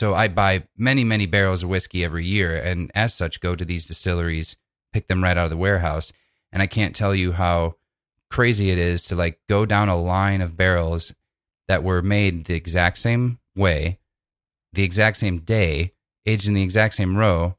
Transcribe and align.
so 0.00 0.14
I 0.14 0.28
buy 0.28 0.64
many, 0.78 1.04
many 1.04 1.26
barrels 1.26 1.62
of 1.62 1.68
whiskey 1.68 2.02
every 2.02 2.24
year, 2.24 2.56
and 2.56 2.90
as 2.94 3.12
such, 3.12 3.38
go 3.38 3.54
to 3.54 3.66
these 3.66 3.84
distilleries, 3.84 4.56
pick 4.94 5.08
them 5.08 5.22
right 5.22 5.36
out 5.36 5.44
of 5.44 5.50
the 5.50 5.58
warehouse. 5.58 6.10
And 6.50 6.62
I 6.62 6.66
can't 6.66 6.96
tell 6.96 7.14
you 7.14 7.32
how 7.32 7.74
crazy 8.30 8.70
it 8.70 8.78
is 8.78 9.02
to 9.04 9.14
like 9.14 9.40
go 9.46 9.66
down 9.66 9.90
a 9.90 10.00
line 10.00 10.40
of 10.40 10.56
barrels 10.56 11.12
that 11.68 11.84
were 11.84 12.00
made 12.00 12.46
the 12.46 12.54
exact 12.54 12.98
same 12.98 13.40
way, 13.54 13.98
the 14.72 14.84
exact 14.84 15.18
same 15.18 15.40
day, 15.40 15.92
aged 16.24 16.48
in 16.48 16.54
the 16.54 16.62
exact 16.62 16.94
same 16.94 17.18
row, 17.18 17.58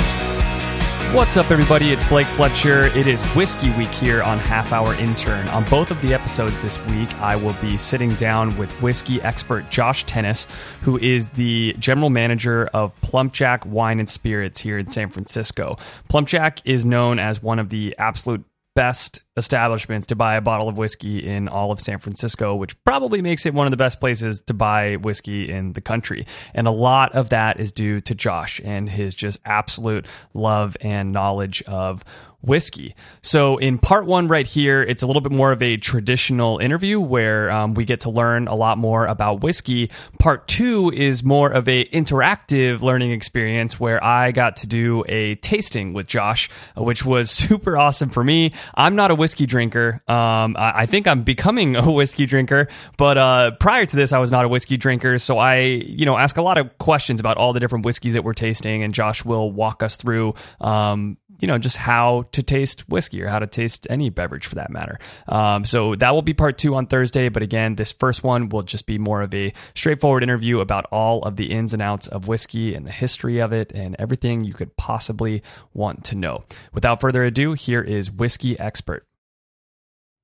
What's 1.13 1.35
up, 1.35 1.51
everybody? 1.51 1.91
It's 1.91 2.07
Blake 2.07 2.25
Fletcher. 2.25 2.85
It 2.97 3.05
is 3.05 3.21
Whiskey 3.35 3.69
Week 3.71 3.89
here 3.89 4.23
on 4.23 4.39
Half 4.39 4.71
Hour 4.71 4.93
Intern. 4.93 5.45
On 5.49 5.65
both 5.65 5.91
of 5.91 6.01
the 6.01 6.13
episodes 6.13 6.59
this 6.61 6.79
week, 6.85 7.13
I 7.15 7.35
will 7.35 7.55
be 7.61 7.75
sitting 7.75 8.11
down 8.11 8.57
with 8.57 8.71
whiskey 8.81 9.21
expert 9.21 9.69
Josh 9.69 10.05
Tennis, 10.05 10.47
who 10.81 10.97
is 10.99 11.27
the 11.31 11.75
general 11.77 12.09
manager 12.09 12.67
of 12.67 12.97
Plumpjack 13.01 13.65
Wine 13.65 13.99
and 13.99 14.09
Spirits 14.09 14.61
here 14.61 14.77
in 14.77 14.89
San 14.89 15.09
Francisco. 15.09 15.75
Plumpjack 16.09 16.61
is 16.63 16.85
known 16.85 17.19
as 17.19 17.43
one 17.43 17.59
of 17.59 17.67
the 17.67 17.93
absolute 17.97 18.45
best 18.73 19.21
establishments 19.37 20.07
to 20.07 20.15
buy 20.15 20.35
a 20.35 20.41
bottle 20.41 20.67
of 20.67 20.77
whiskey 20.77 21.25
in 21.25 21.47
all 21.47 21.71
of 21.71 21.79
San 21.79 21.99
Francisco, 21.99 22.55
which 22.55 22.81
probably 22.83 23.21
makes 23.21 23.45
it 23.45 23.53
one 23.53 23.67
of 23.67 23.71
the 23.71 23.77
best 23.77 23.99
places 23.99 24.41
to 24.41 24.53
buy 24.53 24.95
whiskey 24.97 25.49
in 25.49 25.73
the 25.73 25.81
country. 25.81 26.25
And 26.53 26.67
a 26.67 26.71
lot 26.71 27.13
of 27.13 27.29
that 27.29 27.59
is 27.59 27.71
due 27.71 28.01
to 28.01 28.15
Josh 28.15 28.59
and 28.63 28.89
his 28.89 29.15
just 29.15 29.39
absolute 29.45 30.05
love 30.33 30.75
and 30.81 31.11
knowledge 31.11 31.61
of 31.63 32.03
whiskey. 32.41 32.95
So, 33.21 33.57
in 33.57 33.77
part 33.77 34.05
one, 34.05 34.27
right 34.27 34.47
here, 34.47 34.81
it's 34.81 35.03
a 35.03 35.07
little 35.07 35.21
bit 35.21 35.31
more 35.31 35.51
of 35.51 35.61
a 35.61 35.77
traditional 35.77 36.57
interview 36.57 36.99
where 36.99 37.51
um, 37.51 37.73
we 37.73 37.85
get 37.85 38.01
to 38.01 38.09
learn 38.09 38.47
a 38.47 38.55
lot 38.55 38.77
more 38.77 39.05
about 39.05 39.41
whiskey. 39.41 39.91
Part 40.19 40.47
two 40.47 40.91
is 40.91 41.23
more 41.23 41.49
of 41.49 41.67
a 41.67 41.85
interactive 41.85 42.81
learning 42.81 43.11
experience 43.11 43.79
where 43.79 44.03
I 44.03 44.31
got 44.31 44.57
to 44.57 44.67
do 44.67 45.03
a 45.07 45.35
tasting 45.35 45.93
with 45.93 46.07
Josh, 46.07 46.49
which 46.75 47.05
was 47.05 47.31
super 47.51 47.77
awesome 47.77 48.09
for 48.09 48.23
me. 48.23 48.53
I'm 48.75 48.95
not 48.95 49.11
a 49.11 49.15
whiskey 49.21 49.45
drinker. 49.45 50.01
Um, 50.07 50.57
I, 50.57 50.81
I 50.81 50.85
think 50.87 51.07
I'm 51.07 51.21
becoming 51.21 51.75
a 51.87 51.91
whiskey 51.91 52.25
drinker, 52.25 52.67
but 52.97 53.19
uh, 53.19 53.51
prior 53.59 53.85
to 53.85 53.95
this, 53.95 54.13
I 54.13 54.17
was 54.17 54.31
not 54.31 54.45
a 54.45 54.47
whiskey 54.47 54.77
drinker. 54.77 55.19
So 55.19 55.37
I, 55.37 55.57
you 55.59 56.07
know, 56.07 56.17
ask 56.17 56.37
a 56.37 56.41
lot 56.41 56.57
of 56.57 56.75
questions 56.79 57.19
about 57.19 57.37
all 57.37 57.53
the 57.53 57.59
different 57.59 57.85
whiskeys 57.85 58.15
that 58.15 58.23
we're 58.23 58.33
tasting, 58.33 58.81
and 58.81 58.95
Josh 58.95 59.23
will 59.23 59.51
walk 59.51 59.83
us 59.83 59.95
through. 59.95 60.33
Um, 60.59 61.17
you 61.39 61.47
know, 61.47 61.57
just 61.57 61.77
how 61.77 62.25
to 62.31 62.43
taste 62.43 62.87
whiskey 62.87 63.21
or 63.21 63.27
how 63.27 63.39
to 63.39 63.47
taste 63.47 63.87
any 63.89 64.09
beverage 64.09 64.45
for 64.45 64.55
that 64.55 64.69
matter. 64.69 64.99
Um, 65.27 65.65
so 65.65 65.95
that 65.95 66.13
will 66.13 66.21
be 66.21 66.33
part 66.33 66.57
two 66.57 66.75
on 66.75 66.85
Thursday. 66.85 67.29
But 67.29 67.41
again, 67.41 67.75
this 67.75 67.91
first 67.91 68.23
one 68.23 68.49
will 68.49 68.61
just 68.61 68.85
be 68.85 68.99
more 68.99 69.23
of 69.23 69.33
a 69.33 69.51
straightforward 69.73 70.21
interview 70.21 70.59
about 70.59 70.85
all 70.91 71.23
of 71.23 71.37
the 71.37 71.51
ins 71.51 71.73
and 71.73 71.81
outs 71.81 72.07
of 72.07 72.27
whiskey 72.27 72.75
and 72.75 72.85
the 72.85 72.91
history 72.91 73.39
of 73.39 73.53
it 73.53 73.71
and 73.73 73.95
everything 73.97 74.43
you 74.43 74.53
could 74.53 74.77
possibly 74.77 75.41
want 75.73 76.03
to 76.05 76.15
know. 76.15 76.43
Without 76.73 77.01
further 77.01 77.23
ado, 77.23 77.53
here 77.53 77.81
is 77.81 78.11
Whiskey 78.11 78.59
Expert. 78.59 79.03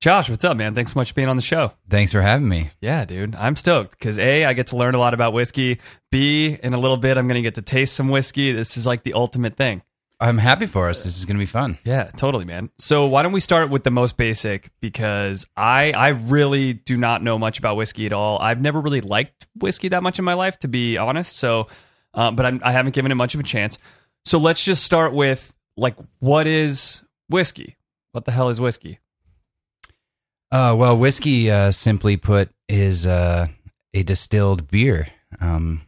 Josh, 0.00 0.30
what's 0.30 0.44
up, 0.44 0.56
man? 0.56 0.76
Thanks 0.76 0.92
so 0.92 1.00
much 1.00 1.08
for 1.08 1.14
being 1.14 1.28
on 1.28 1.34
the 1.34 1.42
show. 1.42 1.72
Thanks 1.90 2.12
for 2.12 2.22
having 2.22 2.48
me. 2.48 2.70
Yeah, 2.80 3.04
dude. 3.04 3.34
I'm 3.34 3.56
stoked 3.56 3.98
because 3.98 4.16
A, 4.20 4.44
I 4.44 4.52
get 4.52 4.68
to 4.68 4.76
learn 4.76 4.94
a 4.94 4.98
lot 4.98 5.12
about 5.12 5.32
whiskey. 5.32 5.80
B, 6.12 6.56
in 6.62 6.72
a 6.72 6.78
little 6.78 6.98
bit, 6.98 7.18
I'm 7.18 7.26
going 7.26 7.34
to 7.34 7.42
get 7.42 7.56
to 7.56 7.62
taste 7.62 7.96
some 7.96 8.08
whiskey. 8.08 8.52
This 8.52 8.76
is 8.76 8.86
like 8.86 9.02
the 9.02 9.14
ultimate 9.14 9.56
thing. 9.56 9.82
I'm 10.20 10.38
happy 10.38 10.66
for 10.66 10.88
us. 10.88 11.02
This 11.02 11.18
is 11.18 11.24
going 11.24 11.36
to 11.36 11.42
be 11.42 11.46
fun. 11.46 11.78
Yeah, 11.84 12.12
totally, 12.16 12.44
man. 12.44 12.70
So 12.78 13.06
why 13.06 13.24
don't 13.24 13.32
we 13.32 13.40
start 13.40 13.70
with 13.70 13.82
the 13.82 13.90
most 13.90 14.16
basic? 14.16 14.70
Because 14.80 15.46
I 15.56 15.90
I 15.90 16.08
really 16.08 16.74
do 16.74 16.96
not 16.96 17.24
know 17.24 17.36
much 17.36 17.58
about 17.58 17.76
whiskey 17.76 18.06
at 18.06 18.12
all. 18.12 18.38
I've 18.38 18.60
never 18.60 18.80
really 18.80 19.00
liked 19.00 19.48
whiskey 19.56 19.88
that 19.88 20.04
much 20.04 20.20
in 20.20 20.24
my 20.24 20.34
life, 20.34 20.60
to 20.60 20.68
be 20.68 20.96
honest. 20.96 21.36
So, 21.36 21.66
uh, 22.14 22.30
but 22.30 22.46
I'm, 22.46 22.60
I 22.62 22.70
haven't 22.70 22.94
given 22.94 23.10
it 23.10 23.16
much 23.16 23.34
of 23.34 23.40
a 23.40 23.44
chance. 23.44 23.78
So 24.24 24.38
let's 24.38 24.64
just 24.64 24.84
start 24.84 25.12
with 25.12 25.52
like, 25.76 25.96
what 26.20 26.46
is 26.46 27.02
whiskey? 27.28 27.76
What 28.12 28.24
the 28.26 28.32
hell 28.32 28.48
is 28.48 28.60
whiskey? 28.60 29.00
Uh, 30.50 30.74
well, 30.78 30.96
whiskey, 30.96 31.50
uh, 31.50 31.70
simply 31.70 32.16
put, 32.16 32.50
is 32.68 33.06
uh, 33.06 33.46
a 33.94 34.02
distilled 34.02 34.68
beer. 34.70 35.08
Um, 35.40 35.82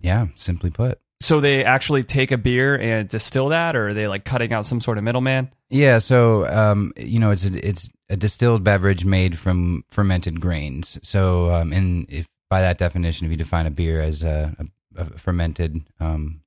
yeah, 0.00 0.26
simply 0.36 0.70
put. 0.70 1.00
So 1.20 1.40
they 1.40 1.64
actually 1.64 2.04
take 2.04 2.30
a 2.30 2.38
beer 2.38 2.78
and 2.78 3.08
distill 3.08 3.48
that, 3.48 3.74
or 3.74 3.88
are 3.88 3.94
they 3.94 4.06
like 4.06 4.24
cutting 4.24 4.52
out 4.52 4.66
some 4.66 4.80
sort 4.80 4.98
of 4.98 5.04
middleman? 5.04 5.50
Yeah, 5.70 5.98
so 5.98 6.46
um, 6.46 6.92
you 6.96 7.18
know, 7.18 7.30
it's 7.30 7.48
a, 7.48 7.68
it's 7.68 7.90
a 8.08 8.16
distilled 8.16 8.62
beverage 8.62 9.04
made 9.04 9.38
from 9.38 9.82
fermented 9.88 10.40
grains. 10.40 10.98
So, 11.02 11.50
um, 11.50 11.72
and 11.72 12.06
if 12.10 12.26
by 12.50 12.60
that 12.60 12.78
definition, 12.78 13.26
if 13.26 13.30
you 13.30 13.36
define 13.36 13.66
a 13.66 13.70
beer 13.70 14.00
as 14.00 14.22
a, 14.22 14.54
a, 14.96 15.02
a 15.02 15.04
fermented, 15.18 15.80
um, 15.98 16.42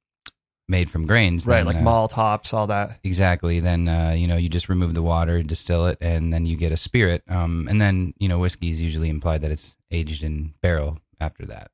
made 0.70 0.90
from 0.90 1.06
grains, 1.06 1.46
Right, 1.46 1.58
then, 1.58 1.66
like 1.66 1.78
uh, 1.78 1.82
malt, 1.82 2.12
hops, 2.14 2.54
all 2.54 2.68
that. 2.68 3.00
Exactly. 3.04 3.60
Then 3.60 3.90
uh, 3.90 4.14
you 4.16 4.28
know 4.28 4.38
you 4.38 4.50
just 4.50 4.70
remove 4.70 4.94
the 4.94 5.02
water, 5.02 5.42
distill 5.44 5.88
it, 5.88 5.98
and 6.00 6.32
then 6.32 6.46
you 6.46 6.56
get 6.56 6.72
a 6.72 6.78
spirit. 6.78 7.24
Um, 7.28 7.68
and 7.70 7.82
then 7.82 8.14
you 8.20 8.28
know 8.28 8.40
whiskey 8.40 8.70
is 8.70 8.82
usually 8.82 9.10
implied 9.10 9.42
that 9.42 9.52
it's 9.52 9.76
aged 9.92 10.24
in 10.24 10.54
barrel 10.62 11.00
after 11.20 11.46
that. 11.48 11.72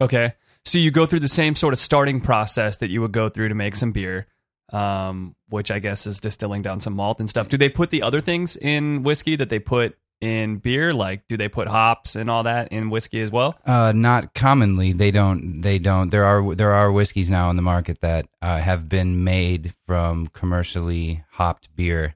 Okay. 0.00 0.34
So 0.64 0.78
you 0.78 0.90
go 0.90 1.06
through 1.06 1.20
the 1.20 1.28
same 1.28 1.54
sort 1.56 1.72
of 1.72 1.78
starting 1.78 2.20
process 2.20 2.78
that 2.78 2.90
you 2.90 3.00
would 3.00 3.12
go 3.12 3.28
through 3.28 3.48
to 3.48 3.54
make 3.54 3.74
some 3.74 3.92
beer, 3.92 4.26
um, 4.72 5.34
which 5.48 5.70
I 5.70 5.80
guess 5.80 6.06
is 6.06 6.20
distilling 6.20 6.62
down 6.62 6.80
some 6.80 6.94
malt 6.94 7.18
and 7.20 7.28
stuff. 7.28 7.48
Do 7.48 7.56
they 7.56 7.68
put 7.68 7.90
the 7.90 8.02
other 8.02 8.20
things 8.20 8.56
in 8.56 9.02
whiskey 9.02 9.36
that 9.36 9.48
they 9.48 9.58
put 9.58 9.96
in 10.22 10.58
beer? 10.58 10.94
Like, 10.94 11.26
do 11.28 11.36
they 11.36 11.48
put 11.48 11.66
hops 11.66 12.14
and 12.14 12.30
all 12.30 12.44
that 12.44 12.68
in 12.68 12.88
whiskey 12.88 13.20
as 13.20 13.30
well? 13.30 13.58
Uh, 13.66 13.92
not 13.94 14.34
commonly. 14.34 14.92
They 14.92 15.10
don't. 15.10 15.60
They 15.60 15.78
don't. 15.78 16.10
There 16.10 16.24
are 16.24 16.54
there 16.54 16.72
are 16.72 16.90
whiskeys 16.92 17.28
now 17.28 17.48
on 17.48 17.56
the 17.56 17.62
market 17.62 18.00
that 18.00 18.28
uh, 18.40 18.58
have 18.58 18.88
been 18.88 19.24
made 19.24 19.74
from 19.86 20.28
commercially 20.28 21.24
hopped 21.30 21.74
beer, 21.74 22.14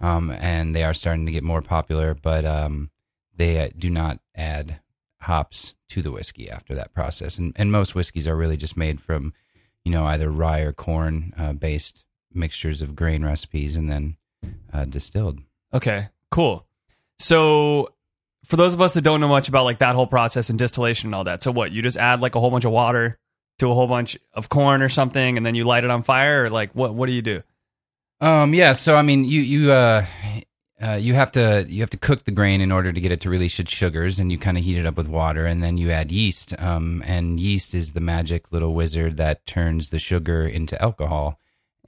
um, 0.00 0.30
and 0.30 0.74
they 0.74 0.82
are 0.82 0.94
starting 0.94 1.26
to 1.26 1.32
get 1.32 1.44
more 1.44 1.62
popular. 1.62 2.14
But 2.14 2.44
um, 2.46 2.90
they 3.36 3.58
uh, 3.58 3.68
do 3.76 3.90
not 3.90 4.18
add 4.34 4.80
hops 5.20 5.74
to 5.90 6.02
the 6.02 6.10
whiskey 6.10 6.50
after 6.50 6.74
that 6.74 6.94
process. 6.94 7.38
And 7.38 7.52
and 7.56 7.70
most 7.70 7.94
whiskeys 7.94 8.26
are 8.26 8.36
really 8.36 8.56
just 8.56 8.78
made 8.78 9.00
from, 9.00 9.34
you 9.84 9.92
know, 9.92 10.06
either 10.06 10.30
rye 10.30 10.60
or 10.60 10.72
corn 10.72 11.34
uh, 11.36 11.52
based 11.52 12.04
mixtures 12.32 12.80
of 12.80 12.96
grain 12.96 13.22
recipes, 13.26 13.76
and 13.76 13.90
then 13.90 14.16
uh, 14.72 14.86
distilled. 14.86 15.40
Okay, 15.74 16.08
cool. 16.30 16.66
So 17.18 17.92
for 18.46 18.56
those 18.56 18.74
of 18.74 18.80
us 18.80 18.92
that 18.94 19.02
don't 19.02 19.20
know 19.20 19.28
much 19.28 19.48
about 19.48 19.64
like 19.64 19.78
that 19.78 19.94
whole 19.94 20.06
process 20.06 20.50
and 20.50 20.58
distillation 20.58 21.08
and 21.08 21.14
all 21.14 21.24
that, 21.24 21.42
so 21.42 21.52
what? 21.52 21.72
You 21.72 21.82
just 21.82 21.96
add 21.96 22.20
like 22.20 22.34
a 22.34 22.40
whole 22.40 22.50
bunch 22.50 22.64
of 22.64 22.72
water 22.72 23.18
to 23.58 23.70
a 23.70 23.74
whole 23.74 23.86
bunch 23.86 24.18
of 24.34 24.48
corn 24.48 24.82
or 24.82 24.88
something, 24.88 25.36
and 25.36 25.46
then 25.46 25.54
you 25.54 25.64
light 25.64 25.84
it 25.84 25.90
on 25.90 26.02
fire, 26.02 26.44
or 26.44 26.50
like 26.50 26.72
what? 26.72 26.94
What 26.94 27.06
do 27.06 27.12
you 27.12 27.22
do? 27.22 27.42
Um. 28.20 28.54
Yeah. 28.54 28.72
So 28.72 28.96
I 28.96 29.02
mean, 29.02 29.24
you 29.24 29.40
you 29.40 29.72
uh, 29.72 30.04
uh, 30.82 30.94
you 30.94 31.14
have 31.14 31.32
to 31.32 31.64
you 31.68 31.80
have 31.80 31.90
to 31.90 31.96
cook 31.96 32.24
the 32.24 32.30
grain 32.30 32.60
in 32.60 32.72
order 32.72 32.92
to 32.92 33.00
get 33.00 33.12
it 33.12 33.20
to 33.22 33.30
release 33.30 33.58
its 33.58 33.72
sugars, 33.72 34.18
and 34.18 34.32
you 34.32 34.38
kind 34.38 34.58
of 34.58 34.64
heat 34.64 34.78
it 34.78 34.86
up 34.86 34.96
with 34.96 35.08
water, 35.08 35.46
and 35.46 35.62
then 35.62 35.78
you 35.78 35.90
add 35.90 36.10
yeast. 36.10 36.54
Um. 36.58 37.02
And 37.06 37.38
yeast 37.38 37.74
is 37.74 37.92
the 37.92 38.00
magic 38.00 38.50
little 38.52 38.74
wizard 38.74 39.16
that 39.18 39.46
turns 39.46 39.90
the 39.90 39.98
sugar 39.98 40.46
into 40.46 40.80
alcohol. 40.82 41.38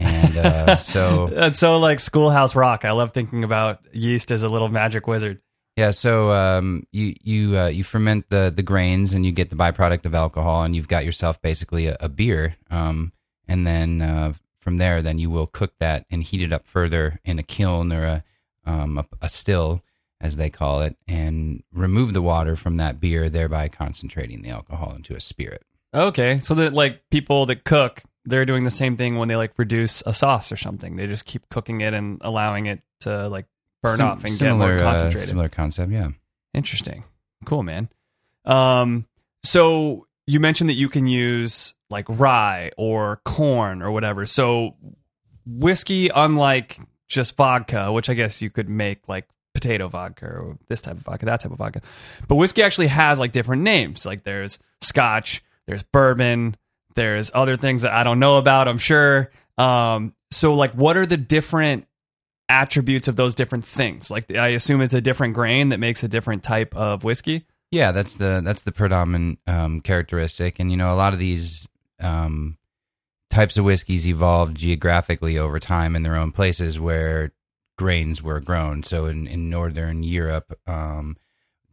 And 0.05 0.37
uh, 0.39 0.77
so 0.77 1.29
That's 1.33 1.59
so 1.59 1.79
like 1.79 2.01
Schoolhouse 2.01 2.55
Rock. 2.55 2.85
I 2.85 2.93
love 2.93 3.13
thinking 3.13 3.45
about 3.45 3.81
yeast 3.93 4.31
as 4.31 4.43
a 4.43 4.49
little 4.49 4.69
magic 4.69 5.07
wizard. 5.07 5.41
yeah. 5.77 5.91
So 5.91 6.31
um, 6.31 6.87
you 6.93 7.15
you 7.23 7.59
uh, 7.59 7.67
you 7.69 7.85
ferment 7.85 8.27
the 8.31 8.53
the 8.55 8.63
grains, 8.63 9.13
and 9.13 9.25
you 9.25 9.33
get 9.33 9.51
the 9.51 9.57
byproduct 9.57 10.05
of 10.05 10.15
alcohol, 10.15 10.63
and 10.63 10.75
you've 10.77 10.89
got 10.89 11.05
yourself 11.05 11.41
basically 11.43 11.87
a, 11.87 11.97
a 12.01 12.09
beer. 12.09 12.57
Um. 12.71 13.13
And 13.47 13.67
then 13.67 14.01
uh, 14.01 14.33
from 14.59 14.79
there, 14.79 15.03
then 15.03 15.19
you 15.19 15.29
will 15.29 15.47
cook 15.47 15.75
that 15.79 16.07
and 16.11 16.23
heat 16.23 16.41
it 16.41 16.51
up 16.51 16.67
further 16.67 17.21
in 17.27 17.39
a 17.39 17.43
kiln 17.43 17.93
or 17.93 18.05
a 18.05 18.25
um, 18.67 18.97
a, 18.97 19.05
a 19.21 19.29
still, 19.29 19.83
as 20.21 20.37
they 20.37 20.49
call 20.49 20.81
it, 20.81 20.97
and 21.07 21.63
remove 21.73 22.15
the 22.15 22.23
water 22.23 22.57
from 22.57 22.79
that 22.79 23.01
beer, 23.01 23.29
thereby 23.29 23.69
concentrating 23.69 24.41
the 24.41 24.49
alcohol 24.49 24.95
into 24.97 25.15
a 25.15 25.21
spirit. 25.21 25.63
Okay, 25.93 26.39
so 26.39 26.55
that 26.55 26.73
like 26.73 27.03
people 27.11 27.45
that 27.47 27.65
cook, 27.65 28.03
they're 28.25 28.45
doing 28.45 28.65
the 28.65 28.71
same 28.71 28.97
thing 28.97 29.17
when 29.17 29.29
they 29.29 29.37
like 29.37 29.53
reduce 29.57 30.03
a 30.07 30.15
sauce 30.15 30.51
or 30.51 30.57
something. 30.57 30.97
They 30.97 31.07
just 31.07 31.25
keep 31.25 31.49
cooking 31.51 31.81
it 31.81 31.95
and 31.95 32.19
allowing 32.23 32.67
it 32.67 32.81
to 33.01 33.29
like 33.29 33.47
burn 33.83 33.99
Sim- 33.99 34.07
off 34.07 34.25
and 34.25 34.39
get 34.39 34.55
more 34.57 34.73
uh, 34.73 34.83
concentrated. 34.83 35.29
similar 35.29 35.49
concept, 35.49 35.93
yeah. 35.93 36.09
Interesting. 36.55 37.05
Cool, 37.45 37.63
man. 37.63 37.89
Um, 38.45 39.07
so 39.43 40.07
you 40.27 40.41
mentioned 40.41 40.71
that 40.71 40.75
you 40.75 40.89
can 40.89 41.07
use 41.07 41.75
like 41.91 42.07
rye 42.09 42.71
or 42.77 43.21
corn 43.25 43.83
or 43.83 43.91
whatever. 43.91 44.25
So 44.27 44.77
whiskey, 45.47 46.11
unlike 46.15 46.79
just 47.09 47.37
vodka, 47.37 47.93
which 47.93 48.09
I 48.09 48.15
guess 48.15 48.41
you 48.41 48.51
could 48.51 48.69
make 48.69 49.09
like 49.09 49.29
potato 49.55 49.89
vodka 49.89 50.27
or 50.27 50.59
this 50.69 50.83
type 50.83 50.97
of 50.97 51.03
vodka, 51.03 51.27
that 51.27 51.41
type 51.41 51.53
of 51.53 51.59
vodka. 51.59 51.83
But 52.27 52.37
whiskey 52.37 52.63
actually 52.63 52.89
has 52.89 53.21
like 53.21 53.33
different 53.33 53.63
names. 53.63 54.07
Like 54.07 54.25
there's 54.25 54.59
scotch, 54.81 55.43
there's 55.67 55.83
bourbon, 55.83 56.57
there's 56.95 57.31
other 57.35 57.57
things 57.57 57.83
that 57.83 57.93
I 57.93 58.03
don't 58.03 58.19
know 58.19 58.37
about, 58.37 58.69
I'm 58.69 58.79
sure. 58.79 59.31
Um, 59.59 60.15
so 60.31 60.55
like 60.55 60.73
what 60.73 60.97
are 60.97 61.07
the 61.07 61.17
different 61.17 61.87
attributes 62.49 63.09
of 63.09 63.17
those 63.17 63.35
different 63.35 63.65
things? 63.65 64.11
Like 64.11 64.35
I 64.35 64.49
assume 64.49 64.81
it's 64.81 64.95
a 64.95 65.01
different 65.01 65.35
grain 65.35 65.71
that 65.71 65.79
makes 65.79 66.03
a 66.03 66.09
different 66.09 66.43
type 66.43 66.75
of 66.75 67.05
whiskey. 67.05 67.47
Yeah, 67.71 67.93
that's 67.93 68.17
the 68.17 68.41
that's 68.45 68.63
the 68.63 68.73
predominant 68.73 69.41
um, 69.47 69.81
characteristic, 69.81 70.61
and 70.61 70.71
you 70.71 70.77
know 70.77 70.93
a 70.93 70.97
lot 70.97 71.13
of 71.13 71.19
these 71.19 71.69
um, 71.99 72.57
types 73.31 73.57
of 73.57 73.65
whiskeys 73.65 74.07
evolved 74.07 74.57
geographically 74.57 75.39
over 75.39 75.59
time 75.59 75.97
in 75.97 76.03
their 76.03 76.15
own 76.15 76.31
places 76.31 76.79
where 76.79 77.33
grains 77.77 78.23
were 78.23 78.41
grown. 78.41 78.85
So 78.85 79.07
in 79.07 79.27
in 79.27 79.51
northern 79.51 80.05
Europe, 80.05 80.57
um, 80.69 81.17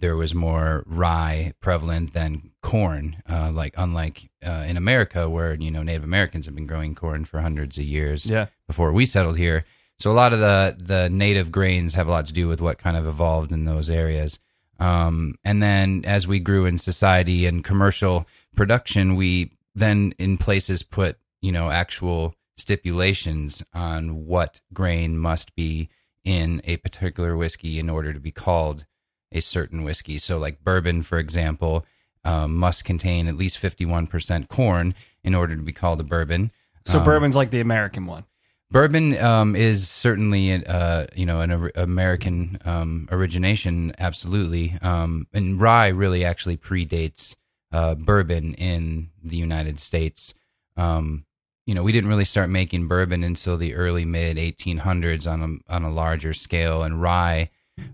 there 0.02 0.18
was 0.18 0.36
more 0.36 0.84
rye 0.86 1.54
prevalent 1.62 2.12
than 2.14 2.52
corn. 2.62 3.22
Uh, 3.30 3.52
like 3.54 3.74
unlike 3.78 4.30
uh, 4.46 4.66
in 4.68 4.76
America, 4.78 5.30
where 5.30 5.54
you 5.56 5.72
know 5.72 5.84
Native 5.84 6.04
Americans 6.04 6.46
have 6.48 6.56
been 6.56 6.68
growing 6.68 6.94
corn 6.96 7.24
for 7.26 7.40
hundreds 7.40 7.78
of 7.78 7.86
years 7.86 8.26
Yeah. 8.26 8.48
before 8.68 8.92
we 8.92 9.06
settled 9.06 9.38
here. 9.38 9.64
So 10.00 10.12
a 10.12 10.14
lot 10.14 10.34
of 10.34 10.40
the 10.40 10.76
the 10.84 11.10
native 11.10 11.52
grains 11.52 11.94
have 11.94 12.08
a 12.08 12.12
lot 12.12 12.26
to 12.26 12.34
do 12.34 12.48
with 12.48 12.60
what 12.62 12.78
kind 12.80 12.98
of 12.98 13.08
evolved 13.08 13.52
in 13.52 13.66
those 13.66 13.90
areas. 13.90 14.40
Um, 14.80 15.36
and 15.44 15.62
then 15.62 16.04
as 16.06 16.28
we 16.28 16.40
grew 16.40 16.66
in 16.66 16.78
society 16.80 17.46
and 17.46 17.64
commercial 17.64 18.26
production, 18.56 19.16
we 19.16 19.52
then 19.76 20.14
in 20.18 20.38
places 20.38 20.84
put 20.84 21.18
you 21.42 21.52
know 21.52 21.70
actual 21.70 22.34
stipulations 22.58 23.64
on 23.74 24.26
what 24.26 24.60
grain 24.74 25.18
must 25.18 25.56
be 25.56 25.90
in 26.24 26.62
a 26.66 26.78
particular 26.78 27.36
whiskey 27.38 27.80
in 27.80 27.90
order 27.90 28.14
to 28.14 28.20
be 28.20 28.32
called 28.32 28.86
a 29.32 29.40
certain 29.40 29.84
whiskey. 29.84 30.18
So 30.18 30.38
like 30.38 30.64
bourbon, 30.64 31.04
for 31.04 31.20
example, 31.20 31.86
um, 32.24 32.56
must 32.56 32.86
contain 32.86 33.28
at 33.28 33.36
least 33.36 33.58
fifty 33.58 33.86
one 33.86 34.08
percent 34.08 34.50
corn 34.50 34.94
in 35.24 35.36
order 35.36 35.56
to 35.56 35.62
be 35.62 35.74
called 35.74 36.00
a 36.00 36.04
bourbon. 36.04 36.52
So 36.86 37.00
Um, 37.00 37.06
bourbon's 37.06 37.36
like 37.36 37.52
the 37.52 37.60
American 37.62 38.06
one. 38.06 38.26
Bourbon 38.72 39.18
um, 39.18 39.54
is 39.54 39.90
certainly, 39.90 40.66
uh, 40.66 41.06
you 41.14 41.26
know, 41.26 41.42
an 41.42 41.70
American 41.76 42.58
um, 42.64 43.10
origination, 43.12 43.94
absolutely. 44.00 44.78
Um, 44.82 45.28
and 45.34 45.60
rye 45.60 45.88
really 45.88 46.24
actually 46.24 46.56
predates 46.56 47.36
uh, 47.74 47.96
bourbon 47.96 48.54
in 48.54 49.10
the 49.22 49.36
United 49.36 49.78
States. 49.80 50.34
Um, 50.78 51.26
you 51.66 51.76
know, 51.76 51.84
we 51.84 51.92
didn't 51.92 52.10
really 52.10 52.26
start 52.26 52.50
making 52.50 52.88
bourbon 52.88 53.26
until 53.26 53.58
the 53.58 53.76
early 53.76 54.06
mid 54.06 54.38
1800s 54.38 55.30
on 55.30 55.42
a 55.70 55.74
on 55.74 55.84
a 55.84 55.92
larger 55.92 56.34
scale, 56.34 56.84
and 56.84 57.02
rye 57.02 57.50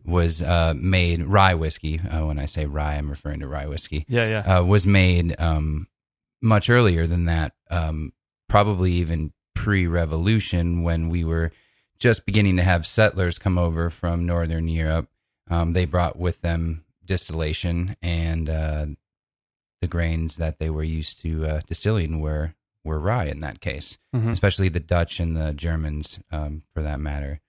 was 0.05 0.41
uh, 0.41 0.73
made 0.75 1.23
rye 1.23 1.53
whiskey. 1.53 1.99
Uh, 1.99 2.25
when 2.25 2.39
I 2.39 2.45
say 2.45 2.65
rye, 2.65 2.95
I'm 2.95 3.09
referring 3.09 3.39
to 3.41 3.47
rye 3.47 3.67
whiskey 3.67 4.05
Yeah, 4.07 4.27
yeah. 4.27 4.59
uh, 4.59 4.63
was 4.63 4.85
made 4.85 5.35
um, 5.39 5.87
much 6.41 6.69
earlier 6.69 7.07
than 7.07 7.25
that, 7.25 7.53
um, 7.69 8.13
probably 8.49 8.93
even 8.93 9.33
pre-revolution 9.55 10.83
when 10.83 11.09
we 11.09 11.23
were 11.23 11.51
just 11.99 12.25
beginning 12.25 12.57
to 12.57 12.63
have 12.63 12.85
settlers 12.85 13.37
come 13.39 13.57
over 13.57 13.89
from 13.89 14.25
northern 14.25 14.67
Europe. 14.67 15.09
Um, 15.49 15.73
they 15.73 15.85
brought 15.85 16.17
with 16.17 16.41
them 16.41 16.83
distillation, 17.05 17.95
and 18.01 18.49
uh, 18.49 18.85
the 19.81 19.87
grains 19.87 20.35
that 20.37 20.59
they 20.59 20.69
were 20.69 20.83
used 20.83 21.21
to 21.21 21.45
uh, 21.45 21.61
distilling 21.67 22.19
were 22.19 22.53
were 22.83 22.99
rye 22.99 23.25
in 23.25 23.39
that 23.39 23.59
case, 23.59 23.97
Mhm. 24.15 24.29
especially 24.31 24.69
the 24.69 24.79
Dutch 24.79 25.19
and 25.19 25.35
the 25.35 25.53
Germans, 25.53 26.19
um, 26.31 26.63
for 26.73 26.81
that 26.83 26.99
matter. 27.01 27.41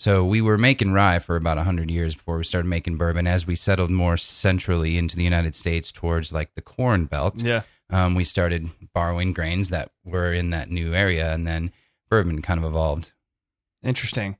So 0.00 0.24
we 0.24 0.40
were 0.40 0.56
making 0.56 0.92
rye 0.92 1.18
for 1.18 1.36
about 1.36 1.58
100 1.58 1.90
years 1.90 2.14
before 2.14 2.38
we 2.38 2.44
started 2.44 2.66
making 2.68 2.96
bourbon. 2.96 3.26
As 3.26 3.46
we 3.46 3.54
settled 3.54 3.90
more 3.90 4.16
centrally 4.16 4.96
into 4.96 5.14
the 5.14 5.22
United 5.24 5.54
States 5.54 5.92
towards 5.92 6.32
like 6.32 6.54
the 6.54 6.62
Corn 6.62 7.04
Belt, 7.04 7.42
Yeah. 7.42 7.62
um, 7.90 8.14
we 8.14 8.24
started 8.24 8.70
borrowing 8.94 9.34
grains 9.34 9.68
that 9.68 9.90
were 10.04 10.32
in 10.32 10.50
that 10.50 10.70
new 10.70 10.94
area, 10.94 11.34
and 11.34 11.46
then 11.46 11.70
bourbon 12.08 12.40
kind 12.40 12.58
of 12.58 12.64
evolved. 12.64 13.12
Interesting. 13.82 14.36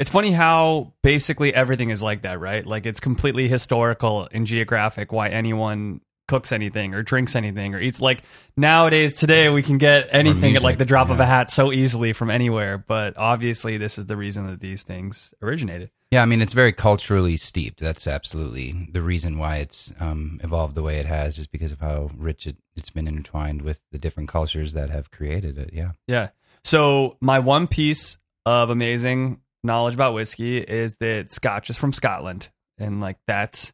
It's 0.00 0.08
funny 0.10 0.32
how 0.32 0.94
basically 1.02 1.54
everything 1.54 1.90
is 1.90 2.02
like 2.02 2.22
that, 2.22 2.40
right? 2.40 2.64
Like 2.64 2.86
it's 2.86 2.98
completely 2.98 3.46
historical 3.46 4.26
and 4.32 4.46
geographic 4.46 5.12
why 5.12 5.28
anyone 5.28 6.00
cooks 6.26 6.52
anything 6.52 6.94
or 6.94 7.02
drinks 7.02 7.36
anything 7.36 7.74
or 7.74 7.80
eats 7.80 8.00
like 8.00 8.22
nowadays 8.56 9.14
today 9.14 9.48
we 9.50 9.62
can 9.62 9.78
get 9.78 10.08
anything 10.10 10.56
at 10.56 10.62
like 10.62 10.78
the 10.78 10.84
drop 10.84 11.10
of 11.10 11.20
a 11.20 11.26
hat 11.26 11.50
so 11.50 11.72
easily 11.72 12.12
from 12.12 12.30
anywhere, 12.30 12.78
but 12.78 13.16
obviously 13.16 13.76
this 13.76 13.98
is 13.98 14.06
the 14.06 14.16
reason 14.16 14.46
that 14.46 14.60
these 14.60 14.82
things 14.82 15.34
originated. 15.42 15.90
Yeah, 16.10 16.22
I 16.22 16.26
mean 16.26 16.40
it's 16.40 16.52
very 16.52 16.72
culturally 16.72 17.36
steeped. 17.36 17.80
That's 17.80 18.06
absolutely 18.06 18.88
the 18.92 19.02
reason 19.02 19.38
why 19.38 19.58
it's 19.58 19.92
um, 20.00 20.40
evolved 20.42 20.74
the 20.74 20.82
way 20.82 20.98
it 20.98 21.06
has 21.06 21.38
is 21.38 21.46
because 21.46 21.72
of 21.72 21.80
how 21.80 22.10
rich 22.16 22.46
it, 22.46 22.56
it's 22.76 22.90
been 22.90 23.08
intertwined 23.08 23.62
with 23.62 23.80
the 23.90 23.98
different 23.98 24.28
cultures 24.28 24.72
that 24.74 24.90
have 24.90 25.10
created 25.10 25.58
it. 25.58 25.70
Yeah. 25.72 25.92
Yeah. 26.06 26.30
So 26.62 27.16
my 27.20 27.40
one 27.40 27.66
piece 27.66 28.16
of 28.46 28.70
amazing 28.70 29.40
knowledge 29.62 29.94
about 29.94 30.14
whiskey 30.14 30.58
is 30.58 30.94
that 30.96 31.32
Scotch 31.32 31.70
is 31.70 31.76
from 31.76 31.92
Scotland, 31.92 32.48
and 32.78 33.00
like 33.00 33.18
that's 33.26 33.72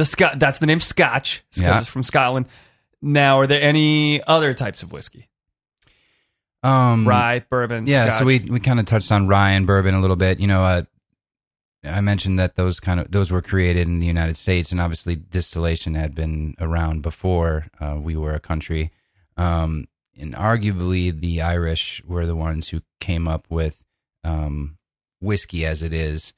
the 0.00 0.04
Scot. 0.04 0.38
That's 0.38 0.58
the 0.58 0.66
name 0.66 0.80
Scotch 0.80 1.44
because 1.50 1.62
Yeah. 1.62 1.78
it's 1.78 1.86
from 1.88 2.02
Scotland. 2.02 2.46
Now, 3.02 3.38
are 3.40 3.46
there 3.46 3.62
any 3.62 4.22
other 4.24 4.52
types 4.52 4.82
of 4.82 4.92
whiskey? 4.92 5.28
Um, 6.62 7.08
Rye, 7.08 7.44
bourbon, 7.48 7.86
Yeah, 7.86 8.06
Scotch? 8.08 8.18
so 8.18 8.24
we 8.26 8.38
we 8.40 8.60
kind 8.60 8.78
of 8.80 8.86
touched 8.86 9.10
on 9.12 9.26
rye 9.28 9.52
and 9.52 9.66
bourbon 9.66 9.94
a 9.94 10.00
little 10.00 10.16
bit. 10.16 10.40
You 10.40 10.46
know, 10.46 10.62
uh, 10.62 10.82
I 11.84 12.00
mentioned 12.02 12.38
that 12.38 12.56
those 12.56 12.80
kind 12.80 13.00
of 13.00 13.10
those 13.10 13.30
were 13.30 13.40
created 13.40 13.86
in 13.88 13.98
the 14.00 14.06
United 14.06 14.36
States, 14.36 14.70
and 14.70 14.80
obviously 14.80 15.16
distillation 15.16 15.94
had 15.94 16.14
been 16.14 16.54
around 16.60 17.00
before 17.02 17.66
uh, 17.80 17.96
we 17.98 18.16
were 18.16 18.32
a 18.34 18.40
country. 18.40 18.90
Um, 19.38 19.86
and 20.18 20.34
arguably, 20.34 21.18
the 21.18 21.40
Irish 21.40 22.02
were 22.04 22.26
the 22.26 22.36
ones 22.36 22.68
who 22.68 22.82
came 23.00 23.26
up 23.26 23.46
with 23.48 23.82
um, 24.22 24.76
whiskey 25.22 25.64
as 25.64 25.82
it 25.82 25.94
is, 25.94 26.34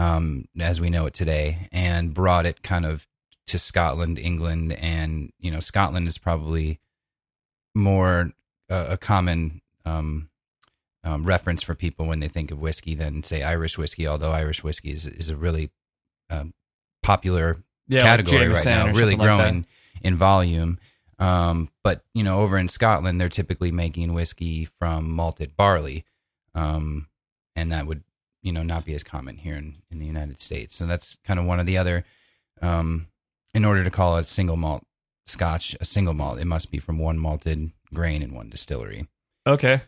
um, 0.00 0.46
as 0.58 0.80
we 0.80 0.88
know 0.88 1.04
it 1.04 1.12
today, 1.12 1.68
and 1.72 2.14
brought 2.14 2.46
it 2.46 2.62
kind 2.62 2.86
of 2.86 3.06
to 3.48 3.58
Scotland, 3.58 4.18
England, 4.18 4.72
and 4.72 5.30
you 5.38 5.50
know, 5.50 5.60
Scotland 5.60 6.08
is 6.08 6.16
probably 6.16 6.80
more 7.74 8.30
uh, 8.70 8.86
a 8.88 8.96
common 8.96 9.60
um, 9.84 10.30
um, 11.04 11.24
reference 11.24 11.62
for 11.62 11.74
people 11.74 12.06
when 12.06 12.20
they 12.20 12.28
think 12.28 12.50
of 12.50 12.58
whiskey 12.58 12.94
than 12.94 13.22
say 13.22 13.42
Irish 13.42 13.76
whiskey. 13.76 14.08
Although 14.08 14.30
Irish 14.30 14.64
whiskey 14.64 14.90
is 14.90 15.06
is 15.06 15.28
a 15.28 15.36
really 15.36 15.70
um, 16.30 16.54
popular 17.02 17.58
yeah, 17.86 17.98
like 17.98 18.04
category 18.04 18.48
right 18.48 18.64
now, 18.64 18.86
really 18.86 19.12
something 19.12 19.18
like 19.18 19.26
growing 19.26 19.66
in 20.02 20.16
volume. 20.16 20.78
Um, 21.18 21.68
but 21.84 22.02
you 22.14 22.22
know, 22.22 22.40
over 22.40 22.56
in 22.56 22.68
Scotland, 22.68 23.20
they're 23.20 23.28
typically 23.28 23.70
making 23.70 24.14
whiskey 24.14 24.64
from 24.78 25.12
malted 25.12 25.58
barley, 25.58 26.06
um, 26.54 27.06
and 27.54 27.72
that 27.72 27.86
would 27.86 28.02
you 28.42 28.52
know 28.52 28.62
not 28.62 28.84
be 28.84 28.94
as 28.94 29.02
common 29.02 29.36
here 29.36 29.54
in, 29.54 29.76
in 29.90 29.98
the 29.98 30.06
United 30.06 30.40
States. 30.40 30.76
So 30.76 30.86
that's 30.86 31.16
kind 31.24 31.38
of 31.38 31.46
one 31.46 31.60
of 31.60 31.66
the 31.66 31.78
other. 31.78 32.04
Um, 32.62 33.08
in 33.54 33.64
order 33.64 33.84
to 33.84 33.90
call 33.90 34.16
a 34.16 34.24
single 34.24 34.56
malt 34.56 34.84
Scotch 35.26 35.76
a 35.80 35.84
single 35.84 36.14
malt, 36.14 36.40
it 36.40 36.44
must 36.44 36.70
be 36.70 36.78
from 36.78 36.98
one 36.98 37.18
malted 37.18 37.70
grain 37.94 38.22
in 38.22 38.34
one 38.34 38.50
distillery. 38.50 39.06
Okay. 39.46 39.82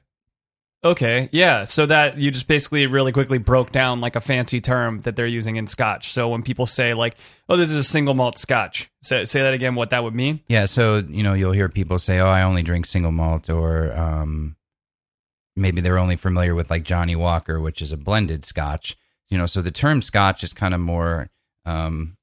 Okay. 0.84 1.28
Yeah. 1.30 1.64
So 1.64 1.86
that 1.86 2.18
you 2.18 2.30
just 2.30 2.48
basically 2.48 2.86
really 2.86 3.12
quickly 3.12 3.38
broke 3.38 3.70
down 3.70 4.00
like 4.00 4.16
a 4.16 4.20
fancy 4.20 4.60
term 4.60 5.00
that 5.02 5.14
they're 5.14 5.26
using 5.26 5.56
in 5.56 5.66
Scotch. 5.66 6.12
So 6.12 6.28
when 6.28 6.42
people 6.42 6.66
say 6.66 6.94
like, 6.94 7.16
"Oh, 7.48 7.56
this 7.56 7.70
is 7.70 7.76
a 7.76 7.82
single 7.82 8.14
malt 8.14 8.38
Scotch," 8.38 8.90
say 9.02 9.24
say 9.24 9.42
that 9.42 9.54
again. 9.54 9.74
What 9.76 9.90
that 9.90 10.02
would 10.02 10.14
mean? 10.14 10.40
Yeah, 10.48 10.64
so 10.64 10.98
you 11.08 11.22
know 11.22 11.34
you'll 11.34 11.52
hear 11.52 11.68
people 11.68 11.98
say, 12.00 12.18
"Oh, 12.18 12.26
I 12.26 12.42
only 12.42 12.62
drink 12.62 12.86
single 12.86 13.12
malt," 13.12 13.48
or 13.48 13.96
um, 13.96 14.56
maybe 15.56 15.80
they're 15.80 15.98
only 15.98 16.16
familiar 16.16 16.54
with 16.54 16.70
like 16.70 16.82
Johnnie 16.84 17.16
Walker, 17.16 17.60
which 17.60 17.82
is 17.82 17.92
a 17.92 17.96
blended 17.96 18.44
Scotch. 18.44 18.96
You 19.28 19.38
know, 19.38 19.46
so 19.46 19.62
the 19.62 19.70
term 19.70 20.02
Scotch 20.02 20.42
is 20.42 20.52
kind 20.52 20.74
of 20.74 20.80
more 20.80 21.30
um, 21.64 22.16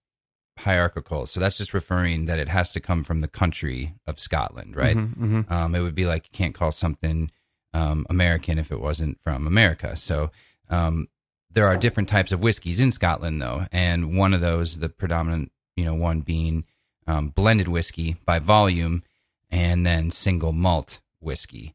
hierarchical. 0.58 1.26
So 1.26 1.40
that's 1.40 1.58
just 1.58 1.74
referring 1.74 2.26
that 2.26 2.40
it 2.40 2.50
has 2.50 2.72
to 2.74 2.80
come 2.80 3.04
from 3.04 3.22
the 3.22 3.28
country 3.28 3.94
of 4.06 4.20
Scotland, 4.20 4.76
right? 4.76 4.96
Mhm, 4.98 5.16
mhm. 5.18 5.52
Um, 5.52 5.76
it 5.76 5.82
would 5.82 5.96
be 5.96 6.06
like 6.06 6.26
you 6.26 6.38
can't 6.38 6.54
call 6.54 6.72
something 6.72 7.32
um, 7.74 8.06
American 8.10 8.60
if 8.60 8.72
it 8.72 8.80
wasn't 8.82 9.20
from 9.24 9.48
America. 9.48 9.96
So 9.96 10.32
um, 10.70 11.08
there 11.52 11.68
are 11.68 11.78
different 11.78 12.10
types 12.10 12.32
of 12.32 12.42
whiskeys 12.42 12.80
in 12.80 12.92
Scotland, 12.92 13.42
though, 13.42 13.66
and 13.72 14.18
one 14.18 14.34
of 14.34 14.42
those, 14.42 14.80
the 14.80 14.90
predominant, 14.90 15.52
you 15.76 15.86
know, 15.86 15.96
one 15.96 16.22
being 16.22 16.66
um, 17.08 17.30
blended 17.30 17.68
whiskey 17.68 18.18
by 18.26 18.40
volume, 18.40 19.04
and 19.50 19.86
then 19.86 20.12
single 20.12 20.52
malt 20.52 21.00
whiskey, 21.22 21.74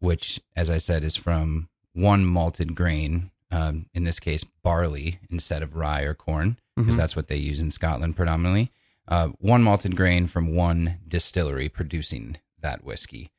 which, 0.00 0.40
as 0.56 0.68
I 0.68 0.78
said, 0.78 1.04
is 1.04 1.16
from 1.16 1.68
one 1.92 2.24
malted 2.26 2.74
grain. 2.74 3.30
Um, 3.52 3.86
in 3.94 4.04
this 4.04 4.20
case, 4.20 4.44
barley 4.44 5.18
instead 5.28 5.62
of 5.62 5.74
rye 5.74 6.02
or 6.02 6.14
corn, 6.14 6.56
because 6.76 6.94
Mhm. 6.94 6.98
that's 6.98 7.16
what 7.16 7.26
they 7.26 7.36
use 7.36 7.60
in 7.60 7.70
Scotland 7.72 8.14
predominantly. 8.16 8.70
Uh, 9.08 9.28
one 9.38 9.62
malted 9.64 9.96
grain 9.96 10.28
from 10.28 10.54
one 10.54 10.98
distillery 11.08 11.68
producing 11.68 12.36
that 12.60 12.84
whiskey. 12.84 13.30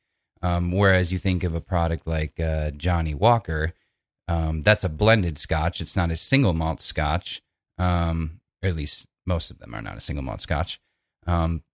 Um, 0.42 0.70
whereas 0.72 1.12
you 1.12 1.18
think 1.18 1.44
of 1.44 1.54
a 1.54 1.60
product 1.62 2.06
like 2.06 2.38
uh, 2.40 2.70
Johnnie 2.72 3.14
Walker, 3.14 3.72
Um, 4.28 4.62
that's 4.62 4.84
a 4.84 4.88
blended 4.88 5.36
Scotch. 5.36 5.80
It's 5.80 5.96
not 5.96 6.10
a 6.12 6.16
single 6.16 6.52
malt 6.52 6.80
Scotch. 6.80 7.42
Um, 7.76 8.40
or 8.62 8.68
at 8.68 8.76
least 8.76 9.06
most 9.26 9.50
of 9.50 9.58
them 9.58 9.74
are 9.74 9.82
not 9.82 9.96
a 9.96 10.00
single 10.00 10.22
malt 10.22 10.40
Scotch. 10.40 10.78
Um, 11.26 11.64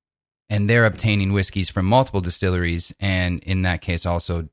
and 0.48 0.68
they're 0.68 0.86
obtaining 0.86 1.32
whiskeys 1.32 1.68
from 1.68 1.84
multiple 1.86 2.20
distilleries, 2.22 2.94
and 2.98 3.40
in 3.44 3.62
that 3.62 3.80
case, 3.82 4.06
also 4.06 4.48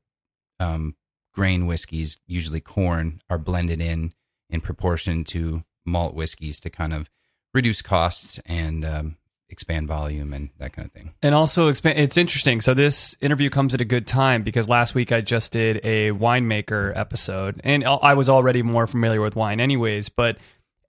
um, 0.60 0.96
grain 1.32 1.66
whiskeys, 1.66 2.18
usually 2.26 2.60
corn, 2.60 3.20
are 3.28 3.38
blended 3.38 3.80
in 3.80 4.12
in 4.48 4.60
proportion 4.60 5.24
to 5.24 5.64
malt 5.84 6.14
whiskeys 6.14 6.60
to 6.60 6.70
kind 6.70 6.92
of 6.92 7.10
reduce 7.52 7.82
costs 7.82 8.38
and 8.46 8.84
um, 8.84 9.16
expand 9.48 9.86
volume 9.88 10.32
and 10.32 10.50
that 10.58 10.72
kind 10.72 10.86
of 10.86 10.92
thing. 10.92 11.12
And 11.22 11.34
also, 11.34 11.68
expand, 11.68 11.98
it's 11.98 12.16
interesting. 12.16 12.60
So 12.60 12.74
this 12.74 13.16
interview 13.20 13.50
comes 13.50 13.74
at 13.74 13.80
a 13.80 13.84
good 13.84 14.06
time 14.06 14.42
because 14.42 14.68
last 14.68 14.94
week 14.94 15.12
I 15.12 15.20
just 15.20 15.52
did 15.52 15.80
a 15.84 16.10
winemaker 16.12 16.96
episode, 16.96 17.60
and 17.64 17.84
I 17.84 18.14
was 18.14 18.28
already 18.28 18.62
more 18.62 18.86
familiar 18.86 19.20
with 19.20 19.36
wine, 19.36 19.60
anyways. 19.60 20.08
But 20.08 20.38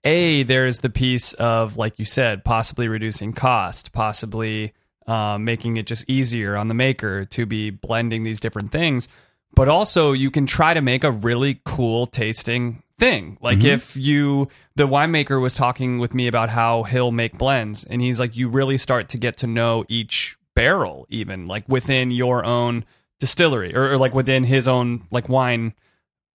a 0.04 0.44
there's 0.44 0.78
the 0.78 0.90
piece 0.90 1.32
of 1.34 1.76
like 1.76 1.98
you 1.98 2.04
said, 2.04 2.44
possibly 2.44 2.88
reducing 2.88 3.32
cost, 3.32 3.92
possibly 3.92 4.72
uh, 5.06 5.38
making 5.38 5.76
it 5.76 5.86
just 5.86 6.08
easier 6.08 6.56
on 6.56 6.68
the 6.68 6.74
maker 6.74 7.24
to 7.24 7.46
be 7.46 7.70
blending 7.70 8.22
these 8.22 8.40
different 8.40 8.70
things. 8.70 9.08
But 9.54 9.68
also, 9.68 10.12
you 10.12 10.30
can 10.30 10.46
try 10.46 10.74
to 10.74 10.80
make 10.80 11.04
a 11.04 11.10
really 11.10 11.60
cool 11.64 12.06
tasting 12.06 12.82
thing. 12.98 13.38
Like 13.40 13.64
if 13.64 13.96
you, 13.96 14.48
the 14.76 14.86
winemaker 14.86 15.40
was 15.40 15.54
talking 15.54 15.98
with 15.98 16.14
me 16.14 16.26
about 16.26 16.50
how 16.50 16.82
he'll 16.84 17.12
make 17.12 17.38
blends, 17.38 17.84
and 17.84 18.00
he's 18.00 18.20
like, 18.20 18.36
you 18.36 18.48
really 18.48 18.78
start 18.78 19.10
to 19.10 19.18
get 19.18 19.38
to 19.38 19.46
know 19.46 19.84
each 19.88 20.36
barrel, 20.54 21.06
even 21.08 21.46
like 21.46 21.68
within 21.68 22.10
your 22.10 22.44
own 22.44 22.84
distillery 23.20 23.74
or, 23.74 23.92
or 23.92 23.98
like 23.98 24.14
within 24.14 24.44
his 24.44 24.68
own 24.68 25.06
like 25.10 25.28
wine 25.28 25.74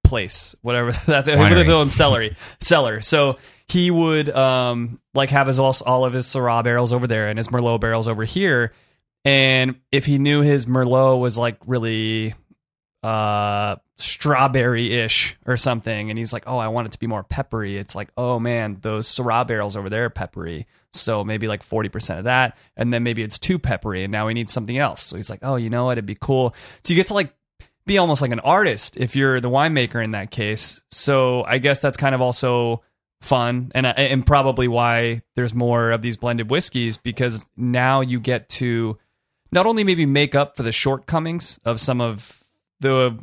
place, 0.03 0.55
whatever 0.61 0.91
that's 1.05 1.29
with 1.29 1.57
his 1.57 1.69
own 1.69 1.89
celery 1.89 2.35
cellar. 2.59 3.01
So 3.01 3.37
he 3.67 3.91
would 3.91 4.29
um 4.29 4.99
like 5.13 5.29
have 5.29 5.47
his 5.47 5.59
all, 5.59 5.75
all 5.85 6.05
of 6.05 6.13
his 6.13 6.27
Syrah 6.27 6.63
barrels 6.63 6.93
over 6.93 7.07
there 7.07 7.27
and 7.27 7.37
his 7.37 7.49
Merlot 7.49 7.81
barrels 7.81 8.07
over 8.07 8.23
here. 8.23 8.73
And 9.25 9.75
if 9.91 10.05
he 10.05 10.17
knew 10.17 10.41
his 10.41 10.65
Merlot 10.65 11.19
was 11.19 11.37
like 11.37 11.57
really 11.65 12.33
uh 13.03 13.75
strawberry 13.97 14.99
ish 14.99 15.35
or 15.45 15.57
something, 15.57 16.09
and 16.09 16.17
he's 16.17 16.33
like, 16.33 16.43
Oh, 16.47 16.57
I 16.57 16.67
want 16.67 16.87
it 16.87 16.91
to 16.91 16.99
be 16.99 17.07
more 17.07 17.23
peppery, 17.23 17.77
it's 17.77 17.95
like, 17.95 18.09
oh 18.17 18.39
man, 18.39 18.77
those 18.81 19.07
Syrah 19.07 19.45
barrels 19.47 19.75
over 19.75 19.89
there 19.89 20.05
are 20.05 20.09
peppery. 20.09 20.67
So 20.91 21.23
maybe 21.23 21.47
like 21.47 21.67
40% 21.67 22.19
of 22.19 22.23
that. 22.25 22.57
And 22.77 22.93
then 22.93 23.03
maybe 23.03 23.23
it's 23.23 23.39
too 23.39 23.57
peppery 23.57 24.03
and 24.03 24.11
now 24.11 24.27
we 24.27 24.33
need 24.33 24.49
something 24.49 24.77
else. 24.77 25.01
So 25.01 25.15
he's 25.15 25.29
like, 25.29 25.39
Oh, 25.41 25.55
you 25.55 25.69
know 25.69 25.85
what? 25.85 25.93
It'd 25.93 26.05
be 26.05 26.17
cool. 26.19 26.55
So 26.83 26.93
you 26.93 26.95
get 26.95 27.07
to 27.07 27.13
like 27.13 27.33
be 27.85 27.97
almost 27.97 28.21
like 28.21 28.31
an 28.31 28.39
artist 28.39 28.97
if 28.97 29.15
you're 29.15 29.39
the 29.39 29.49
winemaker 29.49 30.03
in 30.03 30.11
that 30.11 30.31
case. 30.31 30.81
So 30.91 31.43
I 31.43 31.57
guess 31.57 31.81
that's 31.81 31.97
kind 31.97 32.15
of 32.15 32.21
also 32.21 32.81
fun 33.21 33.71
and 33.73 33.85
and 33.85 34.25
probably 34.27 34.67
why 34.67 35.21
there's 35.35 35.53
more 35.53 35.91
of 35.91 36.01
these 36.01 36.17
blended 36.17 36.51
whiskeys 36.51 36.97
because 36.97 37.45
now 37.55 38.01
you 38.01 38.19
get 38.19 38.49
to 38.49 38.97
not 39.53 39.65
only 39.65 39.85
maybe 39.85 40.05
make 40.05 40.35
up 40.35 40.57
for 40.57 40.63
the 40.63 40.73
shortcomings 40.73 41.57
of 41.63 41.79
some 41.79 42.01
of 42.01 42.42
the 42.83 43.17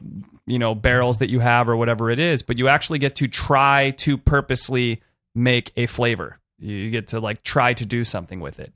you 0.47 0.59
know 0.59 0.75
barrels 0.75 1.19
that 1.19 1.31
you 1.31 1.39
have 1.39 1.69
or 1.69 1.77
whatever 1.77 2.11
it 2.11 2.19
is, 2.19 2.43
but 2.43 2.59
you 2.59 2.67
actually 2.67 2.99
get 2.99 3.15
to 3.17 3.29
try 3.29 3.91
to 3.99 4.19
purposely 4.19 5.01
make 5.35 5.71
a 5.77 5.87
flavor. 5.87 6.41
You 6.59 6.91
get 6.91 7.09
to 7.09 7.21
like 7.21 7.43
try 7.43 7.75
to 7.75 7.87
do 7.87 8.03
something 8.03 8.41
with 8.41 8.59
it. 8.59 8.75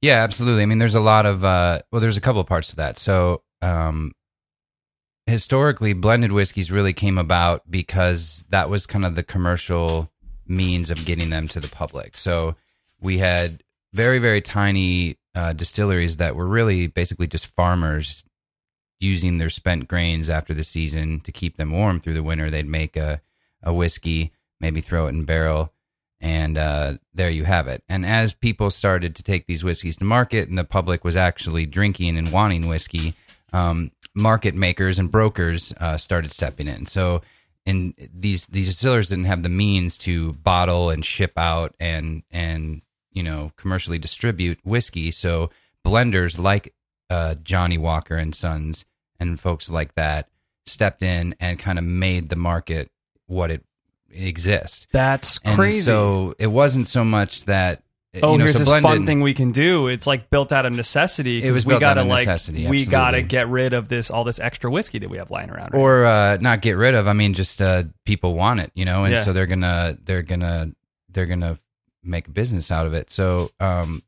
Yeah, 0.00 0.22
absolutely. 0.22 0.62
I 0.62 0.66
mean, 0.66 0.78
there's 0.78 0.96
a 0.96 1.00
lot 1.00 1.26
of 1.26 1.44
uh, 1.44 1.82
well, 1.92 2.00
there's 2.00 2.16
a 2.16 2.20
couple 2.20 2.40
of 2.40 2.48
parts 2.48 2.68
to 2.70 2.76
that. 2.76 2.98
So, 2.98 3.42
um, 3.62 4.12
historically, 5.26 5.92
blended 5.92 6.32
whiskeys 6.32 6.72
really 6.72 6.92
came 6.92 7.18
about 7.18 7.70
because 7.70 8.44
that 8.48 8.68
was 8.68 8.86
kind 8.86 9.06
of 9.06 9.14
the 9.14 9.22
commercial 9.22 10.10
means 10.46 10.90
of 10.90 11.04
getting 11.04 11.30
them 11.30 11.46
to 11.48 11.60
the 11.60 11.68
public. 11.68 12.16
So, 12.16 12.56
we 13.00 13.18
had 13.18 13.62
very, 13.92 14.18
very 14.18 14.40
tiny 14.40 15.18
uh, 15.34 15.52
distilleries 15.52 16.16
that 16.18 16.36
were 16.36 16.46
really 16.46 16.86
basically 16.86 17.26
just 17.26 17.46
farmers 17.46 18.24
using 19.00 19.38
their 19.38 19.50
spent 19.50 19.88
grains 19.88 20.30
after 20.30 20.54
the 20.54 20.62
season 20.62 21.20
to 21.20 21.32
keep 21.32 21.56
them 21.56 21.72
warm 21.72 22.00
through 22.00 22.14
the 22.14 22.22
winter. 22.22 22.50
They'd 22.50 22.66
make 22.66 22.96
a, 22.96 23.20
a 23.62 23.72
whiskey, 23.72 24.32
maybe 24.60 24.80
throw 24.80 25.06
it 25.06 25.10
in 25.10 25.24
barrel, 25.24 25.72
and 26.20 26.56
uh, 26.56 26.94
there 27.12 27.30
you 27.30 27.44
have 27.44 27.68
it. 27.68 27.82
And 27.88 28.06
as 28.06 28.32
people 28.32 28.70
started 28.70 29.16
to 29.16 29.22
take 29.22 29.46
these 29.46 29.64
whiskeys 29.64 29.96
to 29.98 30.04
market, 30.04 30.48
and 30.48 30.56
the 30.56 30.64
public 30.64 31.04
was 31.04 31.16
actually 31.16 31.66
drinking 31.66 32.16
and 32.16 32.32
wanting 32.32 32.66
whiskey, 32.66 33.14
um, 33.52 33.92
market 34.14 34.54
makers 34.54 34.98
and 34.98 35.10
brokers 35.10 35.72
uh, 35.80 35.96
started 35.96 36.30
stepping 36.32 36.68
in. 36.68 36.86
So, 36.86 37.22
in 37.66 37.94
these 38.12 38.46
these 38.46 38.66
distillers 38.66 39.08
didn't 39.08 39.24
have 39.24 39.42
the 39.42 39.48
means 39.48 39.96
to 39.96 40.34
bottle 40.34 40.90
and 40.90 41.04
ship 41.04 41.32
out 41.36 41.74
and 41.80 42.22
and 42.30 42.82
you 43.10 43.22
know 43.22 43.52
commercially 43.56 43.98
distribute 43.98 44.58
whiskey. 44.64 45.10
So 45.10 45.50
blenders 45.84 46.38
like 46.38 46.73
uh, 47.10 47.34
Johnnie 47.42 47.78
Walker 47.78 48.16
and 48.16 48.34
Sons 48.34 48.84
and 49.20 49.38
folks 49.38 49.70
like 49.70 49.94
that 49.94 50.28
stepped 50.66 51.02
in 51.02 51.34
and 51.40 51.58
kind 51.58 51.78
of 51.78 51.84
made 51.84 52.28
the 52.28 52.36
market 52.36 52.90
what 53.26 53.50
it 53.50 53.62
exists. 54.10 54.86
That's 54.92 55.38
And 55.44 55.56
crazy. 55.56 55.80
so 55.82 56.34
it 56.38 56.46
wasn't 56.46 56.86
so 56.88 57.04
much 57.04 57.44
that 57.46 57.82
oh, 58.22 58.32
you 58.32 58.38
know, 58.38 58.44
here's 58.44 58.52
so 58.52 58.58
this 58.60 58.68
blended, 58.68 58.88
fun 58.90 59.06
thing 59.06 59.20
we 59.20 59.34
can 59.34 59.50
do. 59.52 59.88
It's 59.88 60.06
like 60.06 60.30
built 60.30 60.52
out 60.52 60.66
of 60.66 60.72
necessity. 60.72 61.42
It 61.42 61.52
was 61.52 61.66
we 61.66 61.72
built 61.72 61.82
out 61.82 61.96
gotta 61.96 62.08
like 62.08 62.26
necessity, 62.26 62.66
we 62.68 62.86
gotta 62.86 63.22
get 63.22 63.48
rid 63.48 63.72
of 63.72 63.88
this 63.88 64.10
all 64.10 64.24
this 64.24 64.38
extra 64.40 64.70
whiskey 64.70 65.00
that 65.00 65.10
we 65.10 65.18
have 65.18 65.30
lying 65.30 65.50
around. 65.50 65.72
Right? 65.74 65.80
or 65.80 66.04
uh, 66.04 66.36
not 66.38 66.60
get 66.62 66.76
rid 66.76 66.94
of. 66.94 67.08
I 67.08 67.12
mean, 67.12 67.34
just 67.34 67.60
uh, 67.60 67.84
people 68.04 68.34
want 68.34 68.60
it, 68.60 68.70
you 68.74 68.84
know, 68.84 69.04
and 69.04 69.14
Yeah. 69.14 69.22
so 69.24 69.32
they're 69.32 69.46
gonna 69.46 69.98
they're 70.04 70.22
gonna 70.22 70.70
they're 71.10 71.26
gonna 71.26 71.58
make 72.02 72.28
a 72.28 72.30
business 72.30 72.70
out 72.70 72.86
of 72.86 72.94
it. 72.94 73.10
So, 73.10 73.50
um, 73.60 74.02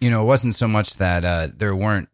you 0.00 0.10
know, 0.10 0.22
it 0.22 0.26
wasn't 0.26 0.54
so 0.54 0.68
much 0.68 0.96
that 0.98 1.24
uh, 1.24 1.48
there 1.56 1.74
weren't 1.74 2.08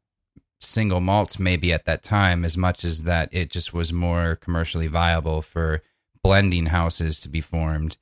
single 0.60 1.00
malts 1.00 1.38
maybe 1.38 1.72
at 1.72 1.84
that 1.84 2.02
time 2.02 2.44
as 2.44 2.56
much 2.56 2.84
as 2.84 3.04
that 3.04 3.28
it 3.32 3.50
just 3.50 3.72
was 3.72 3.92
more 3.92 4.36
commercially 4.36 4.88
viable 4.88 5.40
for 5.40 5.82
blending 6.22 6.66
houses 6.66 7.20
to 7.20 7.28
be 7.28 7.40
formed 7.40 7.96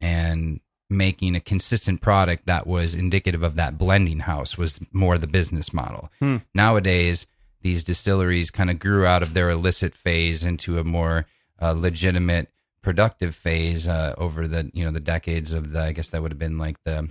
and 0.00 0.60
making 0.90 1.34
a 1.34 1.40
consistent 1.40 2.00
product 2.00 2.46
that 2.46 2.66
was 2.66 2.94
indicative 2.94 3.42
of 3.42 3.56
that 3.56 3.76
blending 3.76 4.20
house 4.20 4.56
was 4.56 4.80
more 4.92 5.18
the 5.18 5.26
business 5.26 5.72
model. 5.72 6.10
Hmm. 6.18 6.38
Nowadays, 6.54 7.26
these 7.60 7.84
distilleries 7.84 8.50
kind 8.50 8.70
of 8.70 8.78
grew 8.78 9.04
out 9.04 9.22
of 9.22 9.34
their 9.34 9.50
illicit 9.50 9.94
phase 9.94 10.44
into 10.44 10.78
a 10.78 10.84
more 10.84 11.26
uh, 11.60 11.72
legitimate 11.72 12.48
productive 12.80 13.34
phase 13.34 13.86
uh, 13.86 14.14
over 14.16 14.48
the 14.48 14.70
you 14.72 14.84
know 14.84 14.92
the 14.92 15.00
decades 15.00 15.52
of 15.52 15.72
the 15.72 15.80
I 15.80 15.92
guess 15.92 16.10
that 16.10 16.22
would 16.22 16.30
have 16.30 16.38
been 16.38 16.58
like 16.58 16.82
the 16.84 17.10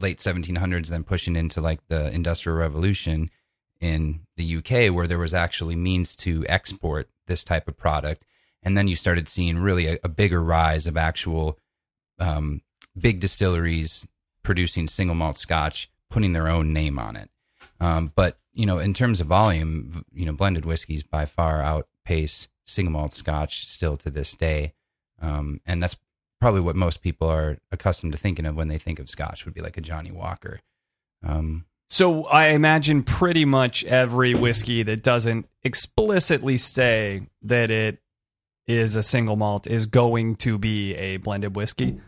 late 0.00 0.18
1700s 0.18 0.88
then 0.88 1.04
pushing 1.04 1.36
into 1.36 1.60
like 1.60 1.86
the 1.88 2.10
industrial 2.10 2.58
revolution 2.58 3.30
in 3.82 4.20
the 4.36 4.56
UK 4.56 4.94
where 4.94 5.08
there 5.08 5.18
was 5.18 5.34
actually 5.34 5.74
means 5.74 6.14
to 6.16 6.46
export 6.48 7.08
this 7.26 7.42
type 7.42 7.66
of 7.66 7.76
product. 7.76 8.24
And 8.62 8.78
then 8.78 8.86
you 8.86 8.94
started 8.94 9.28
seeing 9.28 9.58
really 9.58 9.86
a, 9.88 9.98
a 10.04 10.08
bigger 10.08 10.40
rise 10.40 10.86
of 10.86 10.96
actual 10.96 11.58
um, 12.20 12.62
big 12.98 13.18
distilleries 13.18 14.06
producing 14.44 14.86
single 14.86 15.16
malt 15.16 15.36
scotch 15.36 15.90
putting 16.08 16.32
their 16.32 16.48
own 16.48 16.72
name 16.72 16.98
on 16.98 17.16
it. 17.16 17.28
Um, 17.80 18.12
but 18.14 18.38
you 18.54 18.66
know 18.66 18.78
in 18.78 18.94
terms 18.94 19.20
of 19.20 19.26
volume 19.26 20.04
you 20.12 20.26
know 20.26 20.32
blended 20.32 20.64
whiskeys 20.64 21.02
by 21.02 21.26
far 21.26 21.62
outpace 21.62 22.48
single 22.64 22.92
malt 22.92 23.14
scotch 23.14 23.68
still 23.68 23.96
to 23.98 24.10
this 24.10 24.34
day. 24.34 24.74
Um, 25.20 25.60
and 25.66 25.82
that's 25.82 25.96
probably 26.40 26.60
what 26.60 26.76
most 26.76 27.02
people 27.02 27.28
are 27.28 27.58
accustomed 27.72 28.12
to 28.12 28.18
thinking 28.18 28.46
of 28.46 28.56
when 28.56 28.68
they 28.68 28.78
think 28.78 29.00
of 29.00 29.10
scotch 29.10 29.44
would 29.44 29.54
be 29.54 29.60
like 29.60 29.76
a 29.76 29.80
johnnie 29.80 30.12
walker. 30.12 30.60
Um, 31.24 31.64
So 31.92 32.24
I 32.24 32.46
imagine 32.48 33.02
pretty 33.02 33.44
much 33.44 33.84
every 33.84 34.34
whiskey 34.34 34.82
that 34.82 35.02
doesn't 35.02 35.46
explicitly 35.62 36.56
say 36.56 37.28
that 37.42 37.70
it 37.70 37.98
is 38.66 38.96
a 38.96 39.02
single 39.02 39.36
malt 39.36 39.66
is 39.66 39.84
going 39.84 40.36
to 40.36 40.56
be 40.56 40.94
a 40.94 41.18
blended 41.18 41.54
whiskey. 41.54 42.00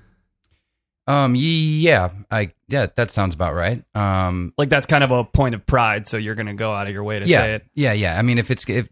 Um 1.06 1.34
yeah 1.36 2.08
i 2.30 2.50
yeah 2.68 2.86
that 2.96 3.10
sounds 3.10 3.34
about 3.34 3.54
right 3.54 3.84
um 3.94 4.52
Like 4.56 4.68
that's 4.70 4.86
kind 4.86 5.04
of 5.04 5.10
a 5.10 5.22
point 5.22 5.54
of 5.54 5.66
pride, 5.66 6.06
so 6.08 6.16
you're 6.16 6.34
going 6.34 6.46
to 6.46 6.54
go 6.54 6.72
out 6.72 6.86
of 6.86 6.92
your 6.92 7.04
way 7.04 7.18
to 7.18 7.26
yeah, 7.26 7.36
say 7.36 7.54
it. 7.56 7.64
Yeah, 7.74 7.92
yeah. 7.92 8.18
I 8.18 8.22
mean, 8.22 8.38
if 8.38 8.50
it's 8.50 8.68
if 8.68 8.88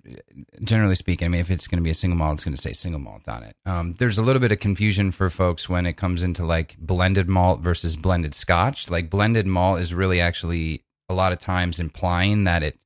generally 0.62 0.94
speaking, 0.94 1.26
I 1.26 1.28
mean, 1.28 1.40
if 1.40 1.50
it's 1.50 1.66
going 1.66 1.78
to 1.78 1.82
be 1.82 1.90
a 1.90 1.94
single 1.94 2.16
malt, 2.18 2.34
it's 2.34 2.44
going 2.44 2.54
to 2.54 2.60
say 2.60 2.72
single 2.72 3.00
malt 3.00 3.28
on 3.28 3.42
it. 3.42 3.56
Um, 3.64 3.92
there's 3.94 4.18
a 4.18 4.22
little 4.22 4.40
bit 4.40 4.52
of 4.52 4.60
confusion 4.60 5.10
for 5.10 5.30
folks 5.30 5.68
when 5.68 5.86
it 5.86 5.94
comes 5.94 6.22
into 6.22 6.44
like 6.44 6.76
blended 6.78 7.28
malt 7.28 7.60
versus 7.60 7.96
blended 7.96 8.34
Scotch. 8.34 8.90
Like 8.90 9.08
blended 9.08 9.46
malt 9.46 9.80
is 9.80 9.94
really 9.94 10.20
actually 10.20 10.84
a 11.08 11.14
lot 11.14 11.32
of 11.32 11.38
times 11.38 11.80
implying 11.80 12.44
that 12.44 12.62
it 12.62 12.78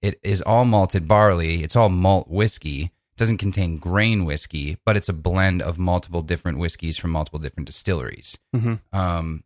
it 0.00 0.18
is 0.22 0.40
all 0.42 0.64
malted 0.64 1.06
barley. 1.06 1.62
It's 1.62 1.76
all 1.76 1.90
malt 1.90 2.28
whiskey. 2.28 2.92
Doesn't 3.20 3.36
contain 3.36 3.76
grain 3.76 4.24
whiskey, 4.24 4.78
but 4.86 4.96
it's 4.96 5.10
a 5.10 5.12
blend 5.12 5.60
of 5.60 5.78
multiple 5.78 6.22
different 6.22 6.56
whiskeys 6.56 6.96
from 6.96 7.10
multiple 7.10 7.38
different 7.38 7.66
distilleries. 7.66 8.38
Mhm. 8.56 8.80
Um, 8.94 9.44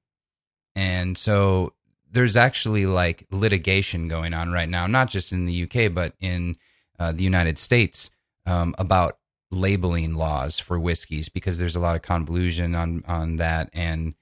and 0.77 1.19
so 1.19 1.73
there's 2.09 2.37
actually 2.37 2.87
like 2.87 3.27
litigation 3.33 4.07
going 4.07 4.33
on 4.33 4.53
right 4.53 4.69
now, 4.69 4.87
not 4.87 5.11
just 5.11 5.33
in 5.33 5.47
the 5.47 5.53
UK, 5.65 5.89
but 5.89 6.15
in 6.21 6.57
uh, 7.01 7.11
the 7.11 7.25
United 7.25 7.59
States 7.59 8.13
um, 8.47 8.77
about 8.79 9.19
labeling 9.51 10.15
laws 10.15 10.61
for 10.61 10.79
whiskeys 10.79 11.29
because 11.29 11.59
there's 11.59 11.75
a 11.75 11.81
lot 11.81 11.97
of 11.97 12.03
convolution 12.03 12.77
on 12.77 13.03
on 13.09 13.39
that 13.39 13.71
and 13.73 14.15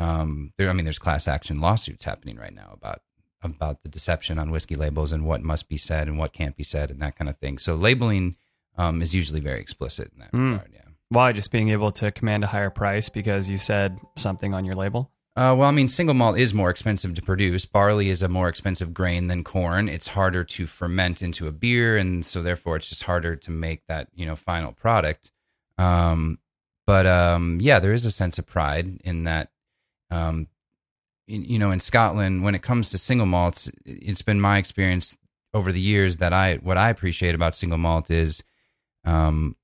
um 0.00 0.52
there 0.58 0.68
I 0.68 0.72
mean 0.72 0.84
there's 0.84 0.98
class 0.98 1.28
action 1.28 1.60
lawsuits 1.60 2.04
happening 2.04 2.36
right 2.36 2.54
now 2.54 2.70
about 2.72 3.02
about 3.42 3.82
the 3.82 3.88
deception 3.88 4.38
on 4.40 4.50
whiskey 4.50 4.74
labels 4.74 5.12
and 5.12 5.24
what 5.24 5.42
must 5.42 5.68
be 5.68 5.76
said 5.76 6.08
and 6.08 6.18
what 6.18 6.32
can't 6.32 6.56
be 6.56 6.64
said 6.64 6.90
and 6.90 7.00
that 7.02 7.16
kind 7.16 7.28
of 7.28 7.38
thing. 7.38 7.58
So 7.58 7.76
labeling 7.76 8.34
um, 8.76 9.02
is 9.02 9.14
usually 9.14 9.40
very 9.40 9.60
explicit 9.60 10.10
in 10.12 10.20
that 10.20 10.32
Mm. 10.32 10.52
regard. 10.52 10.70
Yeah. 10.72 10.80
Why? 11.08 11.32
Just 11.32 11.52
being 11.52 11.68
able 11.70 11.90
to 11.92 12.10
command 12.10 12.44
a 12.44 12.48
higher 12.48 12.70
price 12.70 13.08
because 13.08 13.48
you 13.48 13.58
said 13.58 13.98
something 14.16 14.52
on 14.54 14.64
your 14.64 14.74
label? 14.74 15.10
Uh, 15.36 15.54
well, 15.56 15.68
I 15.68 15.70
mean, 15.70 15.86
single 15.86 16.14
malt 16.14 16.38
is 16.38 16.54
more 16.54 16.70
expensive 16.70 17.14
to 17.14 17.22
produce. 17.22 17.66
Barley 17.66 18.08
is 18.08 18.22
a 18.22 18.28
more 18.28 18.48
expensive 18.48 18.94
grain 18.94 19.26
than 19.26 19.44
corn. 19.44 19.88
It's 19.88 20.08
harder 20.08 20.42
to 20.44 20.66
ferment 20.66 21.20
into 21.22 21.46
a 21.46 21.52
beer, 21.52 21.96
and 21.98 22.24
so 22.24 22.42
therefore 22.42 22.76
it's 22.76 22.88
just 22.88 23.02
harder 23.02 23.36
to 23.36 23.50
make 23.50 23.86
that 23.86 24.08
you 24.14 24.24
know 24.24 24.34
final 24.34 24.72
product. 24.72 25.30
Um, 25.78 26.38
but 26.86 27.06
um, 27.06 27.58
yeah, 27.60 27.80
there 27.80 27.92
is 27.92 28.06
a 28.06 28.10
sense 28.10 28.38
of 28.38 28.46
pride 28.46 29.00
in 29.04 29.24
that. 29.24 29.50
Um, 30.10 30.48
in, 31.28 31.44
you 31.44 31.58
know, 31.58 31.70
in 31.72 31.80
Scotland, 31.80 32.44
when 32.44 32.54
it 32.54 32.62
comes 32.62 32.90
to 32.90 32.98
single 32.98 33.26
malts, 33.26 33.70
it's 33.84 34.22
been 34.22 34.40
my 34.40 34.58
experience 34.58 35.16
over 35.52 35.70
the 35.72 35.80
years 35.80 36.16
that 36.18 36.32
I 36.32 36.56
what 36.56 36.78
I 36.78 36.88
appreciate 36.90 37.34
about 37.34 37.54
single 37.54 37.78
malt 37.78 38.10
is 38.10 38.42
um, 39.06 39.56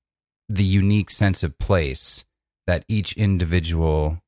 the 0.48 0.64
unique 0.64 1.10
sense 1.10 1.42
of 1.42 1.58
place 1.58 2.24
that 2.66 2.84
each 2.88 3.12
individual 3.14 4.22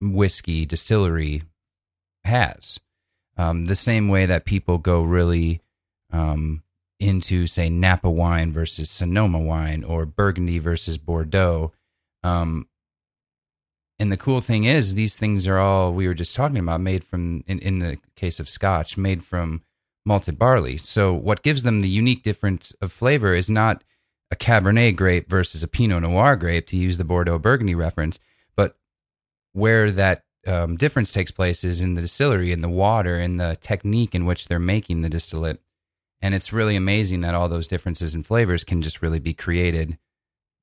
whiskey 0.00 0.66
distillery 0.66 1.42
has. 2.24 2.78
Um, 3.36 3.64
the 3.64 3.74
same 3.74 4.08
way 4.08 4.26
that 4.26 4.44
people 4.44 4.78
go 4.78 5.02
really 5.02 5.62
um, 6.12 6.62
into, 7.00 7.46
say, 7.46 7.70
Napa 7.70 8.10
wine 8.10 8.52
versus 8.52 8.90
Sonoma 8.90 9.40
wine 9.40 9.84
or 9.84 10.04
Burgundy 10.04 10.58
versus 10.58 10.98
Bordeaux. 10.98 11.72
Um, 12.22 12.68
and 13.98 14.12
the 14.12 14.16
cool 14.16 14.40
thing 14.40 14.64
is, 14.64 14.94
these 14.94 15.16
things 15.16 15.46
are 15.46 15.58
all 15.58 15.92
we 15.92 16.06
were 16.06 16.14
just 16.14 16.34
talking 16.34 16.58
about, 16.58 16.80
made 16.80 17.04
from, 17.04 17.42
in, 17.46 17.58
in 17.60 17.78
the 17.78 17.98
case 18.16 18.38
of 18.38 18.48
Scotch, 18.48 18.96
made 18.96 19.24
from 19.24 19.62
malted 20.04 20.38
barley. 20.38 20.76
So, 20.76 21.12
what 21.12 21.42
gives 21.42 21.62
them 21.62 21.80
the 21.80 21.88
unique 21.88 22.22
difference 22.22 22.72
of 22.80 22.92
flavor 22.92 23.34
is 23.34 23.48
not 23.48 23.84
a 24.30 24.36
Cabernet 24.36 24.96
grape 24.96 25.28
versus 25.28 25.62
a 25.62 25.68
Pinot 25.68 26.02
Noir 26.02 26.36
grape, 26.36 26.66
to 26.68 26.76
use 26.76 26.96
the 26.98 27.04
Bordeaux 27.04 27.38
Burgundy 27.38 27.74
reference, 27.74 28.18
but 28.56 28.76
where 29.52 29.90
that 29.92 30.24
um, 30.46 30.76
difference 30.76 31.12
takes 31.12 31.30
place 31.30 31.64
is 31.64 31.82
in 31.82 31.94
the 31.94 32.00
distillery, 32.00 32.50
in 32.50 32.62
the 32.62 32.68
water, 32.68 33.20
in 33.20 33.36
the 33.36 33.58
technique 33.60 34.14
in 34.14 34.24
which 34.24 34.48
they're 34.48 34.58
making 34.58 35.02
the 35.02 35.08
distillate. 35.08 35.60
And 36.20 36.34
it's 36.34 36.52
really 36.52 36.76
amazing 36.76 37.20
that 37.22 37.34
all 37.34 37.48
those 37.48 37.66
differences 37.66 38.14
in 38.14 38.22
flavors 38.22 38.64
can 38.64 38.80
just 38.80 39.02
really 39.02 39.18
be 39.18 39.34
created, 39.34 39.98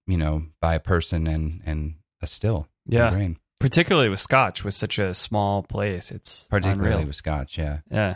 you 0.07 0.17
know, 0.17 0.45
by 0.61 0.75
a 0.75 0.79
person 0.79 1.27
and 1.27 1.61
and 1.65 1.95
a 2.21 2.27
still. 2.27 2.67
Yeah. 2.85 3.11
grain. 3.11 3.37
Particularly 3.59 4.09
with 4.09 4.21
Scotch, 4.21 4.63
with 4.63 4.73
such 4.73 4.97
a 4.99 5.13
small 5.13 5.63
place, 5.63 6.11
it's 6.11 6.47
particularly 6.49 6.93
unreal. 6.93 7.07
with 7.07 7.15
Scotch. 7.15 7.57
Yeah. 7.57 7.79
Yeah. 7.91 8.15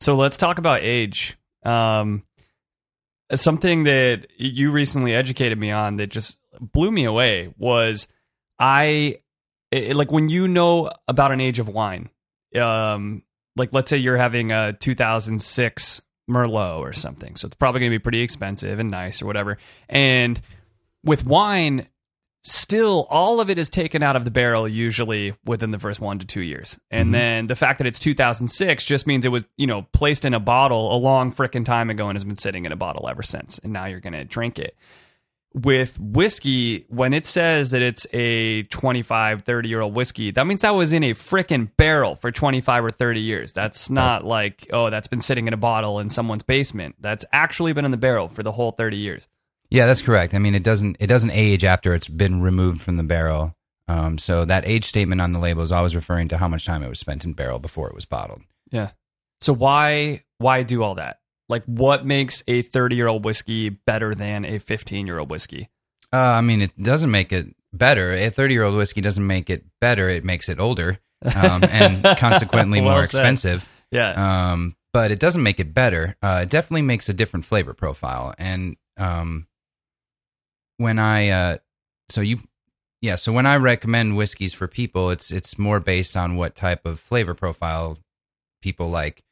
So 0.00 0.16
let's 0.16 0.36
talk 0.36 0.58
about 0.58 0.80
age. 0.82 1.36
Um, 1.64 2.24
something 3.34 3.84
that 3.84 4.26
you 4.36 4.70
recently 4.70 5.14
educated 5.14 5.58
me 5.58 5.70
on 5.70 5.96
that 5.96 6.08
just 6.08 6.38
blew 6.60 6.90
me 6.90 7.04
away 7.04 7.52
was 7.58 8.06
I 8.58 9.18
it, 9.70 9.96
like 9.96 10.12
when 10.12 10.28
you 10.28 10.46
know 10.46 10.90
about 11.08 11.32
an 11.32 11.40
age 11.40 11.58
of 11.58 11.68
wine. 11.68 12.10
Um, 12.54 13.22
like 13.56 13.70
let's 13.72 13.90
say 13.90 13.96
you're 13.96 14.16
having 14.16 14.52
a 14.52 14.72
2006 14.74 16.02
Merlot 16.30 16.78
or 16.78 16.92
something, 16.92 17.36
so 17.36 17.46
it's 17.46 17.56
probably 17.56 17.80
going 17.80 17.90
to 17.90 17.98
be 17.98 18.02
pretty 18.02 18.20
expensive 18.22 18.78
and 18.78 18.90
nice 18.90 19.20
or 19.20 19.26
whatever. 19.26 19.58
And 19.88 20.40
with 21.04 21.26
wine, 21.26 21.86
still 22.46 23.06
all 23.08 23.40
of 23.40 23.48
it 23.50 23.58
is 23.58 23.70
taken 23.70 24.02
out 24.02 24.16
of 24.16 24.24
the 24.24 24.30
barrel 24.30 24.68
usually 24.68 25.34
within 25.46 25.70
the 25.70 25.78
first 25.78 25.98
one 26.00 26.18
to 26.18 26.26
two 26.26 26.42
years. 26.42 26.78
And 26.90 27.08
Mhm. 27.08 27.12
then 27.12 27.46
the 27.46 27.56
fact 27.56 27.78
that 27.78 27.86
it's 27.86 27.98
2006 27.98 28.84
just 28.84 29.06
means 29.06 29.24
it 29.24 29.30
was 29.30 29.44
you 29.56 29.66
know 29.66 29.82
placed 29.92 30.24
in 30.24 30.34
a 30.34 30.40
bottle 30.40 30.94
a 30.94 30.98
long 30.98 31.32
frickin' 31.32 31.64
time 31.64 31.88
ago 31.90 32.08
and 32.08 32.16
has 32.16 32.24
been 32.24 32.36
sitting 32.36 32.66
in 32.66 32.72
a 32.72 32.76
bottle 32.76 33.08
ever 33.08 33.22
since. 33.22 33.58
And 33.60 33.72
now 33.72 33.86
you're 33.86 34.00
gonna 34.00 34.24
drink 34.24 34.58
it. 34.58 34.76
With 35.54 36.00
whiskey 36.00 36.84
when 36.88 37.14
it 37.14 37.24
says 37.26 37.70
that 37.70 37.80
it's 37.80 38.08
a 38.12 38.64
25 38.64 39.42
30 39.42 39.68
year 39.68 39.80
old 39.80 39.94
whiskey 39.94 40.32
that 40.32 40.46
means 40.48 40.62
that 40.62 40.74
was 40.74 40.92
in 40.92 41.04
a 41.04 41.14
frickin' 41.14 41.70
barrel 41.76 42.16
for 42.16 42.32
25 42.32 42.84
or 42.84 42.90
30 42.90 43.20
years. 43.20 43.52
That's 43.52 43.88
not 43.88 44.24
like 44.24 44.66
oh 44.72 44.90
that's 44.90 45.06
been 45.06 45.20
sitting 45.20 45.46
in 45.46 45.54
a 45.54 45.56
bottle 45.56 46.00
in 46.00 46.10
someone's 46.10 46.42
basement. 46.42 46.96
That's 47.00 47.24
actually 47.32 47.72
been 47.72 47.84
in 47.84 47.92
the 47.92 47.96
barrel 47.96 48.26
for 48.28 48.42
the 48.42 48.52
whole 48.52 48.72
30 48.72 48.96
years 48.96 49.28
Yeah, 49.74 49.86
that's 49.86 50.02
correct. 50.02 50.34
I 50.34 50.38
mean, 50.38 50.54
it 50.54 50.62
doesn't 50.62 50.96
it 51.00 51.08
doesn't 51.08 51.32
age 51.32 51.64
after 51.64 51.94
it's 51.94 52.06
been 52.08 52.42
removed 52.42 52.80
from 52.80 52.96
the 52.96 53.02
barrel. 53.02 53.56
Um, 53.88 54.18
so 54.18 54.44
that 54.44 54.66
age 54.66 54.84
statement 54.84 55.20
on 55.20 55.32
the 55.32 55.38
label 55.40 55.62
is 55.62 55.72
always 55.72 55.96
referring 55.96 56.28
to 56.28 56.38
how 56.38 56.46
much 56.48 56.64
time 56.64 56.82
it 56.82 56.88
was 56.88 57.00
spent 57.00 57.24
in 57.24 57.32
barrel 57.32 57.58
before 57.58 57.88
it 57.88 57.94
was 57.94 58.04
bottled. 58.04 58.42
Yeah. 58.70 58.90
So 59.40 59.52
why 59.52 60.22
why 60.38 60.62
do 60.62 60.82
all 60.84 60.94
that? 60.94 61.18
Like 61.48 61.64
what 61.64 62.06
makes 62.06 62.42
a 62.46 62.62
30-year-old 62.62 63.24
whiskey 63.24 63.68
better 63.68 64.14
than 64.14 64.44
a 64.44 64.58
15-year-old 64.60 65.30
whiskey? 65.30 65.68
Uh, 66.12 66.16
I 66.16 66.40
mean, 66.40 66.62
it 66.62 66.80
doesn't 66.80 67.10
make 67.10 67.32
it 67.32 67.48
better. 67.72 68.12
A 68.12 68.30
30 68.30 68.54
year 68.54 68.62
old 68.62 68.76
whiskey 68.76 69.00
doesn't 69.00 69.26
make 69.26 69.50
it 69.50 69.64
better. 69.80 70.08
It 70.08 70.24
makes 70.24 70.48
it 70.48 70.60
older 70.60 71.00
um, 71.34 71.64
and 71.64 72.02
consequently 72.18 72.80
Well 72.80 72.92
more 72.92 73.04
said. 73.04 73.18
expensive. 73.18 73.68
Yeah. 73.90 74.52
Um, 74.52 74.76
but 74.92 75.10
it 75.10 75.18
doesn't 75.18 75.42
make 75.42 75.58
it 75.58 75.74
better. 75.74 76.16
Uh, 76.22 76.40
it 76.44 76.50
definitely 76.50 76.82
makes 76.82 77.08
a 77.08 77.12
different 77.12 77.44
flavor 77.44 77.74
profile. 77.74 78.32
And 78.38 78.76
um, 78.96 79.46
when 80.76 80.98
I, 80.98 81.28
uh, 81.28 81.58
so 82.08 82.20
you, 82.20 82.40
yeah, 83.00 83.16
so 83.16 83.32
when 83.32 83.46
I 83.46 83.56
recommend 83.56 84.16
whiskeys 84.16 84.54
for 84.54 84.66
people, 84.66 85.10
it's 85.10 85.30
it's 85.30 85.58
more 85.58 85.78
based 85.78 86.16
on 86.16 86.36
what 86.36 86.56
type 86.56 86.86
of 86.86 86.98
flavor 87.00 87.34
profile 87.34 87.98
people 88.62 88.88
like, 88.88 89.24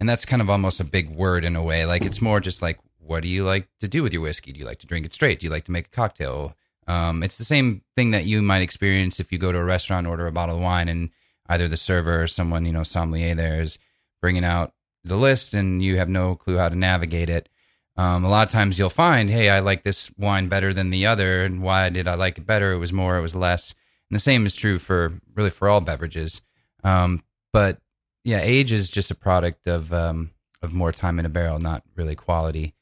and 0.00 0.08
that's 0.08 0.24
kind 0.24 0.42
of 0.42 0.50
almost 0.50 0.80
a 0.80 0.84
big 0.84 1.10
word 1.10 1.44
in 1.44 1.54
a 1.54 1.62
way. 1.62 1.86
Like 1.86 2.04
it's 2.04 2.20
more 2.20 2.40
just 2.40 2.62
like, 2.62 2.80
what 2.98 3.22
do 3.22 3.28
you 3.28 3.44
like 3.44 3.68
to 3.80 3.86
do 3.86 4.02
with 4.02 4.12
your 4.12 4.22
whiskey? 4.22 4.52
Do 4.52 4.58
you 4.58 4.66
like 4.66 4.80
to 4.80 4.86
drink 4.86 5.06
it 5.06 5.12
straight? 5.12 5.38
Do 5.38 5.46
you 5.46 5.52
like 5.52 5.64
to 5.66 5.70
make 5.72 5.86
a 5.86 5.90
cocktail? 5.90 6.56
Um, 6.88 7.22
it's 7.22 7.38
the 7.38 7.44
same 7.44 7.82
thing 7.96 8.10
that 8.10 8.24
you 8.24 8.42
might 8.42 8.62
experience 8.62 9.20
if 9.20 9.30
you 9.30 9.38
go 9.38 9.52
to 9.52 9.58
a 9.58 9.64
restaurant, 9.64 10.06
order 10.06 10.26
a 10.26 10.32
bottle 10.32 10.56
of 10.56 10.62
wine, 10.62 10.88
and 10.88 11.10
either 11.46 11.68
the 11.68 11.76
server 11.76 12.22
or 12.22 12.26
someone, 12.26 12.66
you 12.66 12.72
know, 12.72 12.82
sommelier 12.82 13.34
there 13.34 13.60
is 13.60 13.78
bringing 14.20 14.44
out 14.44 14.72
the 15.04 15.16
list 15.16 15.54
and 15.54 15.82
you 15.82 15.96
have 15.98 16.08
no 16.08 16.34
clue 16.34 16.56
how 16.56 16.68
to 16.68 16.76
navigate 16.76 17.30
it. 17.30 17.48
Um, 17.96 18.24
a 18.24 18.28
lot 18.30 18.46
of 18.46 18.52
times 18.52 18.78
you'll 18.78 18.88
find, 18.88 19.28
hey, 19.28 19.50
I 19.50 19.60
like 19.60 19.82
this 19.82 20.10
wine 20.16 20.48
better 20.48 20.72
than 20.72 20.90
the 20.90 21.06
other. 21.06 21.44
And 21.44 21.62
why 21.62 21.88
did 21.90 22.08
I 22.08 22.14
like 22.14 22.38
it 22.38 22.46
better? 22.46 22.72
It 22.72 22.78
was 22.78 22.92
more, 22.92 23.18
it 23.18 23.22
was 23.22 23.34
less. 23.34 23.74
And 24.10 24.16
the 24.16 24.20
same 24.20 24.46
is 24.46 24.54
true 24.54 24.78
for 24.78 25.12
really 25.34 25.50
for 25.50 25.68
all 25.68 25.80
beverages. 25.80 26.40
Um, 26.84 27.22
but 27.52 27.78
yeah, 28.24 28.40
age 28.40 28.72
is 28.72 28.88
just 28.88 29.10
a 29.10 29.14
product 29.14 29.66
of 29.66 29.92
um, 29.92 30.30
of 30.62 30.72
more 30.72 30.92
time 30.92 31.18
in 31.18 31.26
a 31.26 31.30
barrel, 31.30 31.58
not 31.58 31.82
really 31.96 32.14
quality. 32.14 32.74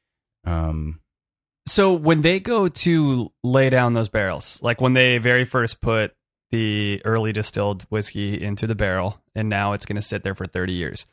Um, 0.44 1.00
So 1.66 1.92
when 1.92 2.22
they 2.22 2.40
go 2.40 2.68
to 2.68 3.32
lay 3.42 3.70
down 3.70 3.92
those 3.94 4.08
barrels, 4.08 4.60
like 4.62 4.80
when 4.80 4.92
they 4.92 5.18
very 5.18 5.44
first 5.44 5.80
put 5.80 6.14
the 6.50 7.00
early 7.04 7.32
distilled 7.32 7.82
whiskey 7.90 8.40
into 8.42 8.66
the 8.66 8.74
barrel 8.74 9.20
and 9.34 9.48
now 9.48 9.72
it's 9.72 9.86
going 9.86 9.96
to 9.96 10.02
sit 10.02 10.22
there 10.24 10.34
for 10.34 10.44
30 10.44 10.72
years. 10.72 11.06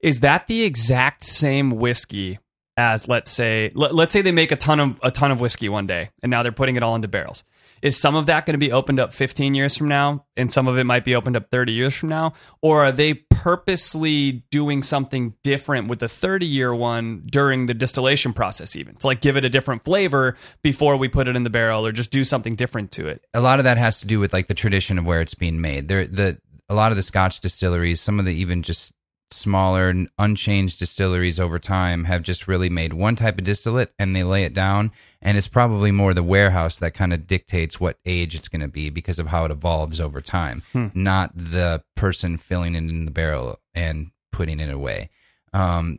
Is 0.00 0.20
that 0.20 0.46
the 0.46 0.62
exact 0.62 1.24
same 1.24 1.70
whiskey 1.70 2.38
as 2.78 3.08
let's 3.08 3.30
say 3.30 3.72
let, 3.74 3.94
let's 3.94 4.12
say 4.12 4.22
they 4.22 4.32
make 4.32 4.52
a 4.52 4.56
ton 4.56 4.80
of 4.80 5.00
a 5.02 5.10
ton 5.10 5.30
of 5.30 5.40
whiskey 5.40 5.68
one 5.68 5.86
day 5.86 6.10
and 6.22 6.30
now 6.30 6.42
they're 6.42 6.52
putting 6.52 6.76
it 6.76 6.82
all 6.82 6.94
into 6.94 7.08
barrels. 7.08 7.44
Is 7.80 7.96
some 7.96 8.16
of 8.16 8.26
that 8.26 8.44
going 8.44 8.54
to 8.54 8.58
be 8.58 8.72
opened 8.72 8.98
up 8.98 9.12
15 9.12 9.54
years 9.54 9.76
from 9.76 9.86
now 9.86 10.24
and 10.36 10.52
some 10.52 10.66
of 10.66 10.78
it 10.78 10.84
might 10.84 11.04
be 11.04 11.14
opened 11.14 11.36
up 11.36 11.50
30 11.50 11.72
years 11.72 11.94
from 11.94 12.08
now 12.08 12.32
or 12.62 12.84
are 12.84 12.92
they 12.92 13.14
purposely 13.14 14.44
doing 14.50 14.82
something 14.82 15.34
different 15.44 15.88
with 15.88 15.98
the 15.98 16.08
30 16.08 16.46
year 16.46 16.74
one 16.74 17.22
during 17.26 17.66
the 17.66 17.74
distillation 17.74 18.32
process 18.32 18.74
even 18.74 18.94
to 18.96 19.06
like 19.06 19.20
give 19.20 19.36
it 19.36 19.44
a 19.44 19.48
different 19.48 19.84
flavor 19.84 20.36
before 20.62 20.96
we 20.96 21.08
put 21.08 21.28
it 21.28 21.36
in 21.36 21.44
the 21.44 21.50
barrel 21.50 21.86
or 21.86 21.92
just 21.92 22.10
do 22.10 22.24
something 22.24 22.56
different 22.56 22.90
to 22.90 23.06
it 23.06 23.24
a 23.34 23.40
lot 23.40 23.60
of 23.60 23.64
that 23.64 23.78
has 23.78 24.00
to 24.00 24.06
do 24.06 24.18
with 24.18 24.32
like 24.32 24.48
the 24.48 24.54
tradition 24.54 24.98
of 24.98 25.06
where 25.06 25.20
it's 25.20 25.34
being 25.34 25.60
made. 25.60 25.88
There, 25.88 26.06
the 26.06 26.38
a 26.68 26.74
lot 26.74 26.92
of 26.92 26.96
the 26.96 27.02
Scotch 27.02 27.40
distilleries, 27.40 28.00
some 28.00 28.18
of 28.18 28.26
the 28.26 28.34
even 28.34 28.62
just 28.62 28.92
smaller, 29.30 29.94
unchanged 30.18 30.78
distilleries 30.78 31.38
over 31.38 31.58
time 31.58 32.04
have 32.04 32.22
just 32.22 32.48
really 32.48 32.70
made 32.70 32.92
one 32.92 33.16
type 33.16 33.38
of 33.38 33.44
distillate 33.44 33.92
and 33.98 34.14
they 34.14 34.24
lay 34.24 34.44
it 34.44 34.54
down, 34.54 34.90
and 35.20 35.36
it's 35.36 35.48
probably 35.48 35.90
more 35.90 36.14
the 36.14 36.22
warehouse 36.22 36.78
that 36.78 36.94
kind 36.94 37.12
of 37.12 37.26
dictates 37.26 37.78
what 37.80 37.98
age 38.06 38.34
it's 38.34 38.48
going 38.48 38.62
to 38.62 38.68
be 38.68 38.90
because 38.90 39.18
of 39.18 39.26
how 39.28 39.44
it 39.44 39.50
evolves 39.50 40.00
over 40.00 40.20
time, 40.20 40.62
not 40.94 41.30
the 41.34 41.82
person 41.96 42.36
filling 42.38 42.74
it 42.74 42.78
in 42.78 43.04
the 43.04 43.10
barrel 43.10 43.58
and 43.74 44.10
putting 44.32 44.60
it 44.60 44.72
away. 44.72 45.10
Um, 45.52 45.98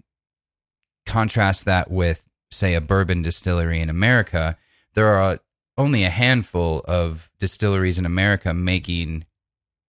contrast 1.06 1.66
that 1.66 1.90
with, 1.92 2.24
say, 2.52 2.74
a 2.76 2.82
bourbon 2.82 3.22
distillery 3.22 3.82
in 3.82 3.90
America. 3.90 4.58
There 4.94 5.08
are 5.08 5.40
only 5.78 6.04
a 6.04 6.10
handful 6.10 6.82
of 6.88 7.30
distilleries 7.40 7.98
in 7.98 8.06
America 8.06 8.54
making 8.54 9.26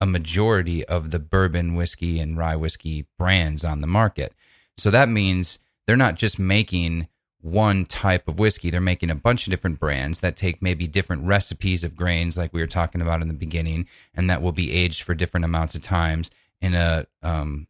a 0.01 0.07
majority 0.07 0.85
of 0.87 1.11
the 1.11 1.19
bourbon 1.19 1.75
whiskey 1.75 2.19
and 2.19 2.37
rye 2.39 2.57
whiskey 2.57 3.07
brands 3.19 3.65
on 3.65 3.81
the 3.81 3.87
market. 3.87 4.33
So 4.77 4.91
that 4.91 5.09
means 5.09 5.59
they're 5.87 5.97
not 5.97 6.15
just 6.15 6.39
making 6.39 7.09
one 7.43 7.85
type 7.85 8.29
of 8.29 8.39
whiskey. 8.39 8.71
They're 8.71 8.81
making 8.81 9.11
a 9.11 9.15
bunch 9.15 9.47
of 9.47 9.51
different 9.51 9.81
brands 9.81 10.21
that 10.21 10.37
take 10.37 10.61
maybe 10.61 10.87
different 10.87 11.25
recipes 11.25 11.85
of 11.85 11.97
grains, 11.97 12.37
like 12.37 12.53
we 12.53 12.61
were 12.61 12.67
talking 12.67 13.01
about 13.01 13.23
in 13.23 13.29
the 13.29 13.35
beginning, 13.35 13.87
and 14.15 14.29
that 14.29 14.43
will 14.43 14.53
be 14.53 14.73
aged 14.73 15.03
for 15.03 15.15
different 15.15 15.45
amounts 15.45 15.75
of 15.75 15.83
times 15.83 16.31
in 16.61 16.75
a 16.75 17.07
um, 17.23 17.67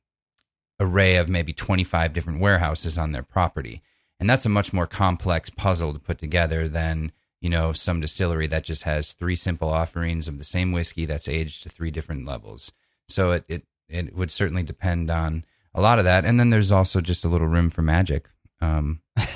array 0.81 1.17
of 1.17 1.29
maybe 1.29 1.53
25 1.53 2.13
different 2.13 2.41
warehouses 2.41 2.99
on 2.99 3.13
their 3.13 3.23
property. 3.23 3.83
And 4.19 4.29
that's 4.29 4.47
a 4.47 4.51
much 4.51 4.73
more 4.73 4.87
complex 4.87 5.51
puzzle 5.51 5.93
to 5.93 5.99
put 5.99 6.19
together 6.19 6.69
than, 6.69 7.13
you 7.41 7.49
know, 7.49 7.73
some 7.73 8.01
distillery 8.01 8.47
that 8.49 8.65
just 8.65 8.83
has 8.85 9.13
three 9.13 9.37
simple 9.37 9.71
offerings 9.71 10.29
of 10.29 10.39
the 10.39 10.45
same 10.45 10.73
whiskey 10.73 11.07
that's 11.07 11.29
aged 11.29 11.63
to 11.63 11.69
three 11.69 11.91
different 11.91 12.27
levels. 12.27 12.73
So 13.09 13.33
it, 13.33 13.45
it, 13.49 13.63
it 13.89 14.15
would 14.15 14.31
certainly 14.31 14.63
depend 14.63 15.11
on 15.11 15.45
a 15.75 15.81
lot 15.81 15.99
of 15.99 16.05
that. 16.05 16.25
And 16.25 16.39
then 16.39 16.51
there's 16.51 16.73
also 16.73 17.01
just 17.01 17.25
a 17.25 17.29
little 17.29 17.47
room 17.47 17.71
for 17.71 17.83
magic. 17.83 18.29
Um, 18.63 19.01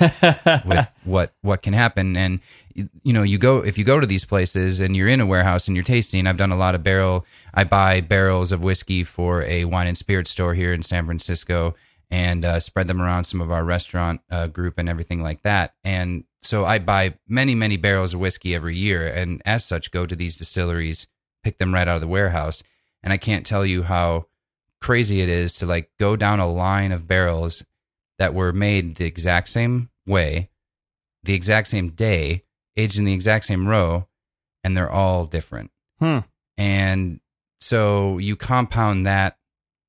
with 0.65 0.91
what 1.03 1.33
what 1.41 1.61
can 1.63 1.73
happen 1.73 2.15
and 2.15 2.39
you, 2.73 3.13
know 3.13 3.23
you 3.23 3.37
go 3.37 3.57
if 3.57 3.77
you 3.77 3.83
go 3.83 3.99
to 3.99 4.05
these 4.05 4.25
places 4.25 4.79
and 4.79 4.95
you're 4.95 5.07
in 5.07 5.19
a 5.21 5.25
warehouse 5.25 5.67
and 5.67 5.75
you're 5.75 5.83
tasting 5.83 6.27
i've 6.27 6.37
done 6.37 6.51
a 6.51 6.57
lot 6.57 6.75
of 6.75 6.83
barrel 6.83 7.25
i 7.53 7.63
buy 7.63 8.01
barrels 8.01 8.51
of 8.51 8.63
whiskey 8.63 9.03
for 9.03 9.43
a 9.43 9.65
wine 9.65 9.87
and 9.87 9.97
spirit 9.97 10.27
store 10.27 10.53
here 10.53 10.73
in 10.73 10.83
san 10.83 11.05
francisco 11.05 11.75
and 12.09 12.45
uh, 12.45 12.59
spread 12.59 12.87
them 12.87 13.01
around 13.01 13.23
some 13.23 13.41
of 13.41 13.51
our 13.51 13.63
restaurant 13.63 14.21
uh, 14.29 14.47
group 14.47 14.77
and 14.77 14.89
everything 14.89 15.21
like 15.21 15.41
that 15.43 15.73
and 15.83 16.23
so 16.41 16.65
i 16.65 16.77
buy 16.77 17.13
many 17.27 17.55
many 17.55 17.77
barrels 17.77 18.13
of 18.13 18.19
whiskey 18.19 18.53
every 18.55 18.75
year 18.75 19.07
and 19.07 19.41
as 19.45 19.65
such 19.65 19.91
go 19.91 20.05
to 20.05 20.15
these 20.15 20.35
distilleries 20.35 21.07
pick 21.43 21.57
them 21.57 21.73
right 21.73 21.87
out 21.87 21.95
of 21.95 22.01
the 22.01 22.07
warehouse 22.07 22.63
and 23.03 23.11
i 23.11 23.17
can't 23.17 23.45
tell 23.45 23.65
you 23.65 23.83
how 23.83 24.25
crazy 24.85 25.21
it 25.21 25.29
is 25.29 25.53
to 25.55 25.65
like 25.65 25.89
go 25.99 26.15
down 26.15 26.39
a 26.39 26.47
line 26.47 26.91
of 26.91 27.07
barrels 27.07 27.63
that 28.19 28.33
were 28.33 28.53
made 28.53 28.95
the 28.95 29.05
exact 29.05 29.49
same 29.49 29.89
way, 30.05 30.49
the 31.23 31.33
exact 31.33 31.67
same 31.67 31.89
day, 31.89 32.43
aged 32.77 32.99
in 32.99 33.05
the 33.05 33.13
exact 33.13 33.45
same 33.45 33.67
row, 33.67 34.07
and 34.63 34.75
they're 34.75 34.91
all 34.91 35.25
different. 35.25 35.71
Hmm. 35.99 36.19
And 36.57 37.19
so 37.59 38.17
you 38.17 38.35
compound 38.35 39.05
that 39.05 39.37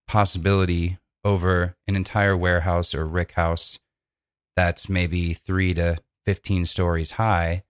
possibility 0.09 0.99
over 1.27 1.77
an 1.89 1.97
entire 1.97 2.37
warehouse 2.37 2.95
or 2.95 3.05
rick 3.05 3.33
house 3.33 3.81
that's 4.55 4.89
maybe 4.89 5.35
three 5.35 5.75
to 5.75 5.97
15 6.25 6.65
stories 6.65 7.13
high 7.13 7.65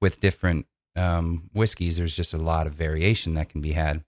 with 0.00 0.20
different 0.20 0.66
um, 0.94 1.50
whiskeys. 1.52 1.96
There's 1.96 2.14
just 2.14 2.34
a 2.34 2.38
lot 2.38 2.66
of 2.66 2.74
variation 2.74 3.34
that 3.34 3.48
can 3.48 3.60
be 3.60 3.72
had. 3.72 4.04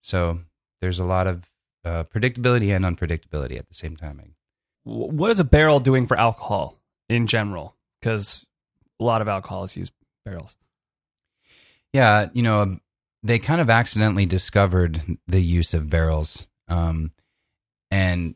So 0.00 0.40
there's 0.80 1.00
a 1.00 1.04
lot 1.04 1.26
of 1.26 1.50
uh, 1.84 2.04
predictability 2.04 2.74
and 2.74 2.84
unpredictability 2.84 3.58
at 3.58 3.68
the 3.68 3.74
same 3.74 3.96
time. 3.96 4.34
What 4.84 5.30
is 5.30 5.40
a 5.40 5.44
barrel 5.44 5.80
doing 5.80 6.06
for 6.06 6.18
alcohol 6.18 6.78
in 7.08 7.26
general? 7.26 7.74
Because 8.00 8.44
a 9.00 9.04
lot 9.04 9.22
of 9.22 9.28
alcohols 9.28 9.76
use 9.76 9.90
barrels. 10.24 10.56
Yeah, 11.94 12.28
you 12.34 12.42
know, 12.42 12.78
they 13.22 13.38
kind 13.38 13.60
of 13.60 13.70
accidentally 13.70 14.26
discovered 14.26 15.00
the 15.26 15.40
use 15.40 15.72
of 15.72 15.88
barrels, 15.88 16.46
um, 16.68 17.12
and 17.94 18.34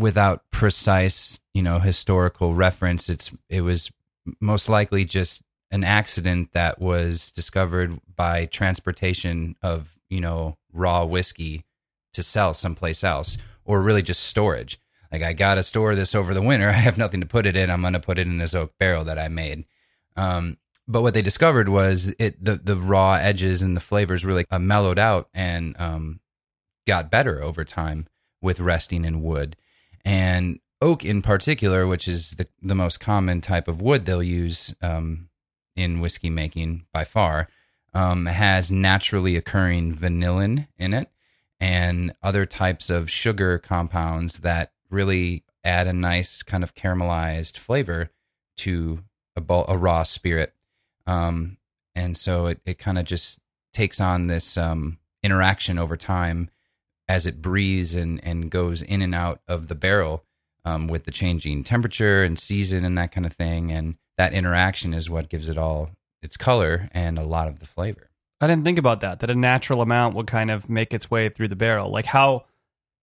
without 0.00 0.42
precise, 0.50 1.38
you 1.54 1.62
know, 1.62 1.78
historical 1.78 2.54
reference, 2.54 3.08
it's 3.08 3.30
it 3.48 3.60
was 3.60 3.92
most 4.40 4.68
likely 4.68 5.04
just 5.04 5.42
an 5.70 5.84
accident 5.84 6.50
that 6.52 6.80
was 6.80 7.30
discovered 7.30 8.00
by 8.16 8.46
transportation 8.46 9.54
of 9.62 9.96
you 10.10 10.20
know 10.20 10.58
raw 10.72 11.04
whiskey 11.04 11.64
to 12.14 12.22
sell 12.24 12.52
someplace 12.52 13.04
else, 13.04 13.38
or 13.64 13.80
really 13.80 14.02
just 14.02 14.24
storage. 14.24 14.80
Like 15.12 15.22
I 15.22 15.34
gotta 15.34 15.62
store 15.62 15.94
this 15.94 16.12
over 16.12 16.34
the 16.34 16.42
winter. 16.42 16.68
I 16.70 16.72
have 16.72 16.98
nothing 16.98 17.20
to 17.20 17.26
put 17.26 17.46
it 17.46 17.54
in. 17.54 17.70
I'm 17.70 17.80
gonna 17.80 18.00
put 18.00 18.18
it 18.18 18.26
in 18.26 18.38
this 18.38 18.56
oak 18.56 18.72
barrel 18.76 19.04
that 19.04 19.20
I 19.20 19.28
made. 19.28 19.66
Um, 20.16 20.58
but 20.88 21.02
what 21.02 21.14
they 21.14 21.22
discovered 21.22 21.68
was 21.68 22.12
it 22.18 22.44
the 22.44 22.56
the 22.56 22.76
raw 22.76 23.14
edges 23.14 23.62
and 23.62 23.76
the 23.76 23.80
flavors 23.80 24.24
really 24.24 24.46
uh, 24.50 24.58
mellowed 24.58 24.98
out 24.98 25.28
and 25.32 25.76
um, 25.78 26.18
got 26.88 27.08
better 27.08 27.40
over 27.40 27.64
time 27.64 28.08
with 28.42 28.60
resting 28.60 29.04
in 29.04 29.22
wood 29.22 29.56
and 30.04 30.60
oak 30.82 31.04
in 31.04 31.22
particular, 31.22 31.86
which 31.86 32.08
is 32.08 32.32
the 32.32 32.46
the 32.60 32.74
most 32.74 33.00
common 33.00 33.40
type 33.40 33.68
of 33.68 33.80
wood 33.80 34.04
they'll 34.04 34.22
use 34.22 34.74
um, 34.82 35.28
in 35.76 36.00
whiskey 36.00 36.28
making 36.28 36.84
by 36.92 37.04
far, 37.04 37.48
um, 37.94 38.26
has 38.26 38.70
naturally 38.70 39.36
occurring 39.36 39.94
vanillin 39.94 40.66
in 40.78 40.92
it 40.92 41.08
and 41.60 42.12
other 42.22 42.44
types 42.44 42.90
of 42.90 43.08
sugar 43.08 43.56
compounds 43.56 44.38
that 44.38 44.72
really 44.90 45.44
add 45.62 45.86
a 45.86 45.92
nice 45.92 46.42
kind 46.42 46.64
of 46.64 46.74
caramelized 46.74 47.56
flavor 47.56 48.10
to 48.56 48.98
a, 49.36 49.64
a 49.68 49.78
raw 49.78 50.02
spirit. 50.02 50.52
Um, 51.06 51.58
and 51.94 52.16
so 52.16 52.46
it, 52.46 52.60
it 52.66 52.78
kind 52.78 52.98
of 52.98 53.04
just 53.04 53.38
takes 53.72 54.00
on 54.00 54.26
this 54.26 54.56
um, 54.56 54.98
interaction 55.22 55.78
over 55.78 55.96
time 55.96 56.50
as 57.08 57.26
it 57.26 57.42
breathes 57.42 57.94
and, 57.94 58.22
and 58.24 58.50
goes 58.50 58.82
in 58.82 59.02
and 59.02 59.14
out 59.14 59.40
of 59.48 59.68
the 59.68 59.74
barrel 59.74 60.24
um, 60.64 60.86
with 60.86 61.04
the 61.04 61.10
changing 61.10 61.64
temperature 61.64 62.22
and 62.22 62.38
season 62.38 62.84
and 62.84 62.96
that 62.98 63.12
kind 63.12 63.26
of 63.26 63.32
thing. 63.32 63.72
And 63.72 63.96
that 64.18 64.32
interaction 64.32 64.94
is 64.94 65.10
what 65.10 65.28
gives 65.28 65.48
it 65.48 65.58
all 65.58 65.90
its 66.22 66.36
color 66.36 66.88
and 66.92 67.18
a 67.18 67.24
lot 67.24 67.48
of 67.48 67.58
the 67.58 67.66
flavor. 67.66 68.08
I 68.40 68.46
didn't 68.46 68.64
think 68.64 68.78
about 68.78 69.00
that. 69.00 69.20
That 69.20 69.30
a 69.30 69.34
natural 69.34 69.82
amount 69.82 70.14
would 70.16 70.26
kind 70.26 70.50
of 70.50 70.68
make 70.68 70.92
its 70.94 71.10
way 71.10 71.28
through 71.28 71.48
the 71.48 71.56
barrel. 71.56 71.90
Like 71.90 72.06
how 72.06 72.44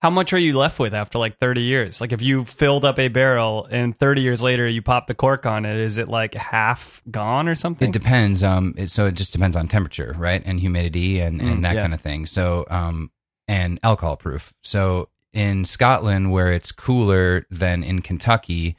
how 0.02 0.10
much 0.10 0.32
are 0.32 0.38
you 0.38 0.58
left 0.58 0.80
with 0.80 0.94
after 0.94 1.20
like 1.20 1.38
30 1.40 1.62
years? 1.62 2.00
Like 2.00 2.14
if 2.14 2.22
you 2.22 2.46
filled 2.46 2.86
up 2.86 2.98
a 3.00 3.10
barrel 3.10 3.68
and 3.70 3.98
30 4.00 4.22
years 4.22 4.42
later 4.42 4.66
you 4.66 4.82
pop 4.82 5.08
the 5.08 5.14
cork 5.14 5.46
on 5.46 5.66
it, 5.66 5.76
is 5.76 5.98
it 5.98 6.08
like 6.08 6.36
half 6.36 7.02
gone 7.12 7.50
or 7.50 7.56
something? 7.56 7.90
It 7.90 7.92
depends. 7.92 8.42
Um, 8.42 8.74
it, 8.78 8.90
so 8.92 9.08
it 9.08 9.16
just 9.16 9.34
depends 9.34 9.58
on 9.58 9.68
temperature, 9.68 10.16
right, 10.18 10.42
and 10.46 10.58
humidity 10.58 11.20
and, 11.20 11.42
and 11.42 11.60
Mm, 11.60 11.62
that 11.64 11.76
yeah. 11.76 11.82
kind 11.82 11.94
of 11.94 12.00
thing. 12.00 12.26
So, 12.26 12.66
um, 12.70 13.12
and 13.50 13.80
alcohol 13.84 14.16
proof. 14.16 14.54
So 14.64 15.10
in 15.34 15.66
Scotland, 15.66 16.32
where 16.32 16.54
it's 16.54 16.72
cooler 16.72 17.46
than 17.50 17.84
in 17.84 18.02
Kentucky, 18.02 18.78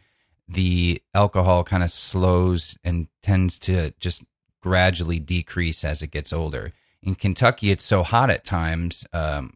the 0.48 1.02
alcohol 1.14 1.64
kind 1.64 1.82
of 1.82 1.90
slows 1.90 2.78
and 2.84 3.08
tends 3.22 3.58
to 3.60 3.92
just 4.00 4.22
gradually 4.62 5.18
decrease 5.18 5.84
as 5.84 6.02
it 6.02 6.10
gets 6.10 6.32
older. 6.32 6.72
In 7.02 7.14
Kentucky, 7.14 7.70
it's 7.70 7.84
so 7.84 8.02
hot 8.02 8.30
at 8.30 8.44
times 8.44 9.06
um, 9.12 9.54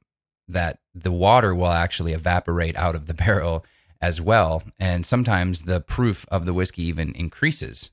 that 0.48 0.79
the 0.94 1.12
water 1.12 1.55
will 1.55 1.66
actually 1.68 2.12
evaporate 2.12 2.77
out 2.77 2.94
of 2.94 3.07
the 3.07 3.14
barrel 3.24 3.64
as 4.00 4.20
well, 4.20 4.62
and 4.79 5.07
sometimes 5.07 5.62
the 5.62 5.81
proof 5.81 6.27
of 6.31 6.44
the 6.44 6.53
whiskey 6.53 6.83
even 6.85 7.12
increases 7.14 7.90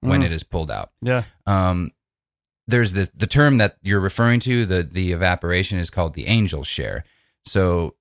when 0.00 0.20
Mm. 0.22 0.26
it 0.26 0.32
is 0.32 0.42
pulled 0.42 0.70
out. 0.70 0.90
yeah. 1.02 1.24
Um, 1.46 1.90
there's 2.66 2.92
the 2.92 3.08
the 3.14 3.26
term 3.26 3.58
that 3.58 3.76
you're 3.82 4.00
referring 4.00 4.40
to 4.40 4.66
the 4.66 4.82
the 4.82 5.12
evaporation 5.12 5.78
is 5.78 5.90
called 5.90 6.14
the 6.14 6.26
angel's 6.26 6.66
share. 6.66 7.04
So 7.44 7.94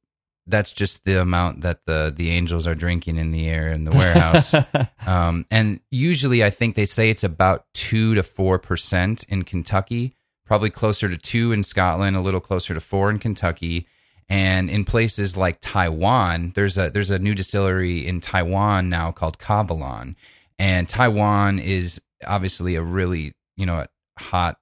that's 0.48 0.72
just 0.72 1.06
the 1.06 1.20
amount 1.22 1.62
that 1.62 1.86
the 1.86 2.14
the 2.16 2.32
angels 2.32 2.68
are 2.68 2.76
drinking 2.76 3.18
in 3.18 3.32
the 3.32 3.48
air 3.48 3.72
in 3.72 3.84
the 3.84 3.92
warehouse. 3.92 4.54
um, 5.08 5.46
and 5.50 5.80
usually, 5.92 6.44
I 6.44 6.50
think 6.50 6.76
they 6.76 6.86
say 6.86 7.10
it's 7.10 7.24
about 7.24 7.66
two 7.74 8.16
to 8.16 8.24
four 8.24 8.60
percent 8.60 9.24
in 9.26 9.44
Kentucky, 9.44 10.16
probably 10.46 10.70
closer 10.70 11.10
to 11.10 11.18
two 11.18 11.52
in 11.52 11.64
Scotland, 11.64 12.16
a 12.16 12.22
little 12.22 12.42
closer 12.42 12.74
to 12.74 12.80
four 12.80 13.10
in 13.10 13.20
Kentucky. 13.20 13.88
And 14.28 14.72
in 14.72 14.86
places 14.86 15.38
like 15.38 15.60
Taiwan, 15.62 16.54
there's 16.56 16.78
a 16.78 16.90
there's 16.90 17.12
a 17.12 17.20
new 17.20 17.36
distillery 17.36 18.08
in 18.08 18.22
Taiwan 18.22 18.90
now 18.90 19.12
called 19.12 19.38
Kavalan, 19.38 20.16
and 20.58 20.90
Taiwan 20.90 21.60
is 21.60 22.02
obviously 22.26 22.76
a 22.76 22.82
really 22.82 23.34
you 23.56 23.68
know 23.68 23.86
hot 24.18 24.58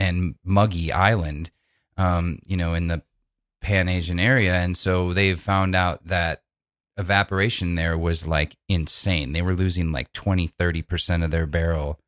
and 0.00 0.34
muggy 0.44 0.92
island, 0.92 1.50
um, 1.96 2.38
you 2.46 2.56
know, 2.56 2.74
in 2.74 2.88
the 2.88 3.02
Pan 3.60 3.88
Asian 3.88 4.20
area, 4.20 4.54
and 4.54 4.76
so 4.76 5.12
they've 5.12 5.40
found 5.40 5.74
out 5.74 6.06
that 6.06 6.42
evaporation 6.96 7.76
there 7.76 7.96
was 7.96 8.26
like 8.26 8.56
insane. 8.68 9.32
They 9.32 9.42
were 9.42 9.54
losing 9.54 9.92
like 9.92 10.12
20, 10.12 10.48
30% 10.48 11.24
of 11.24 11.30
their 11.30 11.46
barrel 11.46 11.98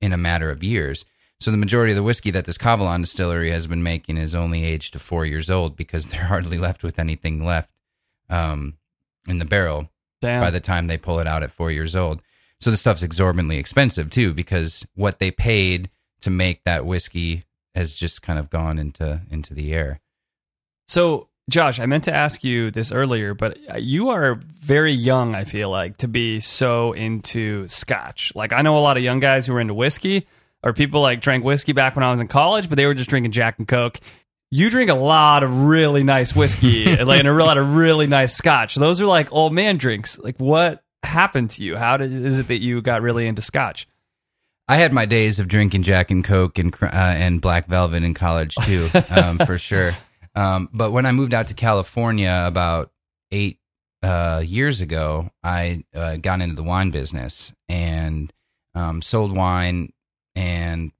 in 0.00 0.12
a 0.12 0.18
matter 0.18 0.50
of 0.50 0.62
years. 0.62 1.04
So 1.40 1.50
the 1.50 1.56
majority 1.56 1.92
of 1.92 1.96
the 1.96 2.02
whiskey 2.02 2.30
that 2.32 2.44
this 2.44 2.58
Kavalan 2.58 3.00
distillery 3.00 3.50
has 3.50 3.66
been 3.66 3.82
making 3.82 4.18
is 4.18 4.34
only 4.34 4.64
aged 4.64 4.92
to 4.92 4.98
four 4.98 5.24
years 5.24 5.50
old 5.50 5.76
because 5.76 6.06
they're 6.08 6.24
hardly 6.24 6.58
left 6.58 6.82
with 6.82 6.98
anything 6.98 7.44
left 7.44 7.70
um, 8.28 8.76
in 9.26 9.38
the 9.38 9.44
barrel 9.44 9.90
Damn. 10.20 10.40
by 10.40 10.50
the 10.50 10.60
time 10.60 10.86
they 10.86 10.98
pull 10.98 11.20
it 11.20 11.26
out 11.26 11.42
at 11.42 11.52
four 11.52 11.70
years 11.70 11.94
old. 11.94 12.20
So 12.64 12.70
the 12.70 12.78
stuff's 12.78 13.02
exorbitantly 13.02 13.58
expensive 13.58 14.08
too 14.08 14.32
because 14.32 14.86
what 14.94 15.18
they 15.18 15.30
paid 15.30 15.90
to 16.22 16.30
make 16.30 16.64
that 16.64 16.86
whiskey 16.86 17.44
has 17.74 17.94
just 17.94 18.22
kind 18.22 18.38
of 18.38 18.48
gone 18.48 18.78
into 18.78 19.20
into 19.30 19.52
the 19.52 19.74
air. 19.74 20.00
So, 20.88 21.28
Josh, 21.50 21.78
I 21.78 21.84
meant 21.84 22.04
to 22.04 22.14
ask 22.14 22.42
you 22.42 22.70
this 22.70 22.90
earlier, 22.90 23.34
but 23.34 23.58
uh, 23.70 23.76
you 23.76 24.08
are 24.08 24.36
very 24.60 24.94
young, 24.94 25.34
I 25.34 25.44
feel 25.44 25.68
like, 25.68 25.98
to 25.98 26.08
be 26.08 26.40
so 26.40 26.94
into 26.94 27.66
scotch. 27.66 28.32
Like, 28.34 28.54
I 28.54 28.62
know 28.62 28.78
a 28.78 28.80
lot 28.80 28.96
of 28.96 29.02
young 29.02 29.20
guys 29.20 29.46
who 29.46 29.54
are 29.54 29.60
into 29.60 29.74
whiskey, 29.74 30.26
or 30.62 30.72
people 30.72 31.02
like 31.02 31.20
drank 31.20 31.44
whiskey 31.44 31.72
back 31.72 31.94
when 31.96 32.02
I 32.02 32.10
was 32.10 32.20
in 32.20 32.28
college, 32.28 32.70
but 32.70 32.76
they 32.76 32.86
were 32.86 32.94
just 32.94 33.10
drinking 33.10 33.32
Jack 33.32 33.58
and 33.58 33.68
Coke. 33.68 34.00
You 34.50 34.70
drink 34.70 34.88
a 34.88 34.94
lot 34.94 35.42
of 35.42 35.64
really 35.64 36.02
nice 36.02 36.34
whiskey, 36.34 36.90
and 36.98 37.10
a 37.10 37.32
lot 37.34 37.58
of 37.58 37.76
really 37.76 38.06
nice 38.06 38.34
scotch. 38.34 38.74
Those 38.74 39.02
are 39.02 39.06
like 39.06 39.30
old 39.34 39.52
man 39.52 39.76
drinks. 39.76 40.18
Like, 40.18 40.38
what? 40.38 40.83
Happened 41.04 41.50
to 41.50 41.62
you? 41.62 41.76
How 41.76 41.96
did 41.96 42.12
is 42.12 42.38
it 42.38 42.48
that 42.48 42.60
you 42.60 42.80
got 42.82 43.02
really 43.02 43.26
into 43.26 43.42
Scotch? 43.42 43.86
I 44.66 44.76
had 44.76 44.92
my 44.92 45.04
days 45.04 45.40
of 45.40 45.48
drinking 45.48 45.82
Jack 45.82 46.10
and 46.10 46.24
Coke 46.24 46.58
and 46.58 46.74
uh, 46.82 46.86
and 46.92 47.40
Black 47.40 47.66
Velvet 47.66 48.02
in 48.02 48.14
college 48.14 48.54
too, 48.62 48.88
um, 49.10 49.38
for 49.38 49.58
sure. 49.58 49.92
Um, 50.34 50.68
but 50.72 50.90
when 50.90 51.06
I 51.06 51.12
moved 51.12 51.34
out 51.34 51.48
to 51.48 51.54
California 51.54 52.44
about 52.46 52.90
eight 53.30 53.58
uh, 54.02 54.42
years 54.44 54.80
ago, 54.80 55.30
I 55.42 55.84
uh, 55.94 56.16
got 56.16 56.40
into 56.40 56.56
the 56.56 56.62
wine 56.62 56.90
business 56.90 57.52
and 57.68 58.32
um, 58.74 59.02
sold 59.02 59.36
wine 59.36 59.92
and 60.34 60.92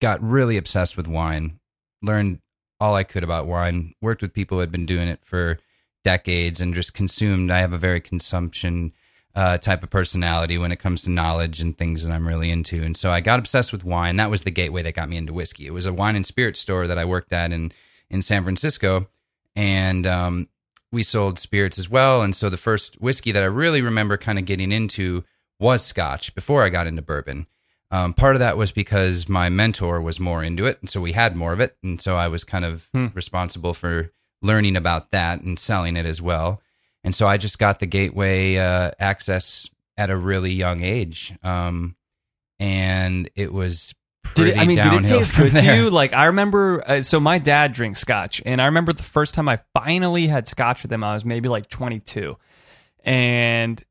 got 0.00 0.22
really 0.22 0.56
obsessed 0.56 0.96
with 0.96 1.06
wine. 1.06 1.60
Learned 2.02 2.40
all 2.80 2.94
I 2.94 3.04
could 3.04 3.24
about 3.24 3.46
wine. 3.46 3.94
Worked 4.00 4.22
with 4.22 4.32
people 4.32 4.56
who 4.56 4.60
had 4.60 4.72
been 4.72 4.86
doing 4.86 5.08
it 5.08 5.20
for 5.22 5.58
decades 6.02 6.60
and 6.60 6.74
just 6.74 6.94
consumed. 6.94 7.50
I 7.50 7.60
have 7.60 7.72
a 7.72 7.78
very 7.78 8.00
consumption 8.00 8.92
uh, 9.34 9.58
type 9.58 9.82
of 9.82 9.90
personality 9.90 10.58
when 10.58 10.72
it 10.72 10.78
comes 10.78 11.04
to 11.04 11.10
knowledge 11.10 11.60
and 11.60 11.76
things 11.76 12.04
that 12.04 12.12
I'm 12.12 12.28
really 12.28 12.50
into. 12.50 12.82
And 12.82 12.96
so 12.96 13.10
I 13.10 13.20
got 13.20 13.38
obsessed 13.38 13.72
with 13.72 13.84
wine. 13.84 14.16
That 14.16 14.30
was 14.30 14.42
the 14.42 14.50
gateway 14.50 14.82
that 14.82 14.94
got 14.94 15.08
me 15.08 15.16
into 15.16 15.32
whiskey. 15.32 15.66
It 15.66 15.72
was 15.72 15.86
a 15.86 15.92
wine 15.92 16.16
and 16.16 16.26
spirit 16.26 16.56
store 16.56 16.86
that 16.86 16.98
I 16.98 17.04
worked 17.04 17.32
at 17.32 17.52
in 17.52 17.72
in 18.10 18.20
San 18.20 18.42
Francisco, 18.42 19.08
and 19.56 20.06
um, 20.06 20.48
we 20.90 21.02
sold 21.02 21.38
spirits 21.38 21.78
as 21.78 21.88
well. 21.88 22.20
And 22.20 22.36
so 22.36 22.50
the 22.50 22.58
first 22.58 23.00
whiskey 23.00 23.32
that 23.32 23.42
I 23.42 23.46
really 23.46 23.80
remember 23.80 24.18
kind 24.18 24.38
of 24.38 24.44
getting 24.44 24.70
into 24.70 25.24
was 25.58 25.82
Scotch 25.82 26.34
before 26.34 26.62
I 26.62 26.68
got 26.68 26.86
into 26.86 27.00
bourbon. 27.00 27.46
Um, 27.90 28.12
part 28.12 28.36
of 28.36 28.40
that 28.40 28.56
was 28.56 28.72
because 28.72 29.28
my 29.28 29.48
mentor 29.48 30.00
was 30.00 30.20
more 30.20 30.42
into 30.44 30.66
it, 30.66 30.78
and 30.80 30.90
so 30.90 31.00
we 31.00 31.12
had 31.12 31.36
more 31.36 31.52
of 31.52 31.60
it, 31.60 31.76
and 31.82 32.00
so 32.00 32.16
I 32.16 32.28
was 32.28 32.44
kind 32.44 32.64
of 32.64 32.88
responsible 33.14 33.72
for 33.74 34.12
learning 34.42 34.76
about 34.76 35.10
that 35.12 35.40
and 35.40 35.58
selling 35.58 35.96
it 35.96 36.04
as 36.04 36.20
well. 36.20 36.60
And 37.04 37.14
so 37.14 37.26
I 37.26 37.36
just 37.36 37.58
got 37.58 37.80
the 37.80 37.86
gateway 37.86 38.56
uh, 38.56 38.92
access 38.98 39.68
at 39.96 40.10
a 40.10 40.16
really 40.16 40.52
young 40.52 40.82
age, 40.82 41.34
um, 41.42 41.96
and 42.58 43.28
it 43.34 43.52
was 43.52 43.94
Did 44.34 44.34
pretty 44.34 44.50
it, 44.52 44.58
I 44.58 44.66
mean, 44.66 44.76
did 44.76 44.92
it 44.92 45.06
taste 45.06 45.34
good 45.36 45.50
to 45.52 45.76
you? 45.76 45.90
Like 45.90 46.12
I 46.12 46.26
remember, 46.26 46.82
uh, 46.88 47.02
so 47.02 47.18
my 47.18 47.38
dad 47.38 47.72
drinks 47.72 48.00
Scotch, 48.00 48.40
and 48.46 48.60
I 48.60 48.66
remember 48.66 48.92
the 48.92 49.02
first 49.02 49.34
time 49.34 49.48
I 49.48 49.60
finally 49.74 50.28
had 50.28 50.46
Scotch 50.46 50.82
with 50.82 50.92
him, 50.92 51.02
I 51.02 51.12
was 51.12 51.24
maybe 51.24 51.48
like 51.48 51.68
22, 51.68 52.36
and 53.04 53.82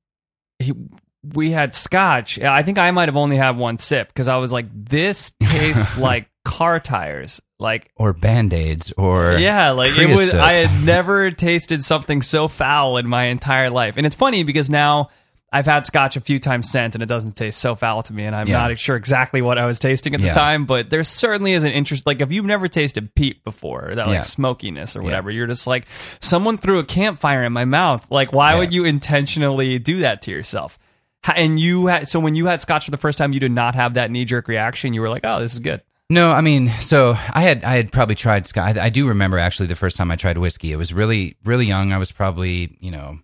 he. 0.60 0.74
We 1.24 1.52
had 1.52 1.74
scotch. 1.74 2.40
I 2.40 2.64
think 2.64 2.78
I 2.80 2.90
might 2.92 3.08
have 3.08 3.16
only 3.18 3.38
had 3.38 3.56
one 3.58 3.78
sip 3.78 4.08
because 4.08 4.28
I 4.28 4.38
was 4.38 4.52
like, 4.52 4.66
"This 4.74 5.32
tastes 5.40 5.98
like 5.98 6.30
car 6.46 6.80
tires." 6.80 7.42
Like 7.60 7.92
or 7.96 8.12
band 8.12 8.56
aids 8.56 8.92
or 8.98 9.34
yeah, 9.34 9.70
like 9.70 9.96
it 9.96 10.10
was. 10.10 10.34
I 10.34 10.54
had 10.66 10.84
never 10.84 11.30
tasted 11.30 11.84
something 11.84 12.24
so 12.24 12.48
foul 12.48 12.98
in 12.98 13.06
my 13.08 13.26
entire 13.26 13.70
life, 13.70 13.98
and 13.98 14.06
it's 14.08 14.16
funny 14.16 14.44
because 14.44 14.68
now 14.68 15.10
I've 15.54 15.68
had 15.68 15.86
scotch 15.86 16.16
a 16.18 16.22
few 16.22 16.40
times 16.40 16.72
since, 16.72 16.96
and 16.96 17.04
it 17.04 17.06
doesn't 17.06 17.36
taste 17.36 17.60
so 17.60 17.76
foul 17.76 18.02
to 18.02 18.14
me, 18.14 18.24
and 18.26 18.36
I'm 18.36 18.48
Yeah. 18.48 18.68
not 18.68 18.80
sure 18.80 18.96
exactly 18.96 19.44
what 19.44 19.60
I 19.60 19.66
was 19.68 19.78
tasting 19.78 20.16
at 20.16 20.22
Yeah. 20.22 20.30
the 20.30 20.34
time, 20.40 20.66
but 20.66 20.90
there 20.90 21.04
certainly 21.04 21.54
is 21.54 21.62
an 21.62 21.72
interest. 21.72 22.08
Like 22.08 22.20
if 22.22 22.32
you've 22.32 22.46
never 22.46 22.68
tasted 22.68 23.14
peat 23.14 23.44
before, 23.44 23.92
that 23.94 24.08
like 24.08 24.16
Yeah. 24.16 24.22
smokiness 24.22 24.96
or 24.96 25.04
whatever, 25.04 25.30
you're 25.30 25.46
just 25.46 25.68
like 25.68 25.86
someone 26.20 26.58
threw 26.58 26.80
a 26.80 26.84
campfire 26.84 27.44
in 27.44 27.54
my 27.54 27.66
mouth. 27.66 28.08
Like 28.10 28.34
why 28.34 28.58
would 28.58 28.74
you 28.74 28.86
intentionally 28.86 29.78
do 29.78 30.00
that 30.00 30.24
to 30.24 30.32
yourself? 30.32 30.80
And 31.24 31.60
you 31.60 31.88
had 31.88 32.08
so 32.08 32.20
when 32.20 32.36
you 32.36 32.48
had 32.48 32.62
scotch 32.62 32.86
for 32.86 32.92
the 32.92 32.98
first 32.98 33.18
time, 33.18 33.32
you 33.34 33.40
did 33.40 33.52
not 33.52 33.76
have 33.76 33.94
that 33.94 34.10
knee 34.10 34.26
jerk 34.26 34.48
reaction. 34.48 34.94
You 34.94 35.02
were 35.02 35.10
like, 35.10 35.24
"Oh, 35.24 35.40
this 35.40 35.54
is 35.54 35.60
good." 35.60 35.82
No, 36.10 36.32
I 36.32 36.42
mean, 36.42 36.70
so 36.82 37.12
I 37.12 37.44
had 37.44 37.64
I 37.64 37.76
had 37.76 37.92
probably 37.92 38.16
tried 38.16 38.46
Scotch. 38.46 38.76
I, 38.76 38.86
I 38.86 38.90
do 38.90 39.08
remember 39.08 39.38
actually 39.38 39.68
the 39.68 39.76
first 39.76 39.96
time 39.96 40.12
I 40.12 40.18
tried 40.18 40.38
whiskey. 40.38 40.72
It 40.72 40.76
was 40.76 40.94
really 40.94 41.38
really 41.46 41.66
young. 41.68 41.94
I 41.94 41.98
was 42.00 42.12
probably 42.12 42.76
you 42.82 42.92
know 42.92 43.20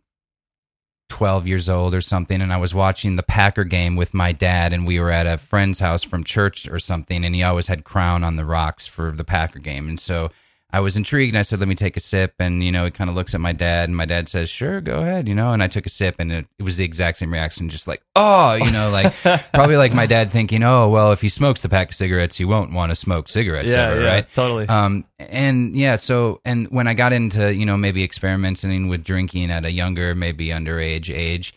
twelve 1.09 1.47
years 1.47 1.69
old 1.69 1.93
or 1.93 2.01
something, 2.01 2.41
and 2.41 2.53
I 2.53 2.57
was 2.57 2.73
watching 2.73 3.15
the 3.15 3.23
Packer 3.23 3.63
game 3.63 3.95
with 3.95 4.13
my 4.13 4.31
dad, 4.31 4.73
and 4.73 4.87
we 4.87 4.99
were 4.99 5.11
at 5.11 5.25
a 5.25 5.37
friend's 5.37 5.79
house 5.79 6.03
from 6.03 6.23
church 6.23 6.69
or 6.69 6.79
something, 6.79 7.25
and 7.25 7.33
he 7.33 7.43
always 7.43 7.67
had 7.67 7.83
Crown 7.83 8.23
on 8.23 8.35
the 8.35 8.45
rocks 8.45 8.87
for 8.87 9.11
the 9.11 9.25
Packer 9.25 9.59
game, 9.59 9.89
and 9.89 9.99
so. 9.99 10.29
I 10.69 10.81
was 10.81 10.97
intrigued 10.97 11.33
and 11.33 11.39
I 11.39 11.43
said, 11.43 11.59
let 11.59 11.69
me 11.69 11.75
take 11.75 11.95
a 11.95 12.01
sip. 12.01 12.33
And, 12.39 12.61
you 12.61 12.73
know, 12.73 12.83
he 12.83 12.91
kind 12.91 13.09
of 13.09 13.15
looks 13.15 13.33
at 13.33 13.39
my 13.39 13.53
dad 13.53 13.87
and 13.87 13.95
my 13.95 14.03
dad 14.03 14.27
says, 14.27 14.49
sure, 14.49 14.81
go 14.81 14.99
ahead, 14.99 15.29
you 15.29 15.33
know. 15.33 15.53
And 15.53 15.63
I 15.63 15.67
took 15.67 15.85
a 15.85 15.89
sip 15.89 16.15
and 16.19 16.29
it, 16.29 16.45
it 16.59 16.63
was 16.63 16.75
the 16.75 16.83
exact 16.83 17.19
same 17.19 17.31
reaction, 17.31 17.69
just 17.69 17.87
like, 17.87 18.01
oh, 18.17 18.55
you 18.55 18.69
know, 18.71 18.89
like 18.89 19.13
probably 19.53 19.77
like 19.77 19.93
my 19.93 20.05
dad 20.05 20.29
thinking, 20.29 20.63
oh, 20.63 20.89
well, 20.89 21.13
if 21.13 21.21
he 21.21 21.29
smokes 21.29 21.61
the 21.61 21.69
pack 21.69 21.89
of 21.89 21.95
cigarettes, 21.95 22.35
he 22.35 22.43
won't 22.43 22.73
want 22.73 22.89
to 22.89 22.95
smoke 22.95 23.29
cigarettes 23.29 23.71
ever, 23.91 24.01
right? 24.01 24.27
totally. 24.33 24.67
Um, 24.67 25.05
and 25.19 25.73
yeah, 25.73 25.95
so 25.95 26.41
and 26.43 26.67
when 26.67 26.87
I 26.87 26.93
got 26.93 27.13
into 27.13 27.53
you 27.53 27.65
know 27.65 27.77
maybe 27.77 28.03
experimenting 28.03 28.89
with 28.89 29.05
drinking 29.05 29.51
at 29.51 29.63
a 29.63 29.71
younger, 29.71 30.15
maybe 30.15 30.47
underage 30.47 31.09
age, 31.15 31.53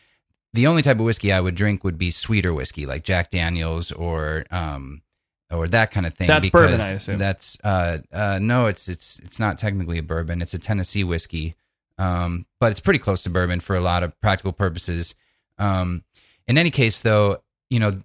the 0.52 0.68
only 0.68 0.82
type 0.82 0.98
of 0.98 1.04
whiskey 1.04 1.32
I 1.32 1.40
would 1.40 1.56
drink 1.56 1.82
would 1.84 1.98
be 1.98 2.10
sweeter 2.10 2.54
whiskey 2.54 2.86
like 2.86 3.04
Jack 3.04 3.30
Daniels 3.30 3.92
or 3.92 4.46
um 4.50 5.02
or 5.50 5.68
that 5.68 5.90
kind 5.90 6.06
of 6.06 6.14
thing. 6.14 6.28
That's 6.28 6.46
because 6.46 6.70
bourbon, 6.70 6.80
I 6.80 6.90
assume. 6.90 7.18
That's 7.18 7.58
uh 7.62 7.98
uh 8.12 8.38
no, 8.40 8.66
it's 8.66 8.88
it's 8.88 9.18
it's 9.20 9.38
not 9.38 9.58
technically 9.58 9.98
a 9.98 10.02
bourbon. 10.02 10.42
It's 10.42 10.54
a 10.54 10.58
Tennessee 10.58 11.04
whiskey, 11.04 11.56
um, 11.98 12.46
but 12.58 12.70
it's 12.70 12.80
pretty 12.80 12.98
close 12.98 13.22
to 13.24 13.30
bourbon 13.30 13.60
for 13.60 13.76
a 13.76 13.80
lot 13.80 14.02
of 14.02 14.18
practical 14.20 14.52
purposes. 14.52 15.14
Um, 15.58 16.04
in 16.46 16.58
any 16.58 16.70
case, 16.70 17.00
though, 17.00 17.42
you 17.68 17.78
know, 17.78 17.98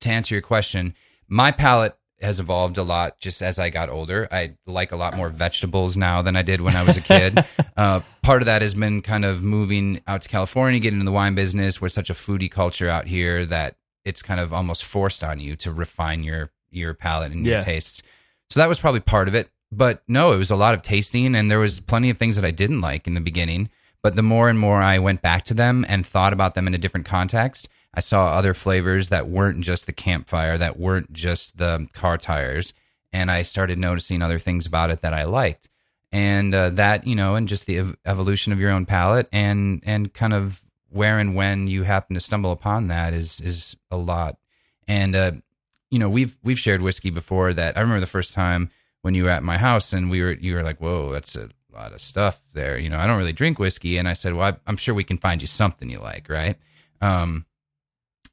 to 0.00 0.10
answer 0.10 0.34
your 0.34 0.42
question, 0.42 0.94
my 1.28 1.50
palate 1.50 1.96
has 2.22 2.38
evolved 2.38 2.78
a 2.78 2.82
lot 2.82 3.18
just 3.18 3.42
as 3.42 3.58
I 3.58 3.70
got 3.70 3.88
older. 3.88 4.28
I 4.30 4.56
like 4.66 4.92
a 4.92 4.96
lot 4.96 5.16
more 5.16 5.28
vegetables 5.28 5.96
now 5.96 6.22
than 6.22 6.36
I 6.36 6.42
did 6.42 6.60
when 6.60 6.76
I 6.76 6.84
was 6.84 6.96
a 6.96 7.00
kid. 7.00 7.44
uh, 7.76 8.00
part 8.22 8.42
of 8.42 8.46
that 8.46 8.62
has 8.62 8.74
been 8.74 9.02
kind 9.02 9.24
of 9.24 9.42
moving 9.42 10.00
out 10.06 10.22
to 10.22 10.28
California, 10.28 10.78
getting 10.78 11.00
into 11.00 11.10
the 11.10 11.14
wine 11.14 11.34
business. 11.34 11.80
We're 11.80 11.88
such 11.88 12.10
a 12.10 12.14
foodie 12.14 12.50
culture 12.50 12.88
out 12.88 13.06
here 13.06 13.44
that 13.46 13.76
it's 14.04 14.22
kind 14.22 14.40
of 14.40 14.52
almost 14.52 14.84
forced 14.84 15.22
on 15.24 15.40
you 15.40 15.56
to 15.56 15.72
refine 15.72 16.22
your 16.22 16.50
your 16.70 16.94
palate 16.94 17.32
and 17.32 17.44
Yeah. 17.44 17.54
your 17.54 17.62
tastes. 17.62 18.02
So 18.50 18.60
that 18.60 18.68
was 18.68 18.78
probably 18.78 19.00
part 19.00 19.28
of 19.28 19.34
it. 19.34 19.50
But 19.70 20.02
no, 20.08 20.32
it 20.32 20.36
was 20.36 20.50
a 20.50 20.56
lot 20.56 20.74
of 20.74 20.82
tasting, 20.82 21.34
and 21.34 21.50
there 21.50 21.58
was 21.58 21.80
plenty 21.80 22.10
of 22.10 22.18
things 22.18 22.36
that 22.36 22.44
I 22.44 22.50
didn't 22.50 22.80
like 22.80 23.06
in 23.06 23.14
the 23.14 23.20
beginning. 23.20 23.70
But 24.02 24.16
the 24.16 24.22
more 24.22 24.48
and 24.48 24.58
more 24.58 24.82
I 24.82 24.98
went 24.98 25.22
back 25.22 25.44
to 25.44 25.54
them 25.54 25.84
and 25.88 26.04
thought 26.04 26.32
about 26.32 26.54
them 26.54 26.66
in 26.66 26.74
a 26.74 26.78
different 26.78 27.06
context, 27.06 27.68
I 27.94 28.00
saw 28.00 28.32
other 28.32 28.52
flavors 28.54 29.10
that 29.10 29.28
weren't 29.28 29.60
just 29.64 29.86
the 29.86 29.92
campfire, 29.92 30.58
that 30.58 30.78
weren't 30.78 31.12
just 31.12 31.58
the 31.58 31.88
car 31.92 32.18
tires, 32.18 32.72
and 33.12 33.30
I 33.30 33.42
started 33.42 33.78
noticing 33.78 34.22
other 34.22 34.38
things 34.38 34.66
about 34.66 34.90
it 34.90 35.02
that 35.02 35.14
I 35.14 35.24
liked. 35.24 35.68
And 36.10 36.54
uh, 36.54 36.70
that, 36.70 37.06
you 37.06 37.14
know, 37.14 37.36
and 37.36 37.48
just 37.48 37.64
the 37.66 37.78
ev- 37.78 37.96
evolution 38.04 38.52
of 38.52 38.58
your 38.60 38.70
own 38.70 38.84
palate, 38.86 39.28
and 39.32 39.82
and 39.86 40.12
kind 40.12 40.34
of 40.34 40.61
where 40.92 41.18
and 41.18 41.34
when 41.34 41.66
you 41.66 41.82
happen 41.82 42.14
to 42.14 42.20
stumble 42.20 42.52
upon 42.52 42.88
that 42.88 43.14
is 43.14 43.40
is 43.40 43.76
a 43.90 43.96
lot. 43.96 44.38
And 44.86 45.16
uh, 45.16 45.32
you 45.90 45.98
know, 45.98 46.08
we've 46.08 46.36
we've 46.42 46.58
shared 46.58 46.82
whiskey 46.82 47.10
before. 47.10 47.52
That 47.52 47.76
I 47.76 47.80
remember 47.80 48.00
the 48.00 48.06
first 48.06 48.32
time 48.32 48.70
when 49.02 49.14
you 49.14 49.24
were 49.24 49.30
at 49.30 49.42
my 49.42 49.58
house, 49.58 49.92
and 49.92 50.10
we 50.10 50.22
were 50.22 50.32
you 50.32 50.54
were 50.54 50.62
like, 50.62 50.80
"Whoa, 50.80 51.12
that's 51.12 51.36
a 51.36 51.48
lot 51.72 51.92
of 51.92 52.00
stuff 52.00 52.40
there." 52.52 52.78
You 52.78 52.88
know, 52.88 52.98
I 52.98 53.06
don't 53.06 53.18
really 53.18 53.32
drink 53.32 53.58
whiskey, 53.58 53.98
and 53.98 54.08
I 54.08 54.12
said, 54.12 54.34
"Well, 54.34 54.54
I, 54.54 54.56
I'm 54.66 54.76
sure 54.76 54.94
we 54.94 55.04
can 55.04 55.18
find 55.18 55.40
you 55.40 55.46
something 55.46 55.90
you 55.90 55.98
like, 55.98 56.28
right?" 56.28 56.56
Um, 57.00 57.46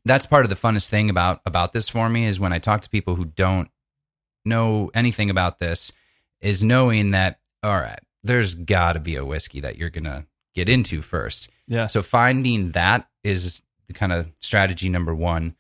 that's 0.05 0.25
part 0.25 0.45
of 0.45 0.49
the 0.49 0.55
funnest 0.55 0.89
thing 0.89 1.09
about 1.09 1.41
about 1.45 1.73
this 1.73 1.89
for 1.89 2.09
me 2.09 2.25
is 2.25 2.39
when 2.39 2.53
I 2.53 2.59
talk 2.59 2.81
to 2.81 2.89
people 2.89 3.15
who 3.15 3.25
don't 3.25 3.69
know 4.45 4.89
anything 4.93 5.29
about 5.29 5.59
this, 5.59 5.91
is 6.41 6.63
knowing 6.63 7.11
that 7.11 7.39
all 7.61 7.77
right, 7.77 7.99
there's 8.23 8.55
got 8.55 8.93
to 8.93 8.99
be 8.99 9.15
a 9.15 9.25
whiskey 9.25 9.59
that 9.61 9.77
you're 9.77 9.89
gonna 9.89 10.25
get 10.55 10.69
into 10.69 11.01
first. 11.01 11.49
yeah. 11.67 11.85
So 11.87 12.01
finding 12.01 12.71
that 12.71 13.07
is 13.23 13.61
the 13.87 13.93
kind 13.93 14.11
of 14.11 14.31
strategy 14.39 14.89
number 14.89 15.13
one. 15.15 15.55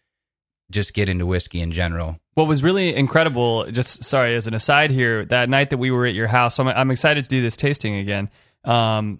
Just 0.71 0.93
get 0.93 1.09
into 1.09 1.25
whiskey 1.25 1.61
in 1.61 1.71
general. 1.71 2.19
what 2.35 2.47
was 2.47 2.61
really 2.63 2.95
incredible 2.95 3.65
just 3.71 4.03
sorry 4.03 4.35
as 4.35 4.45
an 4.47 4.53
aside 4.53 4.91
here 4.91 5.25
that 5.25 5.49
night 5.49 5.71
that 5.71 5.77
we 5.77 5.89
were 5.91 6.05
at 6.05 6.13
your 6.13 6.27
house 6.27 6.55
so 6.55 6.63
i'm, 6.63 6.69
I'm 6.69 6.91
excited 6.91 7.23
to 7.23 7.27
do 7.29 7.41
this 7.41 7.57
tasting 7.57 7.95
again 7.95 8.29
um, 8.65 9.19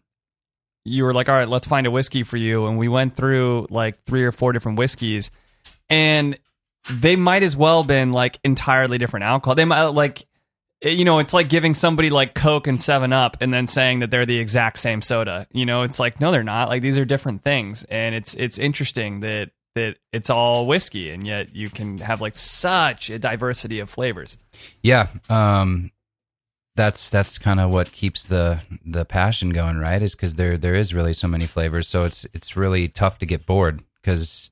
you 0.86 1.03
were 1.03 1.13
like 1.13 1.27
all 1.27 1.36
right 1.36 1.49
let's 1.49 1.67
find 1.67 1.86
a 1.88 1.91
whiskey 1.91 2.23
for 2.23 2.38
you 2.38 2.67
and 2.67 2.77
we 2.77 2.88
went 2.88 3.15
through 3.15 3.67
like 3.71 4.03
three 4.05 4.23
or 4.23 4.32
four 4.32 4.53
different 4.53 4.77
whiskeys 4.77 5.32
and 5.89 6.38
they 6.89 7.15
might 7.17 7.43
as 7.43 7.58
well 7.58 7.84
been 7.84 8.12
like 8.13 8.39
entirely 8.43 8.97
different 8.97 9.25
alcohol 9.25 9.55
they 9.55 9.65
might 9.65 9.84
like 9.88 10.25
you 10.81 11.03
know 11.05 11.19
it's 11.19 11.33
like 11.33 11.49
giving 11.49 11.73
somebody 11.73 12.09
like 12.09 12.33
coke 12.33 12.67
and 12.67 12.81
7 12.81 13.11
up 13.11 13.37
and 13.41 13.53
then 13.53 13.67
saying 13.67 13.99
that 13.99 14.11
they're 14.11 14.25
the 14.25 14.37
exact 14.37 14.77
same 14.77 15.01
soda 15.01 15.45
you 15.51 15.65
know 15.65 15.83
it's 15.83 15.99
like 15.99 16.19
no 16.21 16.31
they're 16.31 16.43
not 16.43 16.69
like 16.69 16.81
these 16.81 16.97
are 16.97 17.05
different 17.05 17.43
things 17.43 17.83
and 17.85 18.15
it's 18.15 18.33
it's 18.35 18.57
interesting 18.57 19.19
that 19.19 19.51
that 19.75 19.97
it's 20.13 20.29
all 20.29 20.65
whiskey 20.67 21.11
and 21.11 21.27
yet 21.27 21.55
you 21.55 21.69
can 21.69 21.97
have 21.99 22.21
like 22.21 22.35
such 22.35 23.09
a 23.09 23.19
diversity 23.19 23.79
of 23.79 23.89
flavors 23.89 24.37
Yeah, 24.81 25.07
um, 25.29 25.91
that's 26.75 27.09
that's 27.09 27.37
kind 27.37 27.59
of 27.59 27.69
what 27.71 27.91
keeps 27.91 28.23
the 28.23 28.59
the 28.85 29.03
passion 29.05 29.49
going, 29.49 29.77
right? 29.77 30.01
Is 30.01 30.15
because 30.15 30.35
there 30.35 30.57
there 30.57 30.75
is 30.75 30.93
really 30.93 31.13
so 31.13 31.27
many 31.27 31.45
flavors, 31.45 31.87
so 31.87 32.03
it's 32.05 32.25
it's 32.33 32.55
really 32.55 32.87
tough 32.87 33.19
to 33.19 33.25
get 33.25 33.45
bored 33.45 33.81
because 34.01 34.49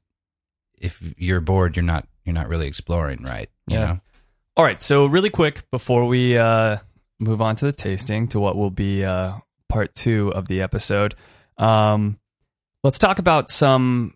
if 0.77 1.01
you're 1.17 1.39
bored, 1.41 1.75
you're 1.77 1.83
not 1.83 2.05
you're 2.25 2.33
not 2.35 2.49
really 2.49 2.67
exploring, 2.67 3.23
right? 3.23 3.49
You 3.67 3.77
Yeah. 3.77 3.85
know? 3.85 3.99
All 4.57 4.65
right 4.65 4.81
so 4.81 5.05
really 5.05 5.29
quick 5.29 5.63
before 5.71 6.05
we 6.05 6.37
uh 6.37 6.77
move 7.19 7.41
on 7.41 7.55
to 7.55 7.65
the 7.65 7.71
tasting 7.71 8.27
to 8.27 8.39
what 8.39 8.57
will 8.57 8.69
be 8.69 9.05
uh 9.05 9.31
part 9.69 9.95
two 9.95 10.33
of 10.33 10.49
the 10.49 10.61
episode 10.61 11.15
um 11.57 12.19
let's 12.83 12.99
talk 12.99 13.19
about 13.19 13.49
some 13.49 14.13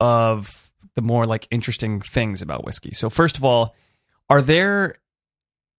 of 0.00 0.70
the 0.94 1.02
more 1.02 1.24
like 1.24 1.46
interesting 1.50 2.00
things 2.00 2.42
about 2.42 2.64
whiskey. 2.64 2.92
So 2.92 3.10
first 3.10 3.36
of 3.36 3.44
all, 3.44 3.74
are 4.28 4.42
there 4.42 4.96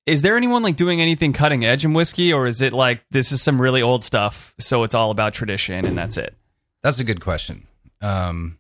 is 0.06 0.22
there 0.22 0.36
anyone 0.36 0.64
like 0.64 0.76
doing 0.76 1.00
anything 1.00 1.32
cutting 1.32 1.64
edge 1.64 1.86
in 1.86 1.94
whiskey 1.94 2.34
or 2.34 2.48
is 2.48 2.62
it 2.62 2.74
like 2.74 3.04
this 3.12 3.32
is 3.32 3.42
some 3.42 3.62
really 3.62 3.82
old 3.82 4.04
stuff 4.04 4.54
so 4.60 4.84
it's 4.84 4.96
all 4.96 5.12
about 5.12 5.34
tradition 5.34 5.86
and 5.86 5.98
that's 5.98 6.18
it? 6.18 6.36
That's 6.82 7.00
a 7.00 7.04
good 7.04 7.22
question. 7.22 7.68
Um, 8.02 8.58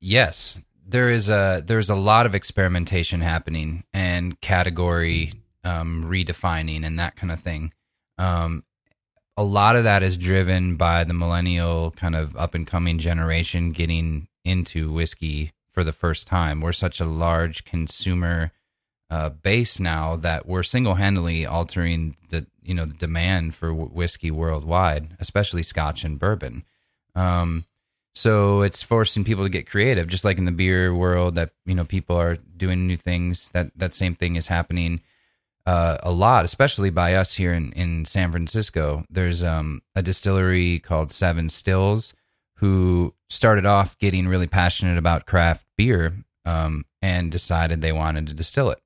yes, 0.00 0.60
there 0.90 1.10
is 1.10 1.30
a 1.30 1.62
there's 1.64 1.90
a 1.90 1.94
lot 1.94 2.26
of 2.26 2.34
experimentation 2.34 3.20
happening 3.20 3.84
and 3.92 4.40
category 4.40 5.32
um, 5.64 6.04
redefining 6.04 6.84
and 6.84 6.98
that 6.98 7.16
kind 7.16 7.32
of 7.32 7.40
thing. 7.40 7.72
Um, 8.18 8.64
a 9.36 9.44
lot 9.44 9.76
of 9.76 9.84
that 9.84 10.02
is 10.02 10.16
driven 10.16 10.76
by 10.76 11.04
the 11.04 11.14
millennial 11.14 11.92
kind 11.92 12.14
of 12.14 12.36
up 12.36 12.54
and 12.54 12.66
coming 12.66 12.98
generation 12.98 13.72
getting 13.72 14.28
into 14.44 14.92
whiskey 14.92 15.52
for 15.72 15.84
the 15.84 15.92
first 15.92 16.26
time. 16.26 16.60
We're 16.60 16.72
such 16.72 17.00
a 17.00 17.04
large 17.06 17.64
consumer 17.64 18.52
uh, 19.08 19.30
base 19.30 19.80
now 19.80 20.16
that 20.16 20.46
we're 20.46 20.62
single 20.62 20.94
handedly 20.94 21.46
altering 21.46 22.16
the 22.28 22.46
you 22.62 22.74
know 22.74 22.84
the 22.84 22.94
demand 22.94 23.54
for 23.54 23.68
w- 23.68 23.88
whiskey 23.88 24.30
worldwide, 24.30 25.16
especially 25.20 25.62
Scotch 25.62 26.04
and 26.04 26.18
bourbon. 26.18 26.64
Um, 27.14 27.64
so 28.14 28.62
it's 28.62 28.82
forcing 28.82 29.24
people 29.24 29.44
to 29.44 29.50
get 29.50 29.68
creative, 29.68 30.08
just 30.08 30.24
like 30.24 30.38
in 30.38 30.44
the 30.44 30.52
beer 30.52 30.94
world 30.94 31.36
that 31.36 31.50
you 31.64 31.74
know 31.74 31.84
people 31.84 32.16
are 32.16 32.36
doing 32.36 32.86
new 32.86 32.96
things. 32.96 33.48
That 33.50 33.70
that 33.76 33.94
same 33.94 34.14
thing 34.14 34.36
is 34.36 34.48
happening 34.48 35.00
uh, 35.66 35.98
a 36.02 36.10
lot, 36.10 36.44
especially 36.44 36.90
by 36.90 37.14
us 37.14 37.34
here 37.34 37.52
in, 37.52 37.72
in 37.72 38.04
San 38.04 38.30
Francisco. 38.32 39.04
There's 39.10 39.42
um, 39.42 39.82
a 39.94 40.02
distillery 40.02 40.78
called 40.78 41.12
Seven 41.12 41.48
Stills 41.48 42.14
who 42.54 43.14
started 43.28 43.64
off 43.64 43.96
getting 43.98 44.28
really 44.28 44.46
passionate 44.46 44.98
about 44.98 45.26
craft 45.26 45.66
beer 45.76 46.14
um, 46.44 46.84
and 47.00 47.30
decided 47.30 47.80
they 47.80 47.92
wanted 47.92 48.26
to 48.26 48.34
distill 48.34 48.70
it. 48.70 48.80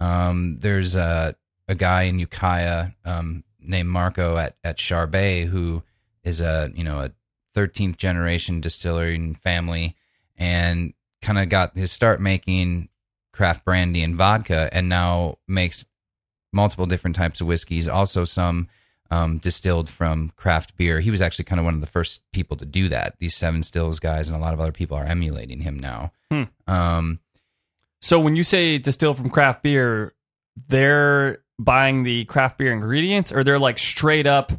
Um, 0.00 0.58
there's 0.60 0.94
a, 0.94 1.34
a 1.66 1.74
guy 1.74 2.02
in 2.02 2.18
Ukiah 2.18 2.88
um, 3.04 3.42
named 3.58 3.88
Marco 3.88 4.36
at, 4.36 4.56
at 4.62 4.76
Charbay 4.76 5.46
who 5.46 5.82
is 6.24 6.40
a 6.40 6.70
you 6.74 6.84
know 6.84 6.98
a 6.98 7.12
13th 7.58 7.96
generation 7.96 8.60
distillery 8.60 9.34
family 9.34 9.96
and 10.36 10.92
kind 11.22 11.38
of 11.38 11.48
got 11.48 11.76
his 11.76 11.90
start 11.90 12.20
making 12.20 12.88
craft 13.32 13.64
brandy 13.64 14.02
and 14.02 14.14
vodka 14.16 14.68
and 14.72 14.88
now 14.88 15.38
makes 15.48 15.84
multiple 16.52 16.86
different 16.86 17.16
types 17.16 17.40
of 17.40 17.46
whiskeys, 17.46 17.88
also 17.88 18.24
some 18.24 18.68
um, 19.10 19.38
distilled 19.38 19.88
from 19.88 20.30
craft 20.36 20.76
beer. 20.76 21.00
He 21.00 21.10
was 21.10 21.20
actually 21.20 21.46
kind 21.46 21.58
of 21.58 21.64
one 21.64 21.74
of 21.74 21.80
the 21.80 21.86
first 21.86 22.20
people 22.32 22.56
to 22.58 22.64
do 22.64 22.88
that. 22.88 23.16
These 23.18 23.34
Seven 23.34 23.62
Stills 23.62 23.98
guys 23.98 24.28
and 24.28 24.36
a 24.36 24.40
lot 24.40 24.54
of 24.54 24.60
other 24.60 24.72
people 24.72 24.96
are 24.96 25.04
emulating 25.04 25.60
him 25.60 25.78
now. 25.78 26.12
Hmm. 26.30 26.44
Um, 26.66 27.20
So 28.00 28.20
when 28.20 28.36
you 28.36 28.44
say 28.44 28.78
distill 28.78 29.14
from 29.14 29.30
craft 29.30 29.62
beer, 29.62 30.14
they're 30.68 31.38
buying 31.58 32.04
the 32.04 32.24
craft 32.26 32.58
beer 32.58 32.72
ingredients 32.72 33.32
or 33.32 33.42
they're 33.42 33.58
like 33.58 33.78
straight 33.78 34.26
up 34.26 34.52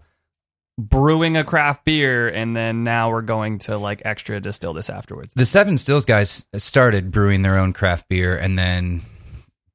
brewing 0.80 1.36
a 1.36 1.44
craft 1.44 1.84
beer 1.84 2.30
and 2.30 2.56
then 2.56 2.84
now 2.84 3.10
we're 3.12 3.22
going 3.22 3.60
to 3.60 3.78
like 3.78 4.02
extra 4.06 4.40
distill 4.40 4.74
this 4.74 4.90
afterwards. 4.90 5.34
the 5.34 5.46
Seven 5.46 5.78
Stills 5.78 6.06
guys 6.06 6.46
started 6.56 7.12
brewing 7.12 7.42
their 7.42 7.58
own 7.58 7.74
craft 7.74 8.08
beer 8.08 8.38
and 8.38 8.58
then 8.58 9.02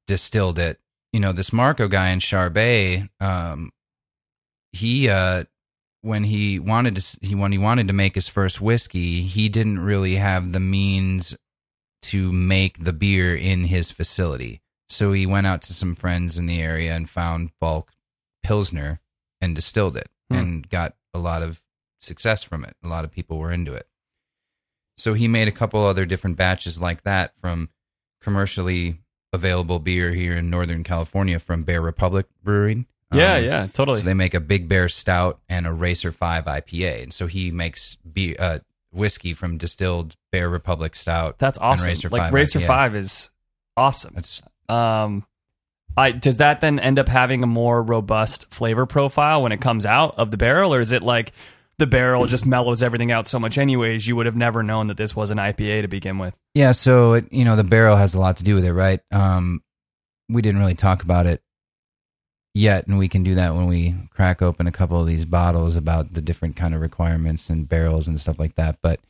distilled 0.07 0.59
it. 0.59 0.79
You 1.13 1.21
know, 1.21 1.33
this 1.33 1.53
Marco 1.53 1.87
guy 1.89 2.09
in 2.11 2.19
Charbay, 2.19 3.09
um, 3.21 3.71
he 4.73 5.09
uh, 5.09 5.45
when 6.01 6.25
he 6.25 6.59
wanted 6.59 6.97
to 6.97 7.19
he 7.21 7.35
when 7.35 7.53
he 7.53 7.59
wanted 7.59 7.89
to 7.89 7.95
make 7.95 8.15
his 8.15 8.27
first 8.27 8.61
whiskey, 8.61 9.23
he 9.23 9.49
didn't 9.49 9.79
really 9.79 10.17
have 10.17 10.53
the 10.53 10.61
means 10.61 11.37
to 12.03 12.33
make 12.33 12.83
the 12.83 12.93
beer 12.93 13.37
in 13.37 13.65
his 13.65 13.91
facility. 13.91 14.61
So 14.89 15.13
he 15.13 15.27
went 15.27 15.47
out 15.47 15.63
to 15.63 15.75
some 15.75 15.95
friends 15.95 16.39
in 16.39 16.47
the 16.47 16.61
area 16.61 16.95
and 16.95 17.09
found 17.09 17.51
bulk 17.61 17.93
pilsner 18.43 19.01
and 19.41 19.55
distilled 19.55 19.97
it 19.97 20.09
Hmm. 20.35 20.41
and 20.41 20.69
got 20.69 20.95
a 21.13 21.19
lot 21.19 21.43
of 21.43 21.61
success 22.01 22.43
from 22.43 22.65
it. 22.65 22.75
A 22.85 22.89
lot 22.89 23.05
of 23.05 23.11
people 23.11 23.39
were 23.39 23.53
into 23.53 23.73
it. 23.73 23.87
So 24.97 25.15
he 25.15 25.27
made 25.29 25.49
a 25.49 25.53
couple 25.53 25.85
other 25.85 26.05
different 26.07 26.37
batches 26.37 26.81
like 26.81 27.03
that 27.03 27.33
from 27.41 27.69
commercially 28.21 28.99
available 29.33 29.79
beer 29.81 30.13
here 30.13 30.37
in 30.37 30.51
Northern 30.51 30.85
California 30.85 31.39
from 31.39 31.65
Bear 31.65 31.81
Republic 31.81 32.27
Brewing. 32.43 32.87
Yeah, 33.13 33.37
Um, 33.37 33.45
yeah, 33.45 33.67
totally. 33.73 33.99
So 33.99 34.05
they 34.05 34.15
make 34.15 34.35
a 34.35 34.41
Big 34.41 34.69
Bear 34.69 34.89
Stout 34.89 35.41
and 35.49 35.67
a 35.67 35.73
Racer 35.73 36.13
Five 36.13 36.45
IPA, 36.47 37.03
and 37.05 37.13
so 37.13 37.27
he 37.27 37.51
makes 37.51 37.97
beer, 37.97 38.35
uh, 38.39 38.59
whiskey 38.93 39.35
from 39.35 39.59
distilled 39.59 40.17
Bear 40.33 40.49
Republic 40.49 40.95
Stout. 40.97 41.39
That's 41.39 41.59
awesome. 41.59 41.89
Racer 41.89 42.09
like 42.09 42.23
5 42.23 42.33
Racer 42.33 42.61
IPA. 42.61 42.67
5 42.67 42.95
is 42.97 43.31
awesome. 43.77 44.13
That's 44.15 44.43
Um, 44.69 45.27
I 45.97 46.13
does 46.13 46.39
that 46.39 46.61
then 46.61 46.79
end 46.79 46.99
up 46.99 47.09
having 47.09 47.43
a 47.43 47.47
more 47.47 47.83
robust 47.83 48.53
flavor 48.53 48.87
profile 48.87 49.43
when 49.43 49.53
it 49.53 49.61
comes 49.61 49.87
out 49.87 50.19
of 50.19 50.31
the 50.31 50.37
barrel, 50.37 50.75
or 50.75 50.81
is 50.81 50.93
it 50.93 51.03
like 51.03 51.33
the 51.79 51.87
barrel 51.87 52.27
just 52.27 52.47
mellows 52.47 52.83
everything 52.83 53.11
out 53.11 53.27
so 53.27 53.39
much, 53.39 53.59
anyways? 53.59 54.07
You 54.07 54.17
would 54.17 54.27
have 54.27 54.37
never 54.37 54.63
known 54.63 54.89
that 54.89 54.97
this 54.97 55.15
was 55.15 55.31
an 55.31 55.39
IPA 55.39 55.83
to 55.83 55.89
begin 55.89 56.19
with. 56.19 56.35
Yeah, 56.55 56.73
so 56.73 57.15
it, 57.15 57.33
you 57.33 57.45
know 57.45 57.57
the 57.57 57.65
barrel 57.65 57.97
has 57.97 58.15
a 58.15 58.21
lot 58.21 58.39
to 58.39 58.45
do 58.45 58.55
with 58.57 58.65
it, 58.65 58.73
right? 58.73 59.01
Um, 59.13 59.63
we 60.29 60.43
didn't 60.43 60.61
really 60.61 60.75
talk 60.75 61.03
about 61.03 61.27
it 61.27 61.43
yet, 62.55 62.87
and 62.87 62.99
we 62.99 63.09
can 63.09 63.23
do 63.23 63.37
that 63.37 63.55
when 63.55 63.67
we 63.67 63.95
crack 64.11 64.43
open 64.43 64.67
a 64.67 64.73
couple 64.73 65.01
of 65.01 65.07
these 65.07 65.25
bottles 65.25 65.77
about 65.77 66.15
the 66.15 66.21
different 66.21 66.57
kind 66.57 66.75
of 66.75 66.81
requirements 66.81 67.51
and 67.51 67.69
barrels 67.69 68.09
and 68.09 68.21
stuff 68.21 68.39
like 68.39 68.57
that. 68.57 68.79
But 68.83 69.01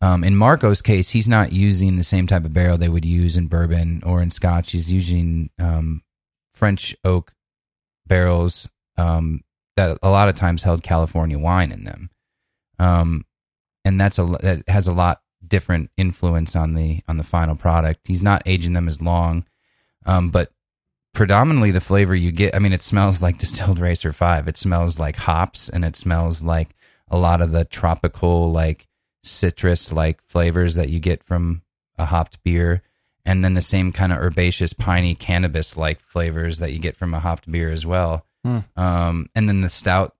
um, 0.00 0.24
in 0.24 0.36
Marco's 0.36 0.82
case, 0.82 1.10
he's 1.10 1.28
not 1.28 1.52
using 1.52 1.96
the 1.96 2.02
same 2.02 2.26
type 2.26 2.44
of 2.44 2.52
barrel 2.52 2.76
they 2.76 2.88
would 2.88 3.04
use 3.04 3.36
in 3.36 3.46
bourbon 3.46 4.02
or 4.04 4.20
in 4.20 4.30
Scotch. 4.30 4.72
He's 4.72 4.92
using 4.92 5.50
um, 5.58 6.02
French 6.56 6.96
oak 7.04 7.32
barrels 8.06 8.68
um, 8.96 9.42
that 9.76 9.98
a 10.02 10.10
lot 10.10 10.28
of 10.28 10.36
times 10.36 10.62
held 10.62 10.82
California 10.82 11.38
wine 11.38 11.70
in 11.70 11.84
them, 11.84 12.10
um, 12.78 13.24
and 13.84 14.00
that's 14.00 14.18
a 14.18 14.24
that 14.24 14.62
has 14.68 14.88
a 14.88 14.92
lot 14.92 15.20
different 15.46 15.90
influence 15.96 16.56
on 16.56 16.74
the 16.74 17.00
on 17.06 17.18
the 17.18 17.24
final 17.24 17.54
product. 17.54 18.08
He's 18.08 18.22
not 18.22 18.42
aging 18.46 18.72
them 18.72 18.88
as 18.88 19.02
long, 19.02 19.44
um, 20.06 20.30
but 20.30 20.50
predominantly 21.12 21.70
the 21.70 21.80
flavor 21.80 22.14
you 22.14 22.32
get. 22.32 22.54
I 22.54 22.58
mean, 22.58 22.72
it 22.72 22.82
smells 22.82 23.22
like 23.22 23.38
distilled 23.38 23.78
Racer 23.78 24.12
Five. 24.12 24.48
It 24.48 24.56
smells 24.56 24.98
like 24.98 25.16
hops, 25.16 25.68
and 25.68 25.84
it 25.84 25.94
smells 25.94 26.42
like 26.42 26.74
a 27.08 27.18
lot 27.18 27.40
of 27.40 27.52
the 27.52 27.64
tropical 27.64 28.50
like 28.50 28.88
citrus 29.22 29.92
like 29.92 30.22
flavors 30.28 30.76
that 30.76 30.88
you 30.88 31.00
get 31.00 31.22
from 31.22 31.62
a 31.98 32.06
hopped 32.06 32.42
beer. 32.42 32.82
And 33.26 33.44
then 33.44 33.52
the 33.54 33.60
same 33.60 33.90
kind 33.92 34.12
of 34.12 34.18
herbaceous, 34.18 34.72
piney, 34.72 35.14
cannabis 35.14 35.76
like 35.76 36.00
flavors 36.00 36.60
that 36.60 36.72
you 36.72 36.78
get 36.78 36.96
from 36.96 37.12
a 37.12 37.20
hopped 37.20 37.50
beer 37.50 37.70
as 37.72 37.84
well. 37.84 38.24
Hmm. 38.44 38.58
Um, 38.76 39.26
and 39.34 39.48
then 39.48 39.60
the 39.60 39.68
stout 39.68 40.14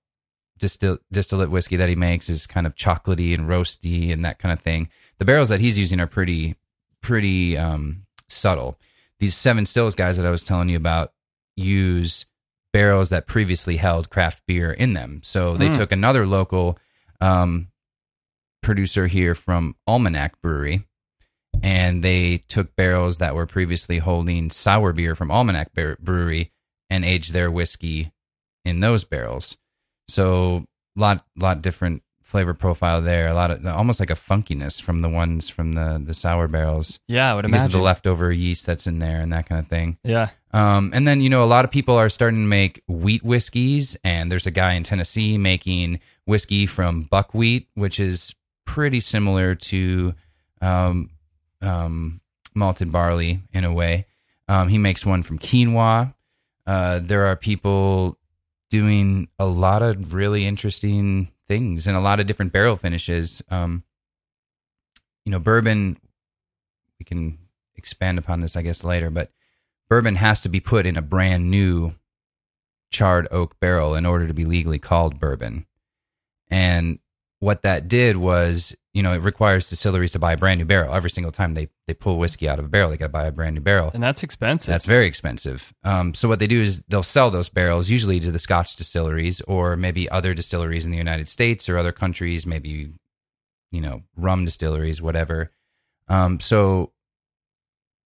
distill, 0.58 0.98
distillate 1.12 1.50
whiskey 1.50 1.76
that 1.76 1.88
he 1.88 1.94
makes 1.94 2.28
is 2.28 2.46
kind 2.48 2.66
of 2.66 2.74
chocolatey 2.74 3.32
and 3.32 3.48
roasty 3.48 4.12
and 4.12 4.24
that 4.24 4.38
kind 4.40 4.52
of 4.52 4.60
thing. 4.60 4.88
The 5.18 5.24
barrels 5.24 5.50
that 5.50 5.60
he's 5.60 5.78
using 5.78 6.00
are 6.00 6.06
pretty, 6.08 6.56
pretty 7.00 7.56
um, 7.56 8.02
subtle. 8.28 8.76
These 9.20 9.36
Seven 9.36 9.64
Stills 9.66 9.94
guys 9.94 10.16
that 10.16 10.26
I 10.26 10.30
was 10.30 10.42
telling 10.42 10.68
you 10.68 10.76
about 10.76 11.12
use 11.54 12.26
barrels 12.72 13.10
that 13.10 13.26
previously 13.28 13.76
held 13.76 14.10
craft 14.10 14.42
beer 14.46 14.72
in 14.72 14.94
them. 14.94 15.20
So 15.22 15.56
they 15.56 15.68
Hmm. 15.68 15.76
took 15.76 15.92
another 15.92 16.26
local 16.26 16.76
um, 17.20 17.68
producer 18.62 19.06
here 19.06 19.34
from 19.34 19.76
Almanac 19.86 20.40
Brewery, 20.42 20.82
and 21.62 22.02
they 22.02 22.38
took 22.48 22.74
barrels 22.76 23.18
that 23.18 23.34
were 23.34 23.46
previously 23.46 23.98
holding 23.98 24.50
sour 24.50 24.92
beer 24.92 25.14
from 25.14 25.30
Almanac 25.30 25.72
Brewery 25.74 26.52
and 26.90 27.04
aged 27.04 27.32
their 27.32 27.50
whiskey 27.50 28.12
in 28.64 28.80
those 28.80 29.04
barrels. 29.04 29.56
So 30.08 30.64
a 30.96 31.00
lot 31.00 31.24
lot 31.36 31.62
different 31.62 32.02
flavor 32.22 32.54
profile 32.54 33.00
there. 33.02 33.28
A 33.28 33.34
lot 33.34 33.50
of 33.52 33.64
almost 33.66 34.00
like 34.00 34.10
a 34.10 34.14
funkiness 34.14 34.80
from 34.82 35.00
the 35.02 35.08
ones 35.08 35.48
from 35.48 35.72
the 35.72 36.00
the 36.04 36.14
sour 36.14 36.48
barrels 36.48 36.98
Yeah, 37.08 37.30
I 37.30 37.34
would 37.34 37.42
because 37.42 37.62
imagine. 37.62 37.66
of 37.66 37.72
the 37.80 37.84
leftover 37.84 38.32
yeast 38.32 38.66
that's 38.66 38.86
in 38.86 38.98
there 38.98 39.20
and 39.20 39.32
that 39.32 39.48
kind 39.48 39.60
of 39.60 39.68
thing. 39.68 39.98
yeah, 40.04 40.30
Um, 40.52 40.90
and 40.94 41.06
then 41.06 41.20
you 41.20 41.28
know 41.28 41.44
a 41.44 41.46
lot 41.46 41.64
of 41.64 41.70
people 41.70 41.96
are 41.96 42.08
starting 42.08 42.40
to 42.40 42.46
make 42.46 42.82
wheat 42.88 43.22
whiskeys, 43.24 43.96
and 44.04 44.30
there's 44.30 44.46
a 44.46 44.50
guy 44.50 44.72
in 44.74 44.82
Tennessee 44.82 45.38
making 45.38 46.00
whiskey 46.24 46.66
from 46.66 47.02
buckwheat, 47.04 47.68
which 47.74 48.00
is 48.00 48.34
pretty 48.64 48.98
similar 48.98 49.54
to 49.54 50.12
um, 50.60 51.10
um, 51.62 52.20
malted 52.54 52.92
barley 52.92 53.42
in 53.52 53.64
a 53.64 53.72
way. 53.72 54.06
Um, 54.48 54.68
he 54.68 54.78
makes 54.78 55.04
one 55.04 55.22
from 55.22 55.38
quinoa. 55.38 56.14
Uh, 56.66 57.00
there 57.02 57.26
are 57.26 57.36
people 57.36 58.18
doing 58.70 59.28
a 59.38 59.46
lot 59.46 59.82
of 59.82 60.14
really 60.14 60.46
interesting 60.46 61.30
things 61.48 61.86
and 61.86 61.96
a 61.96 62.00
lot 62.00 62.20
of 62.20 62.26
different 62.26 62.52
barrel 62.52 62.76
finishes. 62.76 63.42
Um, 63.50 63.84
you 65.24 65.32
know, 65.32 65.38
bourbon. 65.38 65.98
We 66.98 67.04
can 67.04 67.38
expand 67.76 68.18
upon 68.18 68.40
this, 68.40 68.56
I 68.56 68.62
guess, 68.62 68.82
later, 68.82 69.10
but 69.10 69.30
bourbon 69.88 70.16
has 70.16 70.40
to 70.42 70.48
be 70.48 70.60
put 70.60 70.86
in 70.86 70.96
a 70.96 71.02
brand 71.02 71.50
new 71.50 71.92
charred 72.90 73.28
oak 73.30 73.58
barrel 73.60 73.94
in 73.94 74.06
order 74.06 74.26
to 74.26 74.34
be 74.34 74.44
legally 74.44 74.78
called 74.78 75.20
bourbon. 75.20 75.66
And 76.48 77.00
what 77.40 77.62
that 77.62 77.88
did 77.88 78.16
was, 78.16 78.74
you 78.94 79.02
know, 79.02 79.12
it 79.12 79.18
requires 79.18 79.68
distilleries 79.68 80.12
to 80.12 80.18
buy 80.18 80.32
a 80.32 80.36
brand 80.36 80.58
new 80.58 80.64
barrel 80.64 80.94
every 80.94 81.10
single 81.10 81.32
time 81.32 81.54
they 81.54 81.68
they 81.86 81.94
pull 81.94 82.18
whiskey 82.18 82.48
out 82.48 82.58
of 82.58 82.64
a 82.64 82.68
barrel. 82.68 82.90
They 82.90 82.96
got 82.96 83.06
to 83.06 83.10
buy 83.10 83.26
a 83.26 83.32
brand 83.32 83.54
new 83.54 83.60
barrel. 83.60 83.90
And 83.92 84.02
that's 84.02 84.22
expensive. 84.22 84.68
That's 84.68 84.86
very 84.86 85.06
expensive. 85.06 85.72
Um, 85.84 86.14
so 86.14 86.28
what 86.28 86.38
they 86.38 86.46
do 86.46 86.60
is 86.62 86.82
they'll 86.88 87.02
sell 87.02 87.30
those 87.30 87.48
barrels 87.48 87.90
usually 87.90 88.20
to 88.20 88.32
the 88.32 88.38
Scotch 88.38 88.74
distilleries 88.76 89.40
or 89.42 89.76
maybe 89.76 90.08
other 90.08 90.32
distilleries 90.32 90.86
in 90.86 90.92
the 90.92 90.96
United 90.98 91.28
States 91.28 91.68
or 91.68 91.76
other 91.76 91.92
countries, 91.92 92.46
maybe 92.46 92.92
you 93.70 93.80
know 93.80 94.02
rum 94.16 94.44
distilleries, 94.44 95.02
whatever. 95.02 95.50
Um, 96.08 96.40
so 96.40 96.92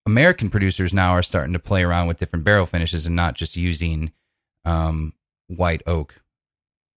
American 0.05 0.49
producers 0.49 0.93
now 0.93 1.11
are 1.11 1.23
starting 1.23 1.53
to 1.53 1.59
play 1.59 1.83
around 1.83 2.07
with 2.07 2.17
different 2.17 2.43
barrel 2.43 2.65
finishes 2.65 3.05
and 3.05 3.15
not 3.15 3.35
just 3.35 3.55
using 3.55 4.11
um, 4.65 5.13
white 5.47 5.83
oak 5.85 6.21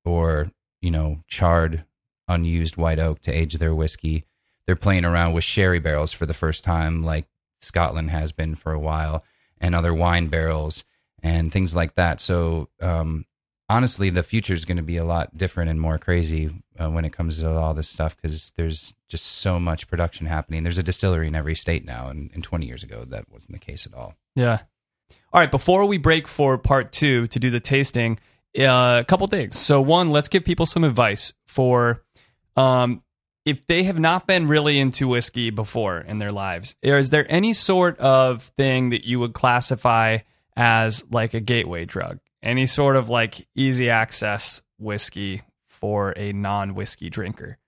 or 0.04 0.50
you 0.80 0.90
know 0.90 1.20
charred 1.28 1.84
unused 2.28 2.76
white 2.76 2.98
oak 2.98 3.20
to 3.22 3.32
age 3.32 3.54
their 3.54 3.74
whiskey. 3.74 4.24
They're 4.66 4.76
playing 4.76 5.04
around 5.04 5.32
with 5.34 5.44
sherry 5.44 5.78
barrels 5.78 6.12
for 6.12 6.26
the 6.26 6.34
first 6.34 6.64
time, 6.64 7.02
like 7.02 7.26
Scotland 7.60 8.10
has 8.10 8.32
been 8.32 8.54
for 8.54 8.72
a 8.72 8.80
while, 8.80 9.24
and 9.60 9.74
other 9.74 9.92
wine 9.92 10.28
barrels 10.28 10.84
and 11.22 11.52
things 11.52 11.74
like 11.74 11.94
that. 11.94 12.20
So, 12.20 12.68
um, 12.80 13.24
honestly, 13.68 14.10
the 14.10 14.22
future 14.22 14.54
is 14.54 14.64
going 14.64 14.76
to 14.76 14.82
be 14.82 14.96
a 14.96 15.04
lot 15.04 15.36
different 15.36 15.70
and 15.70 15.80
more 15.80 15.98
crazy 15.98 16.50
uh, 16.78 16.90
when 16.90 17.04
it 17.04 17.12
comes 17.12 17.40
to 17.40 17.50
all 17.50 17.74
this 17.74 17.88
stuff 17.88 18.16
because 18.16 18.52
there's 18.56 18.94
just 19.08 19.24
so 19.24 19.58
much 19.58 19.88
production 19.88 20.26
happening. 20.26 20.62
There's 20.62 20.78
a 20.78 20.82
distillery 20.82 21.28
in 21.28 21.34
every 21.34 21.54
state 21.54 21.84
now, 21.84 22.08
and, 22.08 22.30
and 22.34 22.44
20 22.44 22.66
years 22.66 22.82
ago, 22.82 23.04
that 23.06 23.30
wasn't 23.30 23.52
the 23.52 23.58
case 23.58 23.86
at 23.86 23.94
all. 23.94 24.14
Yeah. 24.36 24.60
All 25.32 25.40
right. 25.40 25.50
Before 25.50 25.86
we 25.86 25.98
break 25.98 26.28
for 26.28 26.58
part 26.58 26.92
two 26.92 27.26
to 27.28 27.38
do 27.38 27.50
the 27.50 27.60
tasting, 27.60 28.18
uh, 28.58 29.00
a 29.00 29.04
couple 29.06 29.26
things. 29.26 29.58
So, 29.58 29.80
one, 29.80 30.10
let's 30.10 30.28
give 30.28 30.44
people 30.44 30.66
some 30.66 30.84
advice 30.84 31.32
for 31.46 32.03
um, 32.56 33.02
if 33.44 33.66
they 33.66 33.82
have 33.84 33.98
not 33.98 34.26
been 34.26 34.46
really 34.46 34.78
into 34.78 35.08
whiskey 35.08 35.50
before 35.50 35.98
in 35.98 36.18
their 36.18 36.30
lives. 36.30 36.76
Is 36.82 37.10
there 37.10 37.26
any 37.28 37.52
sort 37.52 37.98
of 37.98 38.42
thing 38.42 38.90
that 38.90 39.04
you 39.04 39.20
would 39.20 39.34
classify 39.34 40.18
as 40.56 41.04
like 41.10 41.34
a 41.34 41.40
gateway 41.40 41.84
drug? 41.84 42.20
Any 42.42 42.66
sort 42.66 42.96
of 42.96 43.08
like 43.08 43.46
easy 43.54 43.90
access 43.90 44.62
whiskey 44.78 45.42
for 45.68 46.12
a 46.16 46.32
non 46.32 46.74
whiskey 46.74 47.10
drinker? 47.10 47.58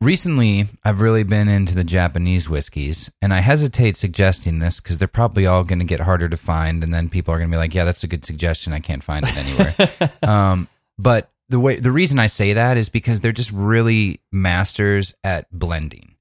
Recently, 0.00 0.66
I've 0.84 1.00
really 1.00 1.22
been 1.22 1.48
into 1.48 1.76
the 1.76 1.84
Japanese 1.84 2.48
whiskeys, 2.48 3.08
and 3.20 3.32
I 3.32 3.38
hesitate 3.38 3.96
suggesting 3.96 4.58
this 4.58 4.80
because 4.80 4.98
they're 4.98 5.06
probably 5.06 5.46
all 5.46 5.62
going 5.62 5.78
to 5.78 5.84
get 5.84 6.00
harder 6.00 6.28
to 6.28 6.36
find, 6.36 6.82
and 6.82 6.92
then 6.92 7.08
people 7.08 7.32
are 7.32 7.38
going 7.38 7.48
to 7.48 7.54
be 7.54 7.58
like, 7.58 7.72
"Yeah, 7.72 7.84
that's 7.84 8.02
a 8.02 8.08
good 8.08 8.24
suggestion. 8.24 8.72
I 8.72 8.80
can't 8.80 9.04
find 9.04 9.24
it 9.24 9.36
anywhere." 9.36 10.10
um, 10.28 10.66
but 10.98 11.31
the 11.52 11.60
way 11.60 11.78
the 11.78 11.92
reason 11.92 12.18
I 12.18 12.26
say 12.26 12.54
that 12.54 12.76
is 12.76 12.88
because 12.88 13.20
they're 13.20 13.30
just 13.32 13.52
really 13.52 14.20
masters 14.32 15.14
at 15.22 15.46
blending, 15.56 16.16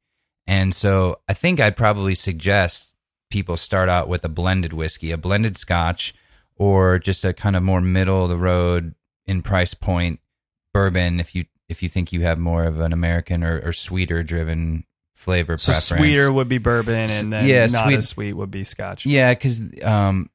and 0.48 0.74
so 0.76 1.20
I 1.28 1.34
think 1.34 1.60
I'd 1.60 1.76
probably 1.76 2.14
suggest 2.16 2.96
people 3.32 3.58
start 3.58 3.90
out 3.90 4.08
with 4.10 4.24
a 4.26 4.30
blended 4.30 4.74
whiskey, 4.74 5.12
a 5.12 5.18
blended 5.18 5.58
Scotch, 5.58 6.14
or 6.56 7.00
just 7.00 7.26
a 7.26 7.34
kind 7.34 7.56
of 7.56 7.64
more 7.64 7.82
middle 7.82 8.24
of 8.24 8.30
the 8.30 8.38
road 8.38 8.94
in 9.26 9.42
price 9.42 9.74
point 9.74 10.20
bourbon 10.74 11.20
if 11.20 11.36
you 11.36 11.46
if 11.70 11.84
you 11.84 11.90
think 11.90 12.12
you 12.12 12.22
have 12.22 12.40
more 12.40 12.64
of 12.64 12.80
an 12.80 12.92
American 12.94 13.44
or, 13.44 13.62
or 13.64 13.72
sweeter 13.74 14.24
driven 14.24 14.84
flavor 15.14 15.56
So 15.58 15.72
preference. 15.74 16.00
sweeter 16.00 16.32
would 16.34 16.48
be 16.50 16.58
bourbon, 16.58 17.10
and 17.12 17.32
then 17.32 17.46
Yeah, 17.46 17.68
not 17.68 17.86
sweet- 17.86 17.98
as 17.98 18.10
sweet 18.10 18.34
would 18.34 18.50
be 18.50 18.64
scotch. 18.64 19.06
Yeah, 19.06 19.32
because 19.34 19.62
um, 19.84 20.31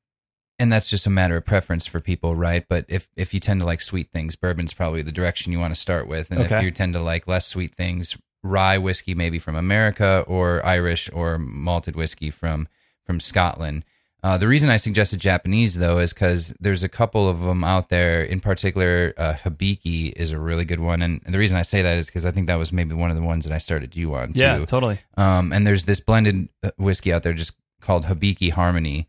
and 0.59 0.73
that's 0.73 0.89
just 0.89 1.07
a 1.07 1.11
matter 1.11 1.37
of 1.37 1.45
preference 1.45 1.87
for 1.87 2.01
people, 2.01 2.35
right? 2.35 2.65
But 2.69 2.87
if 2.89 3.09
if 3.17 3.35
you 3.35 3.41
tend 3.41 3.61
to 3.61 3.67
like 3.67 3.81
sweet 3.81 4.11
things, 4.11 4.37
bourbon's 4.37 4.73
probably 4.75 5.03
the 5.03 5.13
direction 5.13 5.53
you 5.53 5.61
want 5.61 5.75
to 5.75 5.81
start 5.81 6.09
with, 6.09 6.31
and 6.31 6.41
Okay. 6.41 6.59
if 6.59 6.63
you 6.65 6.71
tend 6.71 6.95
to 6.95 7.01
like 7.01 7.27
less 7.29 7.47
sweet 7.47 7.75
things, 7.75 8.17
rye 8.43 8.79
whiskey 8.79 9.15
maybe 9.15 9.39
from 9.39 9.57
America 9.57 10.25
or 10.27 10.65
Irish 10.65 11.11
or 11.13 11.39
malted 11.39 11.97
whiskey 11.97 12.31
from 12.31 12.69
from 13.05 13.21
Scotland. 13.21 13.85
Uh, 14.23 14.37
the 14.37 14.49
reason 14.49 14.71
I 14.71 14.77
suggested 14.77 15.21
Japanese 15.21 15.77
though 15.77 15.99
is 15.99 16.13
because 16.13 16.53
there's 16.59 16.83
a 16.83 16.89
couple 16.89 17.29
of 17.29 17.41
them 17.41 17.63
out 17.63 17.91
there. 17.91 18.25
In 18.25 18.41
particular, 18.41 19.13
uh, 19.17 19.35
Hibiki 19.35 20.13
is 20.17 20.33
a 20.33 20.39
really 20.39 20.65
good 20.65 20.81
one, 20.81 21.01
and 21.03 21.21
the 21.29 21.39
reason 21.39 21.57
I 21.57 21.63
say 21.63 21.83
that 21.83 21.97
is 21.99 22.07
because 22.07 22.27
I 22.27 22.33
think 22.33 22.49
that 22.49 22.57
was 22.57 22.73
maybe 22.73 22.95
one 22.95 23.11
of 23.11 23.17
the 23.17 23.23
ones 23.23 23.45
that 23.45 23.55
I 23.55 23.59
started 23.59 23.95
you 23.95 24.15
on. 24.15 24.33
Too. 24.33 24.41
Yeah, 24.41 24.65
totally. 24.65 24.99
Um, 25.17 25.53
and 25.53 25.65
there's 25.67 25.85
this 25.85 26.01
blended 26.01 26.49
uh, 26.65 26.71
whiskey 26.77 27.13
out 27.13 27.23
there 27.23 27.35
just 27.35 27.53
called 27.81 28.07
Hibiki 28.07 28.51
Harmony, 28.51 29.07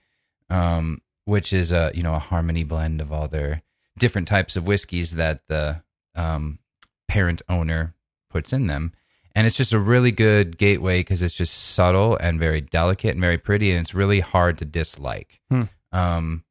um, 0.51 0.99
which 1.27 1.51
is 1.51 1.73
a 1.73 1.91
you 1.93 2.01
know 2.01 2.15
a 2.15 2.19
harmony 2.19 2.63
blend 2.63 3.01
of 3.01 3.11
all 3.11 3.27
their 3.27 3.61
different 3.99 4.27
types 4.27 4.55
of 4.55 4.65
whiskeys 4.65 5.11
that 5.11 5.41
the 5.47 5.81
um, 6.15 6.59
parent 7.07 7.41
owner 7.49 7.93
puts 8.29 8.53
in 8.53 8.67
them. 8.67 8.93
And 9.35 9.45
it's 9.45 9.55
just 9.55 9.73
a 9.73 9.79
really 9.79 10.11
good 10.11 10.57
gateway 10.57 11.01
because 11.01 11.21
it's 11.21 11.35
just 11.35 11.53
subtle 11.53 12.15
and 12.15 12.39
very 12.39 12.61
delicate 12.61 13.11
and 13.11 13.21
very 13.21 13.37
pretty, 13.37 13.69
and 13.69 13.79
it's 13.79 13.93
really 13.93 14.19
hard 14.19 14.57
to 14.59 14.65
dislike. 14.65 15.41
Hmm. 15.51 15.63
Um, 15.91 16.43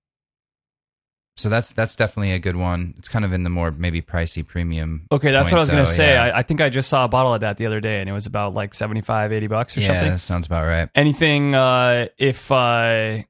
so 1.37 1.49
that's 1.49 1.73
that's 1.73 1.97
definitely 1.97 2.33
a 2.33 2.39
good 2.39 2.55
one. 2.57 2.95
It's 2.99 3.09
kind 3.09 3.25
of 3.25 3.33
in 3.33 3.43
the 3.43 3.51
more 3.51 3.71
maybe 3.71 4.03
pricey 4.03 4.47
premium. 4.47 5.07
Okay, 5.11 5.33
that's 5.33 5.47
point, 5.47 5.53
what 5.53 5.59
I 5.59 5.61
was 5.61 5.71
going 5.71 5.85
to 5.85 5.91
say. 5.91 6.13
yeah. 6.15 6.25
I, 6.25 6.39
I 6.39 6.43
think 6.43 6.61
I 6.61 6.69
just 6.69 6.89
saw 6.89 7.05
a 7.05 7.09
bottle 7.09 7.35
of 7.35 7.41
that 7.41 7.57
the 7.57 7.67
other 7.67 7.81
day, 7.81 8.01
and 8.01 8.09
it 8.09 8.13
was 8.13 8.27
about 8.27 8.55
like 8.55 8.73
75, 8.73 9.33
80 9.33 9.47
bucks 9.49 9.77
or 9.77 9.81
yeah, 9.81 9.87
something. 9.89 10.13
that 10.13 10.19
sounds 10.21 10.47
about 10.47 10.67
right. 10.67 10.89
Anything 10.95 11.55
uh, 11.55 12.07
if 12.19 12.53
uh, 12.53 13.23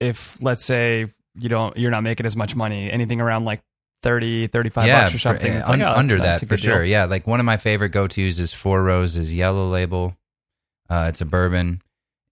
if 0.00 0.42
let's 0.42 0.64
say 0.64 1.06
you 1.36 1.48
don't 1.48 1.76
you're 1.76 1.90
not 1.90 2.02
making 2.02 2.26
as 2.26 2.36
much 2.36 2.54
money, 2.54 2.90
anything 2.90 3.20
around 3.20 3.44
like 3.44 3.62
30, 4.02 4.48
35 4.48 4.86
bucks 4.86 5.14
or 5.14 5.18
something. 5.18 5.50
It's 5.52 5.68
like, 5.68 5.80
un- 5.80 5.82
oh, 5.82 5.92
under 5.92 6.18
that's 6.18 6.40
that 6.40 6.46
for 6.46 6.56
good 6.56 6.60
deal. 6.62 6.74
sure. 6.74 6.84
Yeah, 6.84 7.06
like 7.06 7.26
one 7.26 7.40
of 7.40 7.46
my 7.46 7.56
favorite 7.56 7.88
go 7.88 8.06
tos 8.06 8.38
is 8.38 8.52
Four 8.52 8.82
Roses 8.82 9.34
Yellow 9.34 9.68
Label. 9.68 10.14
Uh, 10.90 11.06
it's 11.08 11.22
a 11.22 11.24
bourbon. 11.24 11.80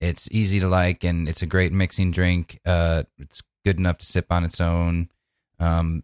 It's 0.00 0.30
easy 0.30 0.60
to 0.60 0.68
like, 0.68 1.02
and 1.02 1.28
it's 1.28 1.42
a 1.42 1.46
great 1.46 1.72
mixing 1.72 2.10
drink. 2.10 2.60
Uh, 2.66 3.04
it's 3.18 3.42
good 3.64 3.78
enough 3.78 3.98
to 3.98 4.06
sip 4.06 4.26
on 4.30 4.44
its 4.44 4.60
own. 4.60 5.08
Um, 5.58 6.02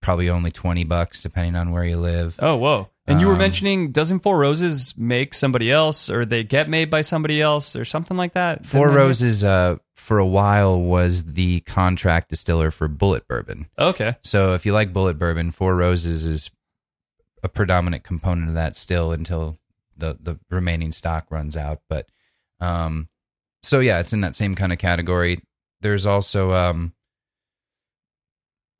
probably 0.00 0.28
only 0.30 0.50
twenty 0.50 0.84
bucks, 0.84 1.22
depending 1.22 1.56
on 1.56 1.72
where 1.72 1.84
you 1.84 1.96
live. 1.96 2.36
Oh, 2.38 2.56
whoa. 2.56 2.88
And 3.08 3.20
you 3.20 3.26
were 3.28 3.34
Um, 3.34 3.38
mentioning, 3.38 3.92
doesn't 3.92 4.20
Four 4.20 4.38
Roses 4.38 4.94
make 4.96 5.32
somebody 5.32 5.70
else, 5.70 6.10
or 6.10 6.24
they 6.24 6.42
get 6.42 6.68
made 6.68 6.90
by 6.90 7.02
somebody 7.02 7.40
else, 7.40 7.76
or 7.76 7.84
something 7.84 8.16
like 8.16 8.34
that? 8.34 8.66
Four 8.66 8.86
Didn't 8.86 8.90
I 8.90 8.98
hear? 9.00 9.06
Roses, 9.06 9.44
uh, 9.44 9.76
for 9.94 10.18
a 10.18 10.26
while 10.26 10.80
was 10.80 11.24
the 11.24 11.60
contract 11.60 12.30
distiller 12.30 12.70
for 12.70 12.88
Bulleit 12.88 13.26
Bourbon. 13.28 13.66
Okay. 13.78 14.16
So 14.22 14.54
if 14.54 14.66
you 14.66 14.72
like 14.72 14.92
Bulleit 14.92 15.18
Bourbon, 15.18 15.50
Four 15.52 15.76
Roses 15.76 16.26
is 16.26 16.50
a 17.42 17.48
predominant 17.48 18.02
component 18.02 18.48
of 18.48 18.54
that 18.54 18.76
still 18.76 19.12
until 19.12 19.56
the 19.96 20.18
the 20.20 20.38
remaining 20.50 20.90
stock 20.92 21.26
runs 21.30 21.56
out. 21.56 21.80
But 21.88 22.08
um, 22.60 23.08
so 23.62 23.78
yeah, 23.80 24.00
it's 24.00 24.12
in 24.12 24.20
that 24.22 24.34
same 24.36 24.54
kind 24.56 24.72
of 24.72 24.78
category. 24.78 25.40
There's 25.80 26.06
also 26.06 26.52
um, 26.52 26.92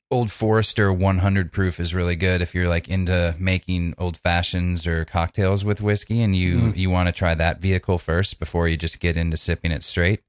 Old 0.09 0.31
Forester 0.31 0.91
100 0.93 1.51
proof 1.51 1.81
is 1.81 1.93
really 1.93 2.15
good 2.15 2.41
if 2.41 2.55
you're 2.55 2.69
like 2.69 2.87
into 2.87 3.35
making 3.37 3.93
old 3.97 4.15
fashions 4.15 4.87
or 4.87 5.03
cocktails 5.03 5.65
with 5.65 5.81
whiskey 5.81 6.21
and 6.21 6.33
you 6.33 6.57
Mhm. 6.59 6.77
you 6.77 6.89
want 6.89 7.07
to 7.07 7.11
try 7.11 7.35
that 7.35 7.59
vehicle 7.59 7.97
first 7.97 8.39
before 8.39 8.69
you 8.69 8.77
just 8.77 9.01
get 9.01 9.17
into 9.17 9.35
sipping 9.35 9.71
it 9.71 9.83
straight. 9.83 10.23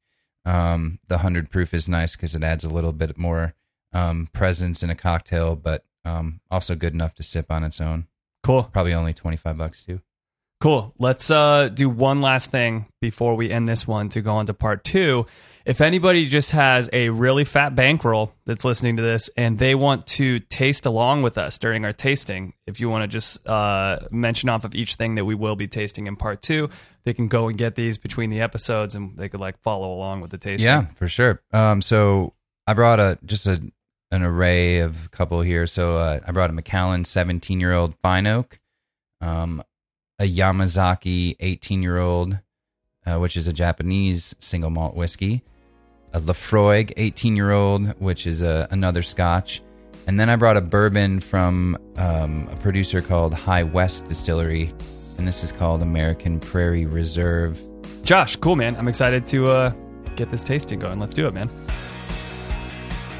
Um, 0.44 0.98
the 1.06 1.18
100 1.18 1.48
proof 1.48 1.72
is 1.72 1.88
nice 1.88 2.16
because 2.16 2.34
it 2.34 2.42
adds 2.42 2.64
a 2.64 2.68
little 2.68 2.92
bit 2.92 3.16
more 3.16 3.54
um, 3.92 4.28
presence 4.32 4.82
in 4.82 4.90
a 4.90 4.94
cocktail, 4.96 5.54
but 5.56 5.84
um, 6.04 6.40
also 6.50 6.74
good 6.74 6.92
enough 6.92 7.14
to 7.14 7.22
sip 7.22 7.50
on 7.50 7.62
its 7.64 7.80
own. 7.80 8.06
Cool. 8.42 8.64
Probably 8.64 8.92
only 8.94 9.14
25 9.14 9.56
bucks 9.56 9.84
too. 9.84 10.00
Cool. 10.61 10.92
Let's 10.98 11.30
uh, 11.30 11.68
do 11.68 11.88
one 11.88 12.20
last 12.20 12.50
thing 12.50 12.86
before 13.00 13.36
we 13.36 13.50
end 13.50 13.68
this 13.68 13.86
one 13.86 14.09
to 14.11 14.20
go 14.20 14.34
on 14.34 14.46
to 14.46 14.54
part 14.54 14.82
two. 14.82 15.26
If 15.64 15.80
anybody 15.80 16.26
just 16.26 16.50
has 16.50 16.88
a 16.92 17.11
really 17.11 17.44
fat 17.44 17.76
bankroll 17.76 18.32
that's 18.44 18.64
listening 18.64 18.96
to 18.96 19.02
this 19.02 19.30
and 19.36 19.59
they 19.59 19.74
want 19.74 20.06
to 20.09 20.40
taste 20.40 20.86
along 20.86 21.22
with 21.22 21.38
us 21.38 21.59
during 21.59 21.84
our 21.84 21.92
tasting, 21.92 22.54
if 22.66 22.80
you 22.80 22.88
want 22.88 23.02
to 23.02 23.09
just 23.09 23.46
uh, 23.46 24.00
mention 24.11 24.48
off 24.48 24.64
of 24.64 24.74
each 24.74 24.96
thing 24.96 25.14
that 25.14 25.24
we 25.24 25.34
will 25.36 25.54
be 25.54 25.68
tasting 25.68 26.06
in 26.06 26.16
part 26.16 26.42
two, 26.42 26.70
they 27.04 27.12
can 27.12 27.28
go 27.28 27.48
and 27.48 27.56
get 27.56 27.76
these 27.76 27.96
between 27.96 28.30
the 28.30 28.40
episodes 28.40 28.94
and 28.96 29.16
they 29.16 29.28
could 29.28 29.40
like 29.40 29.59
follow 29.61 29.92
along 29.92 30.22
with 30.22 30.30
the 30.30 30.38
tasting. 30.38 30.66
Yeah, 30.66 30.86
for 30.96 31.06
sure. 31.06 31.40
Um, 31.52 31.82
so 31.82 32.34
I 32.66 32.74
brought 32.74 32.98
a 32.98 33.18
just 33.24 33.46
a 33.46 33.62
an 34.11 34.22
array 34.22 34.80
of 34.80 35.06
a 35.06 35.09
couple 35.11 35.40
here. 35.42 35.66
So 35.66 35.96
uh, 35.98 36.20
I 36.26 36.32
brought 36.32 36.50
a 36.50 36.54
Macallan 36.54 37.04
17 37.04 37.61
year 37.61 37.72
old 37.72 37.94
fine 38.02 38.26
oak, 38.26 38.59
um, 39.20 39.62
a 40.18 40.24
Yamazaki 40.24 41.36
18 41.40 41.82
year 41.82 41.98
old, 41.98 42.38
uh, 43.06 43.18
which 43.18 43.36
is 43.36 43.46
a 43.46 43.52
Japanese 43.52 44.34
single 44.38 44.70
malt 44.70 44.94
whiskey, 44.94 45.42
a 46.12 46.20
Laphroaig 46.20 46.92
18 46.96 47.36
year 47.36 47.50
old, 47.50 47.88
which 48.00 48.26
is 48.26 48.42
a, 48.42 48.66
another 48.70 49.02
Scotch, 49.02 49.62
and 50.06 50.18
then 50.18 50.30
I 50.30 50.36
brought 50.36 50.56
a 50.56 50.62
bourbon 50.62 51.20
from 51.20 51.76
um, 51.96 52.48
a 52.50 52.56
producer 52.56 53.02
called 53.02 53.34
High 53.34 53.62
West 53.62 54.08
Distillery, 54.08 54.72
and 55.18 55.28
this 55.28 55.44
is 55.44 55.52
called 55.52 55.82
American 55.82 56.40
Prairie 56.40 56.86
Reserve. 56.86 57.60
Josh, 58.04 58.36
cool, 58.36 58.56
man. 58.56 58.74
I'm 58.76 58.88
excited 58.88 59.26
to 59.26 59.48
uh, 59.48 59.70
get 60.16 60.30
this 60.30 60.42
tasting 60.42 60.78
going. 60.78 60.98
Let's 60.98 61.12
do 61.12 61.26
it, 61.26 61.34
man. 61.34 61.50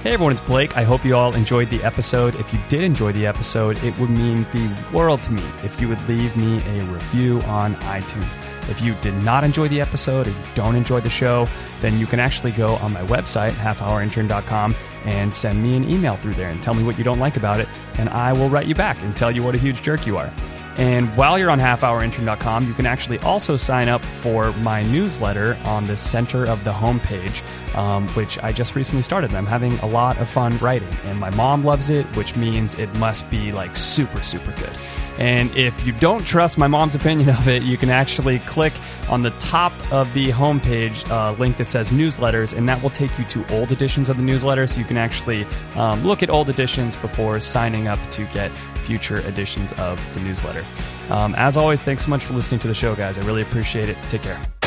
Hey 0.09 0.15
everyone, 0.15 0.33
it's 0.33 0.41
Blake. 0.41 0.75
I 0.75 0.85
hope 0.85 1.05
you 1.05 1.15
all 1.15 1.35
enjoyed 1.35 1.69
the 1.69 1.85
episode. 1.85 2.35
If 2.37 2.51
you 2.51 2.59
did 2.71 2.81
enjoy 2.81 3.13
the 3.13 3.27
episode, 3.27 3.77
it 3.85 3.95
would 3.99 4.09
mean 4.09 4.47
the 4.55 4.75
world 4.91 5.23
to 5.25 5.33
me 5.35 5.43
if 5.63 5.79
you 5.83 5.89
would 5.91 6.01
leave 6.09 6.35
me 6.35 6.63
a 6.65 6.83
review 6.85 7.43
on 7.43 7.75
iTunes. 7.75 8.39
If 8.71 8.81
you 8.81 8.95
did 9.03 9.13
not 9.17 9.45
enjoy 9.45 9.69
the 9.69 9.83
episode 9.83 10.27
or 10.27 10.31
you 10.31 10.37
don't 10.55 10.77
enjoy 10.77 11.01
the 11.01 11.11
show, 11.11 11.47
then 11.83 11.99
you 11.99 12.07
can 12.07 12.21
actually 12.21 12.53
go 12.53 12.77
on 12.77 12.95
my 12.95 13.03
website, 13.03 13.51
halfhourintern.com, 13.51 14.75
and 15.05 15.35
send 15.35 15.63
me 15.63 15.77
an 15.77 15.87
email 15.87 16.17
through 16.17 16.33
there 16.33 16.49
and 16.49 16.63
tell 16.63 16.73
me 16.73 16.85
what 16.85 16.97
you 16.97 17.05
don't 17.05 17.19
like 17.19 17.37
about 17.37 17.61
it, 17.61 17.69
and 17.99 18.09
I 18.09 18.33
will 18.33 18.49
write 18.49 18.67
you 18.67 18.75
back 18.75 19.03
and 19.03 19.15
tell 19.15 19.31
you 19.31 19.43
what 19.43 19.55
a 19.55 19.59
huge 19.59 19.83
jerk 19.83 20.07
you 20.07 20.17
are. 20.17 20.33
And 20.79 21.15
while 21.17 21.37
you're 21.41 21.51
on 21.51 21.59
halfhourintern.com, 21.59 22.69
you 22.69 22.73
can 22.73 22.87
actually 22.87 23.19
also 23.19 23.57
sign 23.57 23.89
up 23.89 24.01
for 24.01 24.53
my 24.59 24.85
newsletter 24.85 25.59
on 25.65 25.89
the 25.89 25.97
center 25.97 26.47
of 26.47 26.63
the 26.63 26.73
homepage, 26.73 27.43
um, 27.77 28.07
which 28.11 28.39
I 28.45 28.53
just 28.53 28.77
recently 28.77 29.03
started. 29.03 29.35
I'm 29.35 29.45
having 29.45 29.73
a 29.81 29.87
lot 29.87 30.19
of 30.19 30.31
fun 30.31 30.57
writing, 30.59 30.89
and 31.05 31.19
my 31.19 31.31
mom 31.31 31.65
loves 31.65 31.91
it, 31.91 32.07
which 32.17 32.37
means 32.37 32.77
it 32.77 32.95
must 32.99 33.29
be 33.29 33.51
like 33.51 33.75
super, 33.75 34.23
super 34.23 34.53
good. 34.53 34.71
And 35.19 35.55
if 35.57 35.85
you 35.85 35.93
don't 35.95 36.25
trust 36.25 36.59
my 36.59 36.69
mom's 36.69 36.95
opinion 36.95 37.29
of 37.37 37.49
it, 37.49 37.65
you 37.65 37.77
can 37.77 37.91
actually 37.91 38.39
click 38.41 38.73
on 39.09 39.23
the 39.23 39.31
top 39.33 39.73
of 39.93 40.13
the 40.13 40.29
homepage 40.29 41.11
uh, 41.11 41.33
link 41.33 41.57
that 41.57 41.71
says 41.71 41.91
newsletters, 41.91 42.57
and 42.57 42.69
that 42.69 42.81
will 42.81 42.91
take 42.91 43.19
you 43.19 43.25
to 43.25 43.45
old 43.53 43.73
editions 43.73 44.09
of 44.09 44.17
the 44.17 44.23
newsletter. 44.23 44.67
So 44.69 44.79
you 44.79 44.87
can 44.87 44.97
actually 44.97 45.45
um, 45.75 46.05
look 46.05 46.23
at 46.23 46.31
old 46.31 46.51
editions 46.51 46.95
before 46.95 47.41
signing 47.41 47.89
up 47.89 47.99
to 48.11 48.27
get 48.27 48.53
future 48.89 49.19
editions 49.29 49.75
of 49.75 49.97
the 50.15 50.21
newsletter. 50.21 50.65
Um, 51.11 51.35
as 51.37 51.59
always, 51.59 51.83
thanks 51.83 52.05
so 52.05 52.11
much 52.11 52.25
for 52.25 52.33
listening 52.33 52.59
to 52.61 52.69
the 52.69 52.75
show, 52.75 52.95
guys. 52.95 53.19
I 53.19 53.23
really 53.27 53.43
appreciate 53.43 53.91
it. 53.91 53.99
Take 54.09 54.23
care. 54.23 54.58